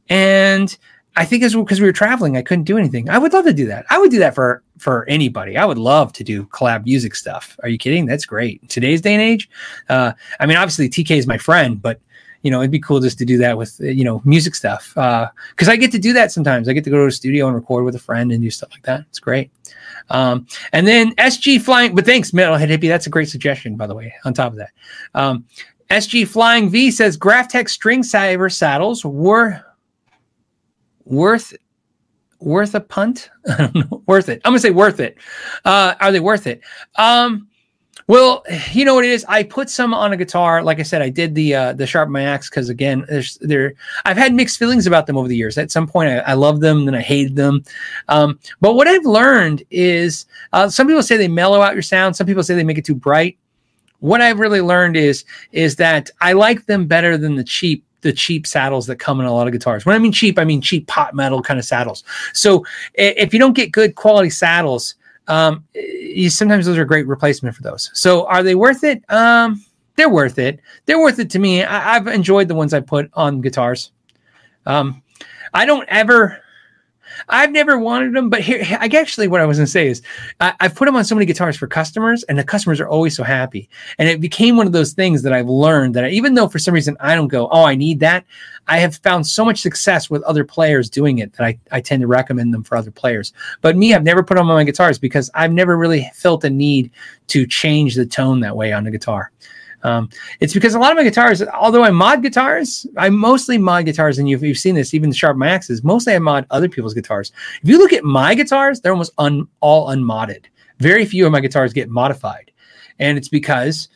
[0.10, 0.76] And
[1.16, 3.08] i think it's because we were traveling i couldn't do anything.
[3.08, 3.86] I would love to do that.
[3.92, 5.56] I would do that for for anybody.
[5.56, 7.56] I would love to do collab music stuff.
[7.62, 8.08] Are you kidding?
[8.08, 8.68] That's great.
[8.68, 9.48] Today's day and age
[9.90, 12.00] uh i mean obviously tk is my friend but
[12.42, 14.98] you know, it'd be cool just to do that with, you know, music stuff.
[14.98, 16.70] Uh, cause I get to do that sometimes.
[16.70, 18.70] I get to go to a studio and record with a friend and do stuff
[18.72, 19.02] like that.
[19.10, 19.52] It's great.
[20.10, 22.88] Um, and then SG flying, but thanks, Metalhead Hippie.
[22.88, 24.72] That's a great suggestion, by the way, on top of that.
[25.14, 25.46] Um,
[25.90, 29.64] SG Flying V says Graph Tech string saver saddles were
[31.06, 31.54] worth
[32.40, 33.30] worth a punt.
[33.48, 34.42] I don't know, worth it.
[34.46, 35.18] I'm gonna say worth it.
[35.66, 36.62] Uh, are they worth it?
[36.96, 37.49] Um,
[38.10, 39.24] well, you know what it is.
[39.30, 40.64] I put some on a guitar.
[40.64, 43.76] Like I said, I did the uh, the sharp my axe because again, there's there.
[44.04, 45.60] I've had mixed feelings about them over the years.
[45.60, 47.64] At some point, I, I loved them, then I hated them.
[48.08, 52.16] Um, but what I've learned is, uh, some people say they mellow out your sound.
[52.16, 53.38] Some people say they make it too bright.
[54.00, 58.12] What I've really learned is is that I like them better than the cheap the
[58.12, 59.86] cheap saddles that come in a lot of guitars.
[59.86, 62.04] When I mean cheap, I mean cheap pot metal kind of saddles.
[62.34, 62.66] So
[62.96, 64.96] if you don't get good quality saddles,
[65.30, 67.92] um, you, sometimes those are a great replacement for those.
[67.94, 69.04] So are they worth it?
[69.10, 69.64] Um,
[69.96, 70.60] they're worth it.
[70.86, 71.64] They're worth it to me.
[71.64, 73.92] I, have enjoyed the ones I put on guitars.
[74.66, 75.04] Um,
[75.54, 76.42] I don't ever
[77.28, 80.02] I've never wanted them, but here, I actually, what I was going to say is,
[80.40, 83.16] I, have put them on so many guitars for customers, and the customers are always
[83.16, 83.70] so happy.
[83.98, 86.60] And it became one of those things that I've learned that I, even though for
[86.60, 88.26] some reason I don't go, oh, I need that,
[88.68, 92.02] I have found so much success with other players doing it that I, I tend
[92.02, 93.34] to recommend them for other players.
[93.62, 96.50] But me, I've never put them on my guitars because I've never really felt a
[96.50, 96.92] need
[97.28, 99.32] to change the tone that way on the guitar.
[99.84, 103.86] Um, it's because a lot of my guitars, although I mod guitars, I mostly mod
[103.86, 106.70] guitars, and you've, you've seen this, even the Sharp My Axes, mostly I mod other
[106.70, 107.32] people's guitars.
[107.62, 110.50] If you look at my guitars, they're almost un, all unmodded.
[110.80, 112.52] Very few of my guitars get modified.
[113.00, 113.88] And it's because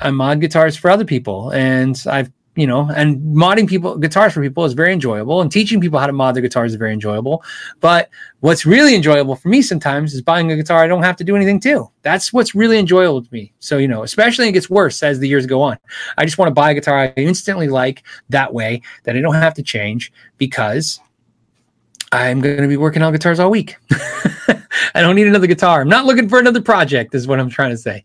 [0.00, 4.42] I mod guitars for other people, and I've you know, and modding people guitars for
[4.42, 7.44] people is very enjoyable, and teaching people how to mod their guitars is very enjoyable.
[7.80, 8.08] But
[8.40, 11.36] what's really enjoyable for me sometimes is buying a guitar I don't have to do
[11.36, 11.90] anything to.
[12.02, 13.52] That's what's really enjoyable to me.
[13.60, 15.78] So you know, especially it gets worse as the years go on.
[16.16, 19.34] I just want to buy a guitar I instantly like that way that I don't
[19.34, 20.98] have to change because
[22.12, 23.76] I'm going to be working on guitars all week.
[24.94, 25.82] I don't need another guitar.
[25.82, 27.14] I'm not looking for another project.
[27.14, 28.04] Is what I'm trying to say.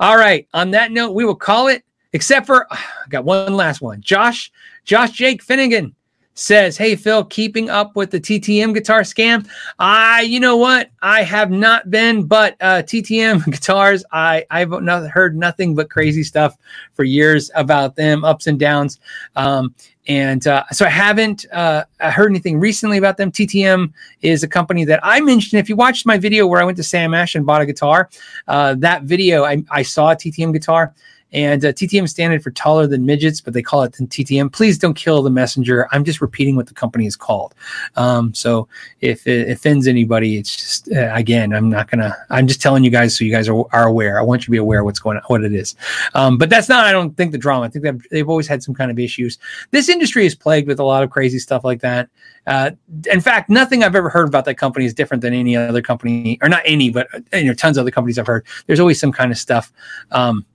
[0.00, 0.48] All right.
[0.54, 2.78] On that note, we will call it except for I
[3.08, 4.00] got one last one.
[4.00, 4.50] Josh,
[4.84, 5.94] Josh Jake Finnegan
[6.38, 9.48] says, Hey Phil, keeping up with the TTM guitar scam.
[9.78, 10.90] I, you know what?
[11.02, 16.22] I have not been, but uh, TTM guitars, I, I've not heard nothing but crazy
[16.22, 16.56] stuff
[16.94, 19.00] for years about them, ups and downs.
[19.34, 19.74] Um,
[20.06, 23.30] and uh, so I haven't uh, heard anything recently about them.
[23.30, 25.60] TTM is a company that I mentioned.
[25.60, 28.08] If you watched my video where I went to Sam Ash and bought a guitar,
[28.46, 30.94] uh, that video I, I saw a TTM guitar
[31.32, 34.52] And uh, TTM standard for taller than midgets, but they call it TTM.
[34.52, 35.86] Please don't kill the messenger.
[35.92, 37.54] I'm just repeating what the company is called.
[37.96, 38.68] Um, so
[39.00, 42.16] if it offends anybody, it's just uh, again, I'm not gonna.
[42.30, 44.18] I'm just telling you guys so you guys are, are aware.
[44.18, 45.76] I want you to be aware what's going on, what it is.
[46.14, 46.86] Um, but that's not.
[46.86, 47.66] I don't think the drama.
[47.66, 49.38] I think they've, they've always had some kind of issues.
[49.70, 52.08] This industry is plagued with a lot of crazy stuff like that.
[52.46, 52.70] Uh,
[53.10, 56.38] in fact, nothing I've ever heard about that company is different than any other company,
[56.40, 58.46] or not any, but you know, tons of other companies I've heard.
[58.66, 59.70] There's always some kind of stuff.
[60.10, 60.46] Um,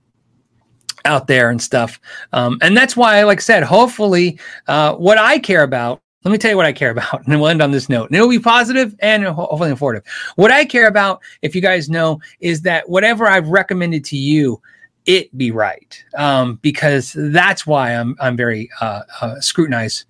[1.05, 1.99] out there and stuff.
[2.31, 6.01] Um, and that's why, like I said, hopefully, uh, what I care about.
[6.23, 8.07] Let me tell you what I care about, and we'll end on this note.
[8.09, 10.03] And it'll be positive and hopefully informative.
[10.35, 14.61] What I care about, if you guys know, is that whatever I've recommended to you,
[15.05, 20.05] it be right, um, because that's why I'm I'm very uh, uh, scrutinize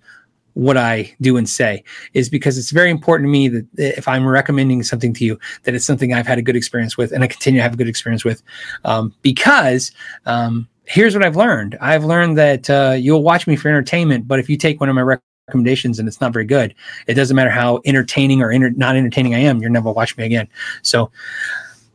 [0.54, 1.84] what I do and say
[2.14, 5.74] is because it's very important to me that if I'm recommending something to you, that
[5.74, 7.88] it's something I've had a good experience with and I continue to have a good
[7.88, 8.42] experience with.
[8.84, 9.90] Um, because
[10.26, 14.38] um, here's what I've learned I've learned that uh, you'll watch me for entertainment, but
[14.38, 16.74] if you take one of my recommendations and it's not very good,
[17.06, 20.24] it doesn't matter how entertaining or inter- not entertaining I am, you'll never watch me
[20.24, 20.48] again.
[20.82, 21.10] So,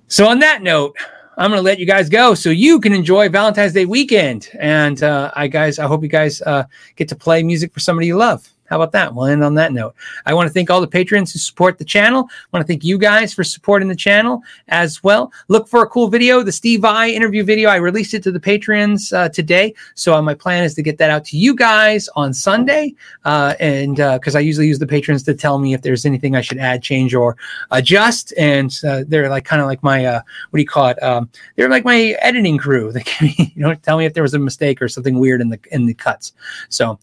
[0.07, 0.95] so on that note,
[1.37, 4.49] I'm going to let you guys go so you can enjoy Valentine's Day weekend.
[4.59, 6.65] And uh, I guys, I hope you guys uh,
[6.97, 8.49] get to play music for somebody you love.
[8.69, 9.13] How about that?
[9.13, 9.95] We'll end on that note.
[10.25, 12.29] I want to thank all the patrons who support the channel.
[12.29, 15.33] I want to thank you guys for supporting the channel as well.
[15.47, 17.69] Look for a cool video, the Steve Vai interview video.
[17.69, 19.73] I released it to the patrons uh, today.
[19.95, 22.93] So uh, my plan is to get that out to you guys on Sunday.
[23.25, 26.35] Uh, and because uh, I usually use the patrons to tell me if there's anything
[26.35, 27.37] I should add, change, or
[27.71, 28.33] adjust.
[28.37, 31.01] And uh, they're like kind of like my, uh, what do you call it?
[31.01, 32.91] Um, they're like my editing crew.
[32.99, 35.47] They can, you know, tell me if there was a mistake or something weird in
[35.47, 36.33] the, in the cuts.
[36.67, 36.99] So,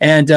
[0.00, 0.30] and,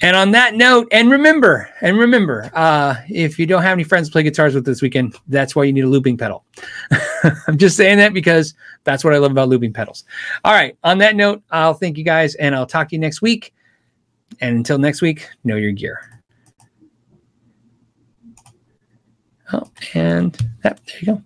[0.00, 4.08] and on that note, and remember, and remember, uh, if you don't have any friends
[4.08, 6.44] to play guitars with this weekend, that's why you need a looping pedal.
[7.48, 8.54] I'm just saying that because
[8.84, 10.04] that's what I love about looping pedals.
[10.44, 10.76] All right.
[10.84, 13.52] On that note, I'll thank you guys and I'll talk to you next week.
[14.40, 16.22] And until next week, know your gear.
[19.52, 21.22] Oh, and that, there you go.